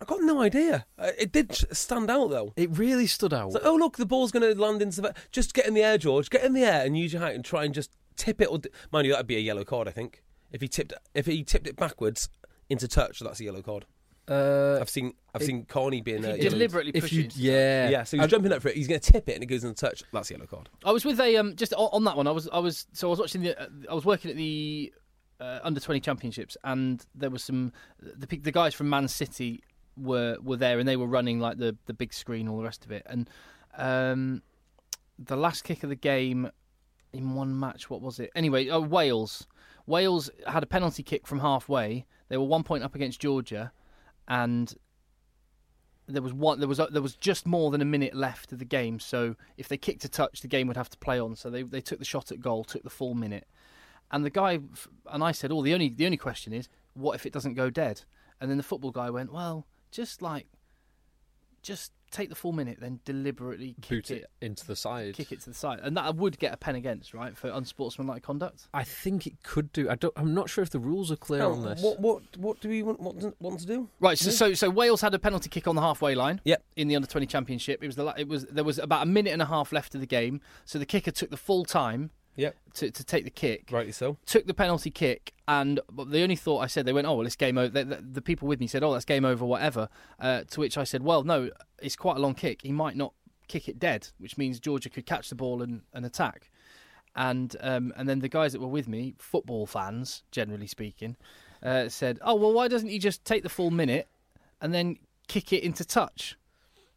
[0.01, 0.85] I've got no idea.
[0.99, 2.53] Uh, it did stand out though.
[2.57, 3.47] It really stood out.
[3.47, 5.15] It's like, oh look, the ball's going to land into the.
[5.33, 6.29] Just get in the air, George.
[6.29, 8.47] Get in the air and use your height and try and just tip it.
[8.51, 9.89] Or d- mind you, that'd be a yellow card.
[9.89, 10.23] I think
[10.53, 12.29] if he tipped if he tipped it backwards
[12.69, 13.87] into touch, that's a yellow card.
[14.29, 17.13] Uh, I've seen I've it- seen Kearney being If uh, you yellow- deliberately if push
[17.13, 18.77] you, yeah, Yeah, so he's I- jumping up for it.
[18.77, 20.03] He's going to tip it and it goes into touch.
[20.13, 20.69] That's a yellow card.
[20.85, 22.27] I was with a um just on, on that one.
[22.27, 24.93] I was I was so I was watching the uh, I was working at the
[25.41, 29.63] uh, under twenty championships and there was some the the guys from Man City
[29.97, 32.85] were were there and they were running like the the big screen all the rest
[32.85, 33.29] of it and
[33.79, 34.43] um
[35.19, 36.51] the last kick of the game
[37.13, 39.47] in one match what was it anyway uh, Wales
[39.87, 43.73] Wales had a penalty kick from halfway they were one point up against Georgia
[44.29, 44.75] and
[46.09, 48.65] there was one there was there was just more than a minute left of the
[48.65, 51.35] game so if they kicked a touch the game would have to play on.
[51.35, 53.47] So they they took the shot at goal took the full minute.
[54.11, 54.61] And the guy
[55.11, 57.71] and I said oh the only the only question is what if it doesn't go
[57.71, 58.03] dead?
[58.41, 60.47] And then the football guy went well just like
[61.63, 65.15] just take the full minute then deliberately kick boot it, it into the side.
[65.15, 68.23] kick it to the side and that would get a pen against right for unsportsmanlike
[68.23, 69.89] conduct I think it could do.
[69.89, 70.13] I don't.
[70.17, 71.83] I'm not sure if the rules are clear Now, on this.
[71.83, 73.89] What what what do we want, want, want to do?
[74.01, 74.37] Right, so, hmm?
[74.37, 76.41] so so Wales had a penalty kick on the halfway line.
[76.45, 76.63] Yep.
[76.77, 79.07] In the under twenty championship, it was the la- it was there was about a
[79.07, 82.11] minute and a half left of the game, so the kicker took the full time
[82.37, 84.19] Yep, to, to take the kick, rightly so.
[84.27, 87.37] took the penalty kick, and the only thought I said they went, oh well, it's
[87.37, 87.71] game over.
[87.71, 89.89] The, the, the people with me said, oh, that's game over, whatever.
[90.21, 92.61] Uh, to which I said, well, no, it's quite a long kick.
[92.63, 93.15] He might not
[93.49, 96.51] kick it dead, which means Georgia could catch the ball and, and attack.
[97.15, 101.17] And um, and then the guys that were with me, football fans, generally speaking,
[101.63, 104.07] uh, said, "Oh well, why doesn't he just take the full minute
[104.61, 106.37] and then kick it into touch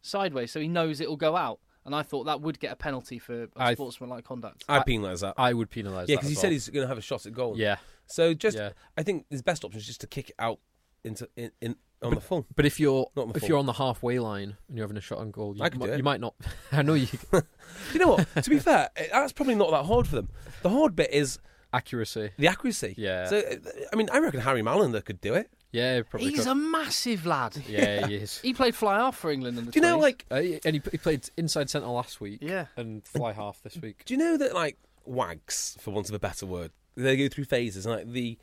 [0.02, 3.18] sideways so he knows it'll go out?" And I thought that would get a penalty
[3.18, 4.64] for I- unsportsmanlike conduct.
[4.68, 5.34] I'd penalise that.
[5.38, 6.08] I would penalise.
[6.08, 7.54] yeah, that because he as said he's going to have a shot at goal.
[7.58, 7.76] Yeah,
[8.06, 8.70] So just, Yeah.
[8.98, 10.58] I think his best option is just to kick it out
[11.04, 12.44] into in, in on the full.
[12.54, 13.48] but if you're Not on the if full.
[13.48, 15.80] you're on the halfway line and you're having a shot on goal, you, I could
[15.80, 15.96] mi- do it.
[15.98, 16.34] you might not.
[16.72, 17.06] I know you
[17.94, 18.28] you know what?
[18.44, 20.28] to be fair, that's probably not that hard for them.
[20.62, 21.38] The hard bit is
[21.72, 22.30] accuracy.
[22.36, 22.94] the accuracy.
[22.98, 23.26] Yeah.
[23.26, 23.54] So uh,
[23.92, 25.50] I mean, I reckon Harry Mallinder could do it.
[25.72, 26.30] Yeah, probably.
[26.30, 26.50] He's could.
[26.50, 27.56] a massive lad.
[27.68, 28.38] Yeah, he is.
[28.42, 30.34] He played fly half for England in the Do you know, like, Uh,
[30.64, 32.38] and he, he played inside centre last week.
[32.42, 32.66] Yeah.
[32.76, 34.02] and fly half this week.
[34.04, 37.44] do you know that like wags, for want of a better word, they go through
[37.44, 37.86] phases.
[37.86, 38.36] and, Like the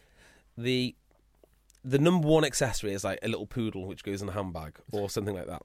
[0.57, 0.95] the
[1.83, 5.09] the number one accessory is like a little poodle which goes in a handbag or
[5.09, 5.61] something like that.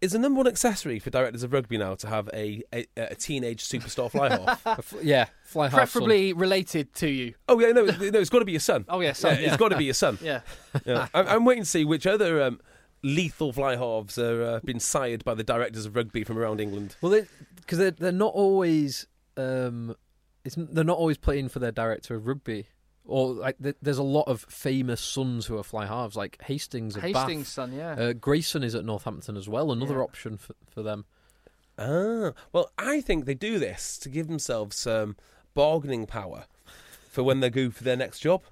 [0.00, 3.14] Is the number one accessory for directors of rugby now to have a a, a
[3.14, 4.28] teenage superstar fly
[4.64, 4.94] half?
[5.02, 5.72] Yeah, fly half.
[5.72, 5.78] son.
[5.78, 7.34] Preferably related to you.
[7.48, 8.84] oh yeah, no, no, it's got to be your son.
[8.88, 9.34] Oh yeah, son.
[9.34, 10.18] Yeah, Yeah, it's got to be your son.
[10.22, 10.40] yeah.
[10.84, 11.08] Yeah.
[11.14, 12.60] I'm, I'm waiting to see which other um,
[13.02, 16.96] lethal fly halves are uh, been sired by the directors of rugby from around England.
[17.00, 17.22] Well,
[17.56, 19.06] because they, are they're not always.
[19.36, 19.94] Um,
[20.44, 22.68] it's they're not always playing for their director of rugby.
[23.08, 26.96] Or like, th- there's a lot of famous sons who are fly halves, like Hastings
[26.96, 27.48] at Hastings, Bath.
[27.48, 27.72] son.
[27.72, 27.92] Yeah.
[27.92, 29.72] Uh, Grayson is at Northampton as well.
[29.72, 30.02] Another Yeah.
[30.02, 31.06] option for, for them.
[31.78, 35.16] Ah, well, I think they do this to give themselves some
[35.54, 36.44] bargaining power
[37.10, 38.42] for when they go for their next job.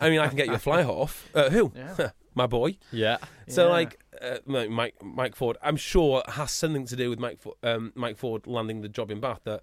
[0.00, 1.28] I mean, I can get you a fly half.
[1.34, 1.72] Uh, who?
[1.74, 2.10] Yeah.
[2.36, 2.76] My boy.
[2.90, 3.18] Yeah,
[3.48, 3.72] So, Yeah.
[3.72, 7.92] like, uh, Mike Mike Ford, I'm sure has something to do with Mike Ford, um,
[7.94, 9.40] Mike Ford landing the job in Bath.
[9.44, 9.62] That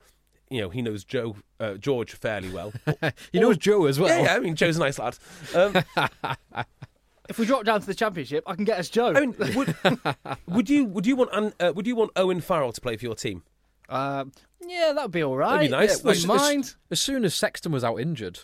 [0.52, 2.74] you know he knows Joe uh, George fairly well.
[3.32, 4.10] he knows Joe as well.
[4.10, 5.18] yeah, yeah, I mean Joe's a nice lad.
[5.56, 5.76] Um,
[7.30, 9.14] if we drop down to the championship, I can get us Joe.
[9.16, 9.76] I mean, would,
[10.48, 13.16] would you would you want uh, would you want Owen Farrell to play for your
[13.16, 13.44] team?
[13.90, 15.54] Um, yeah, that'd be all right.
[15.54, 16.00] That'd be nice.
[16.00, 16.76] Yeah, wouldn't as- mind.
[16.92, 18.42] As soon as Sexton was out injured,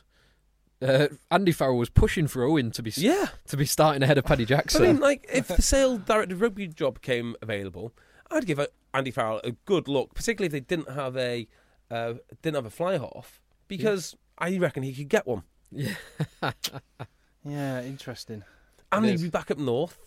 [0.82, 3.28] uh, Andy Farrell was pushing for Owen to be Yeah.
[3.48, 4.84] to be starting ahead of Paddy Jackson.
[4.84, 7.94] I mean, like, if the sale director of rugby job came available,
[8.30, 11.48] I'd give uh, Andy Farrell a good look, particularly if they didn't have a
[11.92, 15.96] uh, didn't have a fly half, because I reckon he could get one, Yeah,
[17.84, 18.44] interesting.
[18.92, 19.98] and he'd be back up north.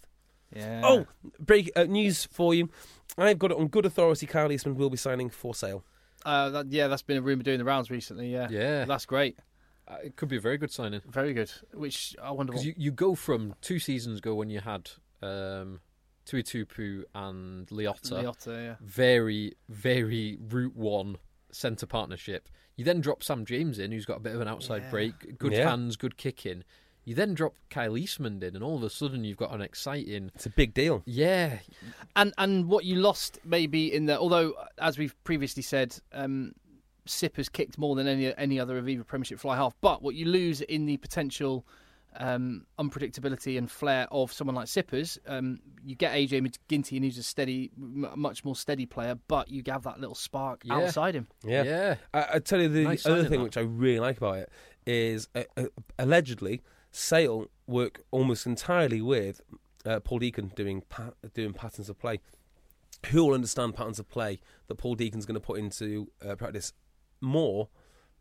[0.54, 0.80] Yeah.
[0.84, 1.06] Oh,
[1.38, 2.70] break uh, news for you!
[3.16, 4.26] I've got it on good authority.
[4.26, 5.84] Kyle Eastmond will be signing for sale.
[6.24, 8.32] Uh, that, yeah, that's been a rumor doing the rounds recently.
[8.32, 8.48] Yeah.
[8.50, 9.38] yeah, That's great.
[9.88, 11.00] Uh, it could be a very good signing.
[11.08, 11.50] Very good.
[11.72, 12.62] Which I wonder what.
[12.62, 14.90] Because you, you go from two seasons ago when you had
[15.22, 15.80] um,
[16.26, 18.74] Tuitupou and Leota, Leota, yeah.
[18.80, 21.16] very, very Route 1
[21.52, 22.48] centre partnership.
[22.76, 24.90] You then drop Sam James in, who's got a bit of an outside Yeah.
[24.90, 25.68] break, good Yeah.
[25.70, 26.64] hands, good kicking.
[27.04, 30.30] You then drop Kyle Eastmond in, and all of a sudden you've got an exciting.
[30.34, 31.02] It's a big deal.
[31.06, 31.58] Yeah,
[32.14, 36.54] And and what you lost maybe in the although as we've previously said, um,
[37.06, 39.74] Sip has kicked more than any any other Aviva Premiership fly half.
[39.80, 41.66] But what you lose in the potential
[42.16, 47.18] um, unpredictability and flair of someone like Sippers, um, you get AJ MacGinty and he's
[47.18, 50.74] a steady, m- much more steady player, but you have that little spark Yeah.
[50.74, 51.28] outside him.
[51.44, 51.62] Yeah.
[51.62, 51.94] yeah.
[52.12, 53.44] I, I tell you the Nice other thing that.
[53.44, 54.50] which I really like about it
[54.86, 55.64] is uh, uh,
[55.98, 59.40] allegedly Sale work almost entirely with
[59.86, 62.20] uh, Paul Deacon doing pa- doing patterns of play.
[63.10, 66.72] Who will understand patterns of play that Paul Deacon's going to put into uh, practice
[67.20, 67.68] more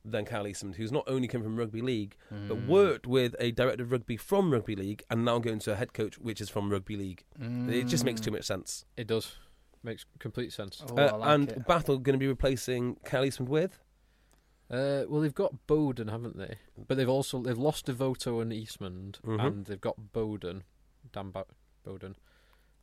[0.06, 2.16] than Kyle Eastmond, who's not only come from rugby league
[2.48, 5.76] but worked with a director of rugby from rugby league and now going to a
[5.76, 7.24] head coach which is from rugby league.
[7.40, 8.86] It just makes too much sense.
[8.98, 9.36] It does.
[9.84, 10.84] Makes complete sense.
[10.90, 11.68] Oh, Uh, like and it.
[11.68, 13.80] Battle going to be replacing Kyle Eastmond with.
[14.72, 16.58] Uh, well, they've got Bowden, haven't they?
[16.88, 19.46] But they've also they've lost Devoto and Eastmond, Mhm.
[19.46, 20.64] and they've got Bowden,
[21.12, 21.48] Dan Bow-
[21.84, 22.16] Bowden.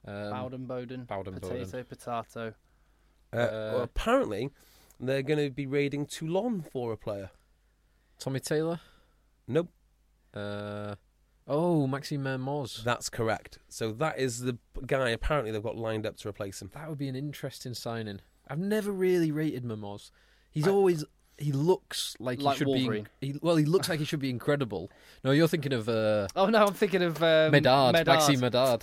[0.05, 1.85] Um, Bowden, Bowden, Bowden, potato, Bowden.
[1.85, 2.55] potato.
[3.33, 4.51] Uh, Uh, well, apparently,
[5.01, 7.31] they're going to be raiding Toulon for a player.
[8.18, 8.81] Tommy Taylor.
[9.48, 9.68] Nope,
[10.35, 10.94] Uh,
[11.47, 12.82] oh, Maxime Moz.
[12.82, 13.59] that's correct.
[13.68, 15.10] So that is the guy.
[15.10, 16.70] Apparently, they've got lined up to replace him.
[16.74, 18.20] That would be an interesting signing.
[18.48, 20.10] I've never really rated Mermoz.
[20.51, 21.05] He's I- always
[21.39, 23.09] he looks like, Like he should Wolverine.
[23.20, 23.32] be.
[23.35, 24.90] He, well, he looks like he should be incredible.
[25.23, 28.06] No, you're thinking of uh, Oh no, I'm thinking of um, Medard, Medard.
[28.06, 28.82] Maxime Medard.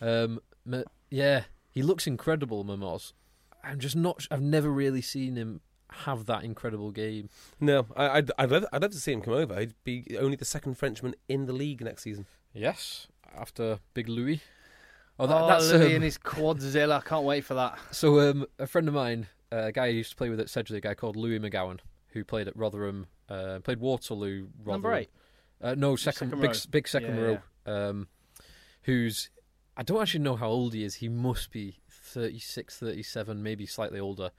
[0.00, 3.12] Um, Me- yeah, he looks incredible, Mermoz.
[3.64, 4.26] I'm just not.
[4.30, 5.60] I've never really seen him
[5.90, 7.28] have that incredible game.
[7.60, 9.58] No, I, I'd, I'd, love, I'd love to see him come over.
[9.60, 12.26] He'd be only the second Frenchman in the league next season.
[12.54, 13.06] Yes,
[13.36, 14.40] after Big Louis.
[15.18, 16.98] Oh, Oh, that's Louis um, and his quadzilla.
[16.98, 17.78] I can't wait for that.
[17.90, 20.46] So, um, a friend of mine, uh, a guy I used to play with at
[20.46, 21.78] Sedgley, a guy called Louis McGowan,
[22.08, 24.48] who played at Rotherham, uh, played Waterloo.
[24.58, 24.82] Rotherham.
[24.82, 25.10] Number eight.
[25.60, 27.38] Uh, no, second, Second big, big second Yeah, row.
[27.90, 28.08] Um,
[28.82, 29.30] who's,
[29.76, 30.96] I don't actually know how old he is.
[30.96, 31.78] He must be
[32.12, 34.30] 36, 37, maybe slightly older.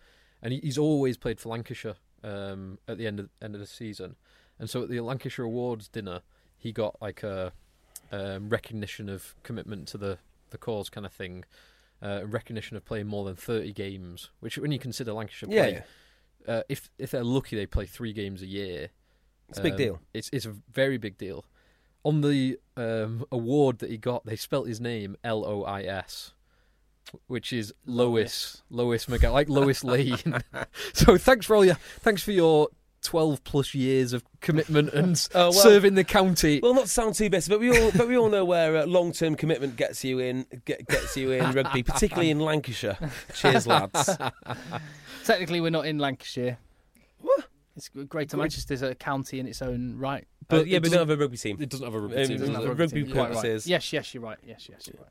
[0.42, 3.68] And he, he's always played for Lancashire um, at the end of end of the
[3.68, 4.16] season.
[4.60, 6.22] And so at the Lancashire Awards dinner,
[6.58, 7.52] he got like a
[8.12, 10.18] um, recognition of commitment to the,
[10.52, 11.46] the cause kind of thing.
[12.02, 15.84] Uh, recognition of playing more than 30 games, which when you consider Lancashire Yeah, play,
[16.48, 18.90] uh, if if they're lucky, they play three games a year.
[19.50, 20.00] it's a big Um, deal.
[20.14, 21.46] It's it's a very big deal.
[22.04, 26.34] On the um, award that he got, they spelt his name L O I S,
[27.28, 30.18] which is Lois Lois McGowan, like Lois Lane.
[30.94, 32.70] so thanks for all your thanks for your
[33.02, 36.60] twelve plus years of commitment and Oh, well- serving the county.
[36.64, 38.86] Well, not to sound too bitter, but we all but we all know where uh,
[38.86, 42.98] long term commitment gets you in get, gets you in rugby, particularly in Lancashire.
[43.36, 44.18] Cheers, lads.
[45.26, 46.58] Technically, we're not in Lancashire.
[47.76, 50.28] It's Greater Manchester's a county in its own right.
[50.48, 51.58] But But yeah, it we don't have a rugby team.
[51.60, 52.38] it doesn't have a Um, rugby team.
[52.38, 53.34] doesn't does have a rugby You're quite right.
[53.36, 53.66] purposes.
[53.68, 54.38] Yes, yes, you're right.
[54.46, 55.02] Yes, yes, you're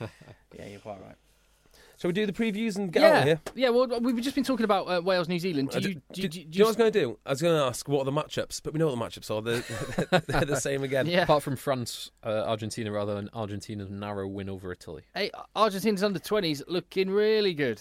[0.00, 0.10] right.
[0.58, 1.16] yeah, you're quite right.
[2.04, 3.40] Shall we do the previews and get out yeah, of here?
[3.54, 3.68] yeah.
[3.70, 5.70] Well, we've just been talking about uh, Wales, New Zealand.
[5.70, 7.00] Do Uh, you, d- do, d- do, do you know what I was going to
[7.00, 7.18] do?
[7.24, 9.30] I was going to ask what are the matchups, but we know what the matchups
[9.30, 9.40] are.
[9.40, 11.06] They're, they're the same again.
[11.06, 11.22] Yeah.
[11.22, 15.04] Apart from France, uh, Argentina rather than Argentina's narrow win over Italy.
[15.14, 17.80] Hey, Argentina's under twenties looking really good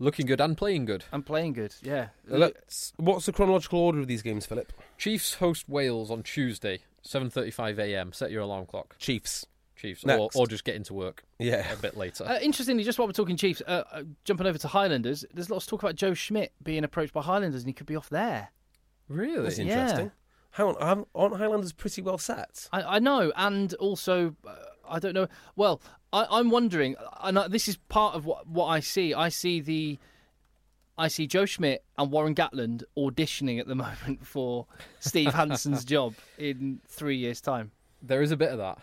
[0.00, 1.04] Looking good and playing good.
[1.12, 1.72] and playing good.
[1.80, 2.08] Yeah.
[2.26, 4.72] Let's, what's the chronological order of these games, Philip?
[4.98, 8.12] Chiefs host Wales on Tuesday, 7:35 a.m.
[8.12, 8.96] Set your alarm clock.
[8.98, 9.46] Chiefs.
[9.80, 10.36] Chiefs, or, Next.
[10.36, 11.70] or just get into work Yeah.
[11.72, 12.24] a bit later.
[12.24, 15.64] Uh, interestingly, just while we're talking Chiefs, uh, uh, jumping over to Highlanders, there's lots
[15.66, 18.50] of talk about Joe Schmidt being approached by Highlanders and he could be off there.
[19.08, 19.42] really?
[19.42, 19.80] That's Yeah.
[19.80, 20.12] interesting.
[20.52, 22.68] How aren't- aren't Highlanders pretty well set?
[22.72, 24.54] I, I know, and also, uh,
[24.88, 25.28] I don't know.
[25.56, 25.80] Well,
[26.12, 29.14] I, I'm wondering, and I, this is part of what, what I see.
[29.14, 29.98] I see the,
[30.98, 34.66] I see Joe Schmidt and Warren Gatland auditioning at the moment for
[34.98, 37.70] Steve Hansen's job in three years' time.
[38.02, 38.78] There is a bit of that,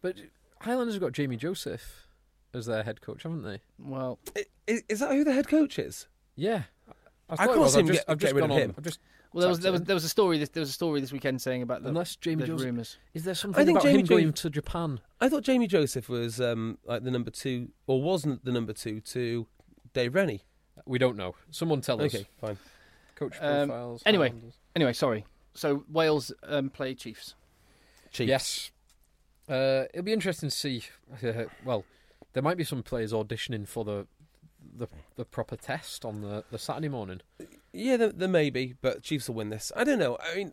[0.00, 0.16] but
[0.62, 2.06] Highlanders have got Jamie Joseph
[2.54, 3.60] as their head coach, haven't they?
[3.78, 6.06] Well, I- Is, is that who the head coach is?
[6.36, 6.62] Yeah.
[7.28, 7.72] I thought it can't was.
[7.72, 8.62] see I've him just, get- I've just get rid gone of on.
[8.62, 8.74] him.
[8.78, 9.00] I've just
[9.32, 10.38] well, there was there was there was a story.
[10.38, 12.66] This, there was a story this weekend saying about the, Unless Jamie the Joseph.
[12.66, 12.98] rumours.
[13.14, 15.00] Is there something think about Jamie him Jo- going to Japan?
[15.22, 19.00] I thought Jamie Joseph was um, like the number two, or wasn't the number two
[19.00, 19.46] to
[19.94, 20.42] Dave Rennie.
[20.84, 21.34] We don't know.
[21.50, 22.14] Someone tell us.
[22.14, 22.58] Okay, fine.
[23.14, 24.02] Coach Um, profiles.
[24.04, 24.28] anyway.
[24.28, 24.58] Highlanders.
[24.76, 25.24] Anyway, sorry.
[25.54, 27.34] So Wales um, play Chiefs.
[28.10, 28.28] Chiefs.
[28.28, 28.70] Yes.
[29.48, 30.84] Uh, it'll be interesting to see.
[31.22, 31.84] Uh, well,
[32.32, 34.06] there might be some players auditioning for the
[34.74, 37.20] the, the proper test on the, the Saturday morning.
[37.72, 39.72] Yeah, there, there may be, but Chiefs will win this.
[39.76, 40.16] I don't know.
[40.22, 40.52] I mean,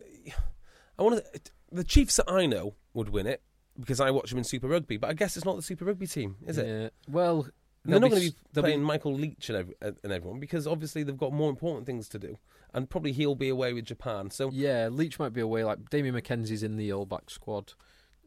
[0.98, 1.40] I want to.
[1.72, 3.42] The Chiefs that I know would win it
[3.78, 6.06] because I watch them in Super Rugby, but I guess it's not the Super Rugby
[6.06, 6.66] team, is it?
[6.66, 6.88] Yeah.
[7.08, 7.46] Well,
[7.84, 11.16] They're not going to be playing Michael Leitch and, every, and everyone because obviously they've
[11.16, 12.38] got more important things to do,
[12.74, 14.30] and probably he'll be away with Japan.
[14.30, 15.64] So Yeah, Leitch might be away.
[15.64, 17.72] Like Damian McKenzie's in the All Black squad.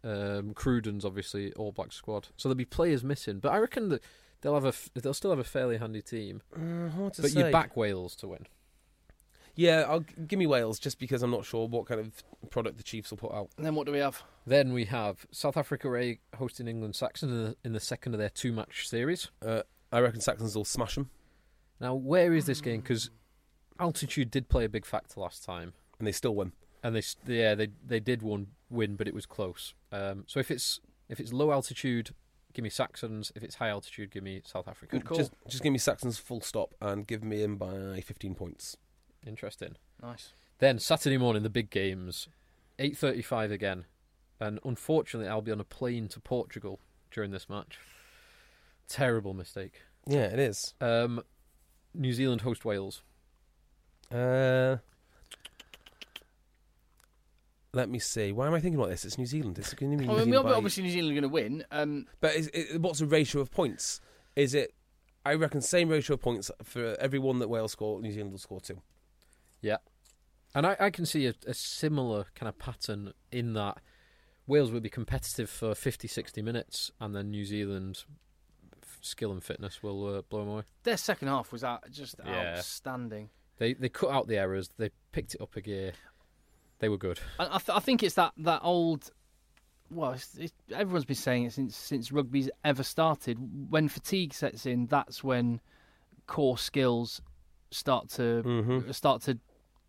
[0.03, 2.27] Um, Cruden's obviously All Black squad.
[2.38, 4.03] So there'll be players missing, but I reckon that
[4.41, 6.41] they'll have a f- they'll still have a fairly handy team.
[6.55, 7.45] uh, hard to but say.
[7.45, 8.45] you back Wales to win.
[9.55, 12.77] Yeah, I'll g- give me Wales just because I'm not sure what kind of product
[12.77, 13.49] the Chiefs will put out.
[13.55, 14.23] And then what do we have?
[14.47, 18.19] Then we have South Africa A hosting England Saxon in the, in the second of
[18.19, 19.30] their two match series.
[19.45, 19.61] Uh,
[19.91, 21.11] I reckon Saxons will smash them,
[21.80, 22.81] Now, where is this game?
[22.81, 23.11] Because
[23.80, 26.51] altitude did play a big factor last time, and they still win.
[26.84, 29.73] And they yeah they they did one win, but it was close.
[29.91, 30.80] Um, so if it's
[31.10, 32.11] if it's low altitude,
[32.53, 33.31] give me Saxons.
[33.35, 34.97] If it's high altitude, give me South Africa.
[34.97, 35.18] Good call.
[35.18, 38.77] Just, just give me Saxons full stop and give me in by 15 points.
[39.26, 39.76] Interesting.
[40.01, 40.34] Nice.
[40.60, 42.27] Then Saturday morning, the big games,
[42.80, 43.85] eight thirty-five again,
[44.39, 46.80] and unfortunately, I'll be on a plane to Portugal
[47.11, 47.80] during this match.
[48.88, 49.81] Terrible mistake.
[50.05, 50.73] Yeah, it is.
[50.81, 51.22] Um,
[51.93, 53.01] New Zealand host Wales.
[54.11, 54.77] Uh,
[57.73, 58.31] let me see.
[58.31, 59.03] Why am I thinking about this?
[59.05, 59.57] It's New Zealand.
[59.59, 61.33] It's going to be New I mean, Zealand by- obviously New Zealand are going to
[61.33, 61.65] win.
[61.71, 63.99] Um, But is, it, what's the ratio of points?
[64.35, 64.73] Is it?
[65.25, 68.01] I reckon same ratio of points for every one that Wales score.
[68.01, 68.81] New Zealand will score two.
[69.61, 69.77] Yeah,
[70.53, 73.77] and I, I can see a, a similar kind of pattern in that
[74.45, 78.03] Wales will be competitive for 50, 60 minutes, and then New Zealand
[78.99, 80.63] skill and fitness will uh, blow them away.
[80.83, 82.55] their second half was out, just Yeah.
[82.57, 83.29] outstanding.
[83.57, 84.69] They they cut out the errors.
[84.77, 85.93] They picked it up a gear.
[86.84, 87.22] They were good.
[87.39, 89.10] I, I, th- I think it's that that old.
[89.89, 93.38] Well, it's, it's, everyone's been saying it since since rugby's ever started.
[93.69, 95.61] When fatigue sets in, that's when
[96.27, 97.22] core skills
[97.72, 98.93] start to Mhm.
[98.93, 99.39] start to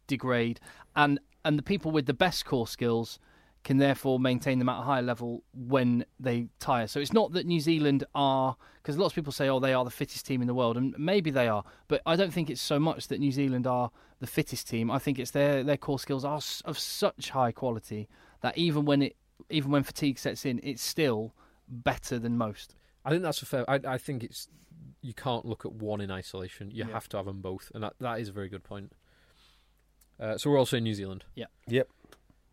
[0.07, 0.61] degrade,
[0.95, 3.19] and and the people with the best core skills
[3.65, 6.87] can therefore maintain them at a higher level when they tire.
[6.87, 9.85] So it's not that New Zealand are because lots of people say, oh, they are
[9.85, 12.61] the fittest team in the world, and maybe they are, but I don't think it's
[12.61, 14.91] so much that New Zealand are the fittest team.
[14.91, 18.09] I think it's their their core skills are of such high quality
[18.43, 19.17] that even when it
[19.51, 21.35] even when fatigue sets in, it's still
[21.69, 22.75] better than most.
[23.05, 23.69] I think that's a fair.
[23.69, 24.49] I, I think it's
[25.01, 26.71] you can't look at one in isolation.
[26.71, 26.93] You Yeah.
[26.93, 28.93] have to have them both, and that, that is a very good point.
[30.21, 31.25] Uh, so we're also in New Zealand.
[31.35, 31.47] Yeah.
[31.69, 31.89] Yep.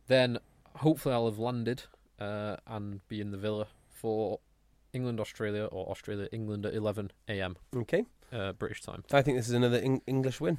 [0.07, 0.37] Then
[0.75, 1.83] hopefully I'll have landed
[2.19, 4.39] uh, and be in the villa for
[4.93, 7.55] England Australia or Australia England at 11 a.m.
[7.75, 8.05] Okay.
[8.31, 9.03] Uh, British time.
[9.11, 10.57] I think this is another Eng- English win.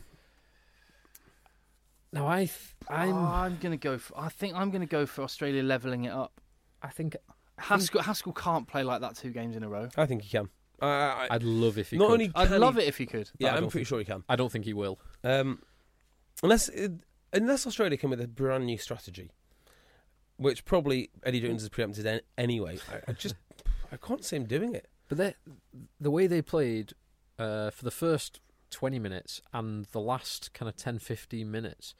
[2.12, 2.59] Now I th-
[2.89, 3.97] I'm Oh, I'm gonna go.
[3.98, 6.40] For, I think I'm gonna go for Australia leveling it up.
[6.82, 7.16] I think
[7.59, 9.89] Haskell Haskell can't play like that two games in a row.
[9.97, 10.48] I think he can.
[10.80, 12.12] I, I'd love if he not could.
[12.14, 13.30] only I'd can love he- it if he could.
[13.39, 14.24] Yeah, I I'm pretty think- sure he can.
[14.28, 14.98] I don't think he will.
[15.24, 15.62] Um,
[16.43, 16.93] unless it,
[17.32, 19.30] unless Australia come with a brand new strategy,
[20.36, 22.78] which probably Eddie Jones has preempted an- anyway.
[22.90, 23.34] I, I just
[23.90, 24.88] I can't see him doing it.
[25.09, 25.34] But they,
[26.00, 26.94] the way they played
[27.38, 28.40] uh, for the first
[28.70, 31.94] 20 minutes and the last kind of 10, 15 minutes,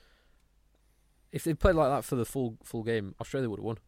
[1.31, 3.79] if they played like that for the full full game, Australia would have won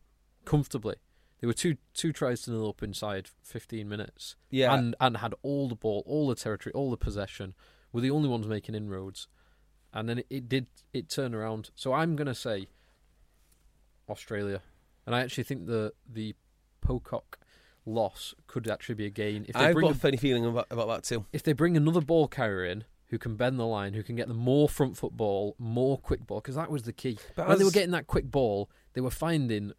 [0.45, 0.97] comfortably.
[1.41, 4.37] They were two two tries to nil up inside 15 minutes.
[4.51, 4.75] Yeah.
[4.75, 7.55] and and had all the ball, all the territory, all the possession.
[7.93, 9.29] Were the only ones making inroads,
[9.93, 11.71] and then it, it did it turn around.
[11.75, 12.67] So I'm gonna say
[14.09, 14.61] Australia,
[15.07, 16.35] and I actually think the the
[16.81, 17.39] Pocock
[17.87, 20.45] loss could actually be a gain if they I've bring got a- a funny feeling
[20.47, 21.27] about, about that too.
[21.33, 24.27] if they bring another ball carrier in who can bend the line, who can get
[24.29, 27.19] the more front foot ball, more quick ball, because that was the key.
[27.37, 29.73] But when they were getting that quick ball, they were finding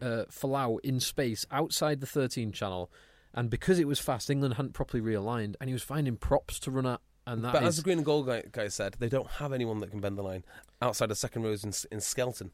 [0.00, 2.90] uh, Folau in space outside the 13 channel,
[3.34, 6.70] and because it was fast, England hadn't properly realigned, and he was finding props to
[6.70, 9.08] run at, and that But is- as the green and gold guy, guy said, they
[9.08, 10.44] don't have anyone that can bend the line
[10.80, 12.52] outside of second rows in, in Skelton.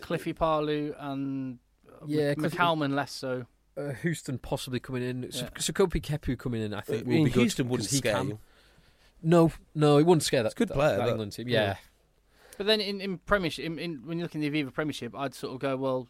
[0.00, 1.58] Cliffy Palu and
[1.88, 3.46] uh, Yeah, Mc- Cliffy- McCalman less so.
[3.76, 5.28] uh, Houston possibly coming in, Yeah.
[5.34, 5.48] yeah.
[5.58, 7.40] Sekope Kepu coming in, I think I will mean, be good.
[7.40, 8.28] Houston wouldn't 'cause he scare can.
[8.28, 8.38] you.
[9.22, 10.48] No, no, he wouldn't scare that.
[10.50, 11.48] He's a good that- player, that but- England team.
[11.48, 11.60] yeah.
[11.62, 11.76] Yeah,
[12.58, 15.34] But then in, in Premiership, in, in, when you look in the Aviva Premiership, I'd
[15.34, 16.08] sort of go, well,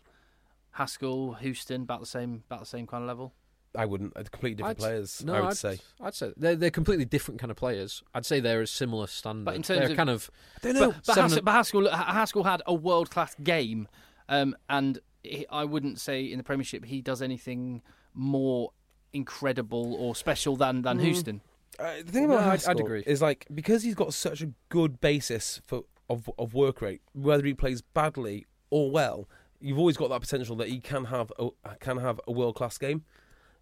[0.72, 3.32] Haskell, Houston, about the same, about the same kind of level.
[3.76, 4.14] I wouldn't.
[4.14, 5.24] They're completely different I'd- players.
[5.24, 5.78] No, I would would say.
[6.00, 8.02] I'd say they're they're completely different kind of players.
[8.14, 9.44] I'd say they're a similar standard.
[9.44, 10.86] But in terms they're of- kind of I don't know.
[10.92, 13.88] But, but, Seven Haskell, but Haskell, Haskell had a world class game,
[14.28, 17.82] um, and he, I wouldn't say in the Premiership he does anything
[18.14, 18.70] more
[19.12, 21.02] incredible or special than than Mm.
[21.02, 21.40] Houston.
[21.78, 23.02] Uh, the thing about No, I'd- I'd agree.
[23.06, 27.44] is like because he's got such a good basis for of of work rate, whether
[27.44, 29.28] he plays badly or well,
[29.60, 31.48] you've always got that potential that he can have a,
[31.80, 33.04] can have a world class game.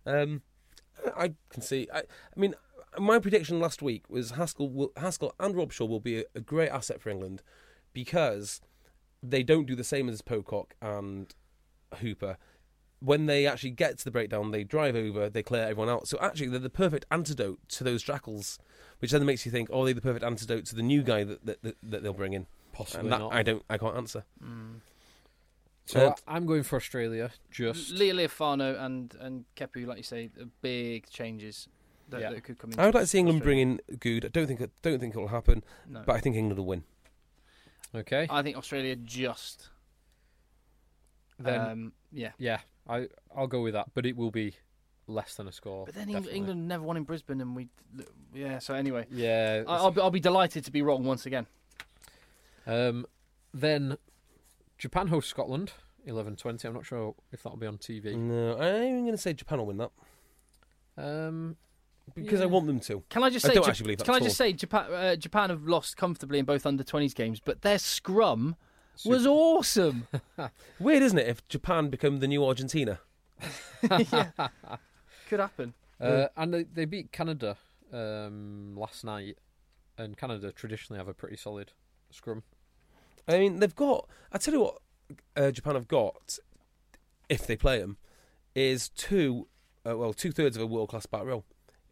[0.06, 0.42] Um,
[1.16, 1.88] I can see.
[1.92, 2.54] I, I mean,
[2.98, 6.70] my prediction last week was Haskell will, Haskell and Robshaw will be a, a great
[6.70, 7.42] asset for England
[7.92, 8.60] because
[9.22, 11.34] they don't do the same as Pocock and
[12.00, 12.36] Hooper.
[13.00, 16.08] When they actually get to the breakdown, they drive over, they clear everyone out.
[16.08, 18.58] So actually, they're the perfect antidote to those jackals,
[19.00, 21.44] which then makes you think, oh, they're the perfect antidote to the new guy that
[21.44, 22.46] that, that, that they'll bring in.
[22.72, 23.34] possibly and that not.
[23.34, 24.24] I don't, I can't answer.
[25.86, 27.30] So Uh, I'm going for Australia.
[27.50, 31.68] Just Leo Leofano and and Kepu, like you say, are big changes
[32.08, 32.30] that, Yeah.
[32.30, 32.80] that could come in.
[32.80, 34.24] I would like to see England bring in Goode.
[34.24, 36.02] I don't think, it, don't think it will happen, No.
[36.06, 36.84] but I think England will win.
[37.94, 38.26] okay.
[38.30, 39.68] I think Australia just.
[41.38, 42.32] then um, yeah.
[42.38, 44.54] yeah, I I'll go with that, but it will be
[45.06, 45.84] less than a score.
[45.84, 46.36] But then Eng- definitely.
[46.38, 47.68] England never won in Brisbane, and we,
[48.32, 48.58] yeah.
[48.58, 49.64] So anyway, Yeah.
[49.66, 51.46] I- I'll be, I'll be delighted to be wrong once again.
[52.66, 53.06] Um,
[53.52, 53.98] then
[54.78, 55.72] Japan hosts Scotland.
[56.06, 56.64] 11:20.
[56.66, 58.14] I'm not sure if that'll be on TV.
[58.16, 59.90] No, I'm going to say Japan will win that
[60.98, 61.56] Um,
[62.14, 63.02] because I want them to.
[63.08, 63.54] Can I just I say?
[63.54, 64.92] don't Jap- actually believe that can I at just say Japan?
[64.92, 68.56] Uh, Japan have lost comfortably in both under 20s games, but their scrum
[69.04, 70.06] was awesome.
[70.78, 73.00] Weird, isn't it, if Japan become the new Argentina?
[73.90, 74.30] yeah.
[75.28, 75.72] Could happen.
[76.00, 77.56] Uh, and they, they beat Canada
[77.92, 79.38] um, last night,
[79.96, 81.72] and Canada traditionally have a pretty solid
[82.10, 82.42] scrum.
[83.28, 84.08] I mean, they've got.
[84.32, 84.78] I tell you what,
[85.36, 86.38] uh, Japan have got,
[87.28, 87.96] if they play them,
[88.54, 89.46] is two,
[89.86, 91.44] uh, well, two thirds of a world class back row.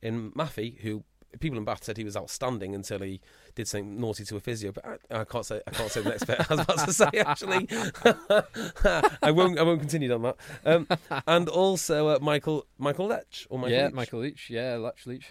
[0.03, 1.05] In Mafi, who
[1.41, 3.21] people in Bath said he was outstanding until he
[3.55, 6.11] did something naughty to a physio, but I, I can't say I can't say the
[6.11, 6.41] next bit.
[6.41, 7.69] I was about to say actually,
[9.23, 10.37] I won't I won't continue on that.
[10.65, 10.89] Um,
[11.27, 13.95] and also uh, Michael Michael Lech or Michael yeah, Leitch.
[13.95, 14.51] Michael Leitch.
[14.51, 15.27] Yeah, Lech Leitch.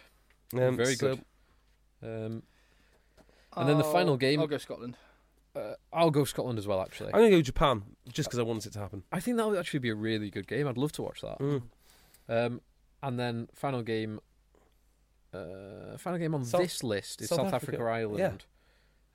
[0.53, 1.26] Um, very so- good.
[2.03, 2.44] Um,
[3.56, 4.95] And then the final game- I'll go Scotland.
[5.56, 6.82] Uh, I'll go Scotland as well.
[6.82, 9.03] Actually, I'm going to go Japan just because I want it to happen.
[9.11, 10.68] I think that would actually be a really good game.
[10.68, 11.40] I'd love to watch that.
[11.40, 11.61] Mm.
[12.30, 12.61] Um,
[13.03, 14.19] and then final game,
[15.34, 18.45] uh, final game on South- this list is South South, Africa, Africa, Ireland.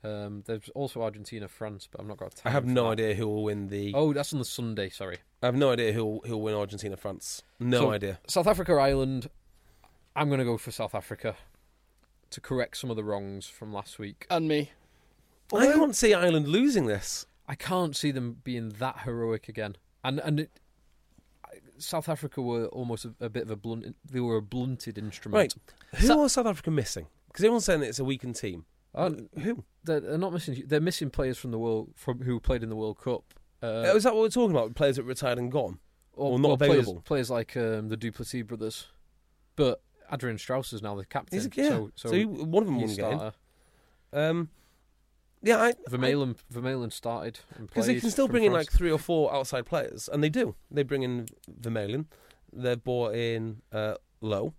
[0.03, 2.39] Um, there's also Argentina, France, but I'm not got.
[2.45, 2.91] I have for no that.
[3.03, 3.93] idea who will win the.
[3.95, 4.89] Oh, that's on the Sunday.
[4.89, 7.41] Sorry, I have no idea who who will win Argentina France.
[7.59, 8.19] No So- idea.
[8.27, 9.29] South Africa, Ireland.
[10.15, 11.35] I'm going to go for South Africa
[12.31, 14.25] to correct some of the wrongs from last week.
[14.31, 14.71] And me.
[15.53, 17.25] I can't see Ireland losing this.
[17.47, 19.75] I can't see them being that heroic again.
[20.03, 20.51] And and it,
[21.77, 23.95] South Africa were almost a, a bit of a blunt.
[24.09, 25.35] They were a blunted instrument.
[25.37, 25.99] Right.
[26.01, 27.07] Who So- are South Africa missing?
[27.27, 28.65] Because everyone's saying that it's a weakened team.
[28.95, 29.11] Uh,
[29.41, 29.63] Who?
[29.83, 30.63] they're, they're not missing.
[30.65, 33.23] They're missing players from the world from who played in the World Cup.
[33.61, 34.73] Uh, Uh, is that what we're talking about?
[34.75, 35.79] Players that retired and gone?
[36.13, 37.01] or not players, available?
[37.03, 38.87] Players like um, the Duplessis brothers,
[39.55, 41.37] but Adriaan Strauss is now the captain.
[41.39, 41.69] He's, yeah.
[41.69, 43.19] So, so, he- one of them he's won a game.
[43.19, 43.35] starter.
[44.13, 44.49] Um,
[45.41, 48.67] yeah, I Vermeulen, Vermeulen started because they can still bring in France.
[48.67, 50.55] like three or four outside players, and they do.
[50.71, 51.27] They bring in
[51.61, 52.05] Vermeulen.
[52.51, 54.53] They've brought in uh, Louw.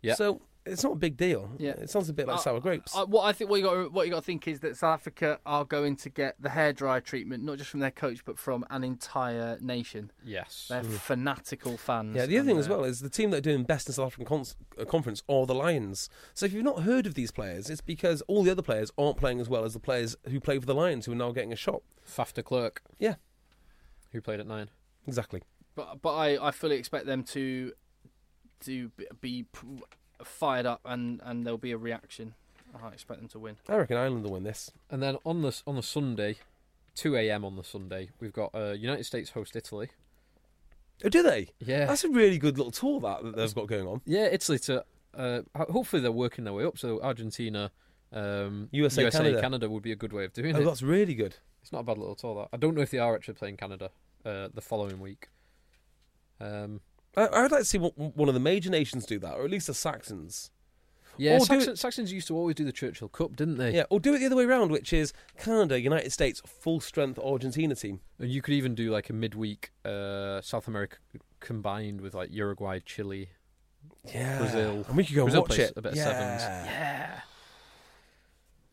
[0.00, 0.14] Yeah.
[0.14, 1.50] So it's not a big deal.
[1.58, 1.70] Yeah.
[1.72, 2.94] It sounds a bit like Uh, sour grapes.
[2.96, 4.94] Uh, what I think what you got what you got to think is that South
[5.00, 8.64] Africa are going to get the hairdryer treatment, not just from their coach, but from
[8.70, 10.10] an entire nation.
[10.24, 10.66] Yes.
[10.68, 12.14] They're fanatical fans.
[12.16, 14.06] Yeah, the other thing as well is the team that are doing best in South
[14.06, 16.08] African cons- uh, conference are the Lions.
[16.34, 19.16] So if you've not heard of these players, it's because all the other players aren't
[19.16, 21.52] playing as well as the players who play for the Lions, who are now getting
[21.52, 21.82] a shot.
[22.06, 22.82] Faf Clerk.
[22.98, 23.14] Yeah,
[24.12, 24.70] who played at nine.
[25.06, 25.42] exactly.
[25.74, 27.72] but but I, I fully expect them to
[28.60, 29.82] to be- be p-
[30.24, 32.34] fired up and and there'll be a reaction.
[32.82, 33.56] I expect them to win.
[33.68, 34.70] I reckon Ireland will win this.
[34.90, 36.36] And then on the on the Sunday,
[36.94, 37.44] two a.m.
[37.44, 39.88] on the Sunday, we've got uh, United States host Italy.
[41.04, 41.48] Oh, do they?
[41.58, 44.00] Yeah, That's a really good little tour that, that they've got going on.
[44.04, 44.84] yeah, Italy to.
[45.14, 46.78] Uh, hopefully they're working their way up.
[46.78, 47.70] So Argentina,
[48.12, 49.68] um, USA, Canada.
[49.68, 50.56] would be a good way of doing it.
[50.56, 50.64] Oh, it.
[50.64, 51.36] that's really good.
[51.60, 52.34] It's not a bad little tour.
[52.36, 53.90] That I don't know if they are actually playing Canada
[54.24, 55.28] uh, the following week.
[56.40, 56.80] Um,
[57.16, 59.50] I, I'd like to see one, one of the major nations do that, or at
[59.50, 60.50] least the Saxons.
[61.18, 63.74] yeah, Saxon, Saxons used to always do the Churchill Cup, didn't they?
[63.74, 67.18] Yeah, or do it the other way around, which is Canada, United States, full strength
[67.18, 68.00] Argentina team.
[68.18, 70.96] And you could even do like a midweek uh, South America
[71.40, 73.28] combined with like Uruguay, Chile.
[74.14, 74.84] Yeah, Brazil.
[74.88, 75.72] and we could go Brazil watch it.
[75.76, 76.42] a bit of sevens.
[76.42, 77.20] Yeah.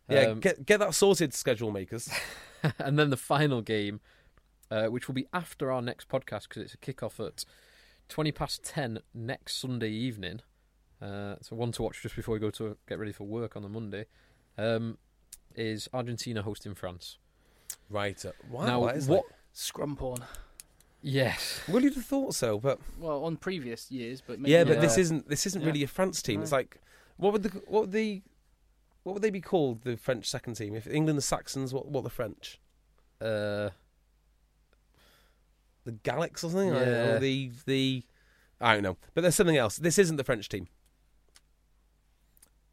[0.10, 2.10] Yeah, Um, get get that sorted, schedule makers.
[2.80, 4.00] and then the final game,
[4.72, 7.46] uh, which will be after our next podcast because it's a kickoff at
[8.10, 10.42] twenty past ten next Sunday evening.
[11.02, 13.64] Uh, so one to watch just before we go to get ready for work on
[13.64, 14.06] the Monday.
[14.58, 14.98] Um,
[15.56, 17.18] is Argentina hosting France?
[17.90, 18.24] right.
[18.26, 18.66] Uh, wow.
[18.66, 19.24] now, that is what?
[19.54, 20.20] Scrum porn.
[21.02, 21.62] Yes.
[21.68, 24.76] Like, well, you'd have thought so, but Well, on previous years, but maybe yeah, but
[24.76, 24.82] Yeah.
[24.82, 25.68] this isn't this isn't Yeah.
[25.68, 26.42] really a France team.
[26.42, 26.82] It's like
[27.18, 28.22] what would the what would the
[29.04, 29.84] what would they be called?
[29.84, 30.76] The French second team.
[30.76, 32.60] If England the Saxons, what what the French?
[33.22, 33.70] Uh,
[35.90, 36.72] The Gallics or something?
[36.76, 37.20] I don't know.
[37.20, 38.04] The the
[38.62, 38.98] I don't know.
[39.14, 39.78] But there's something else.
[39.78, 40.68] This isn't the French team.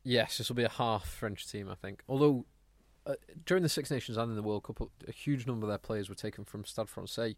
[0.05, 2.03] yes, this will be a half French team, I think.
[2.09, 2.45] Although
[3.07, 3.15] uh,
[3.45, 6.09] during the Six Nations and in the World Cup, a huge number of their players
[6.09, 7.37] were taken from Stade Francais.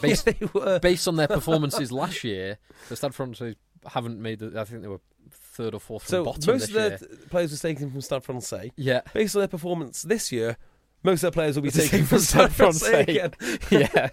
[0.00, 0.78] Based, they were.
[0.78, 3.56] based on their performances last year, the Stade Francais
[3.86, 4.38] haven't made.
[4.38, 5.00] The, I think they were
[5.30, 8.22] third or fourth from So bottom most of the th- players were taken from Stade
[8.24, 8.72] Francais.
[8.76, 10.56] Yeah, Based on their performance this year,
[11.02, 13.02] most of their players will be Taken from Stade Francais.
[13.02, 13.32] again.
[13.70, 14.08] yeah,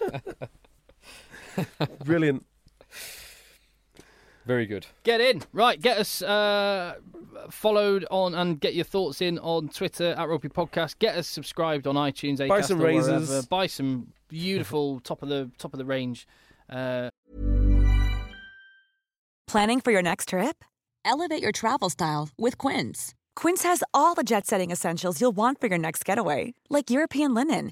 [2.05, 2.45] Brilliant.
[4.45, 4.85] very good.
[5.03, 5.43] Get in.
[5.53, 6.95] Right, get us uh,
[7.49, 10.99] followed on and get your thoughts in on Twitter at Rugby Podcast.
[10.99, 13.11] Get us subscribed on iTunes, Acast, Buy some or wherever.
[13.19, 13.45] razors.
[13.45, 16.27] Buy some beautiful top of the top of the range.
[16.69, 17.09] Uh,
[19.47, 20.63] Planning for your next trip?
[21.05, 23.15] Elevate your travel style with Quince.
[23.35, 27.33] Quince has all the jet setting essentials you'll want for your next getaway, like European
[27.33, 27.71] linen,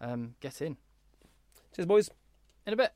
[0.00, 0.76] Um, get in
[1.74, 2.10] Cheers, boys.
[2.66, 2.92] in a bit.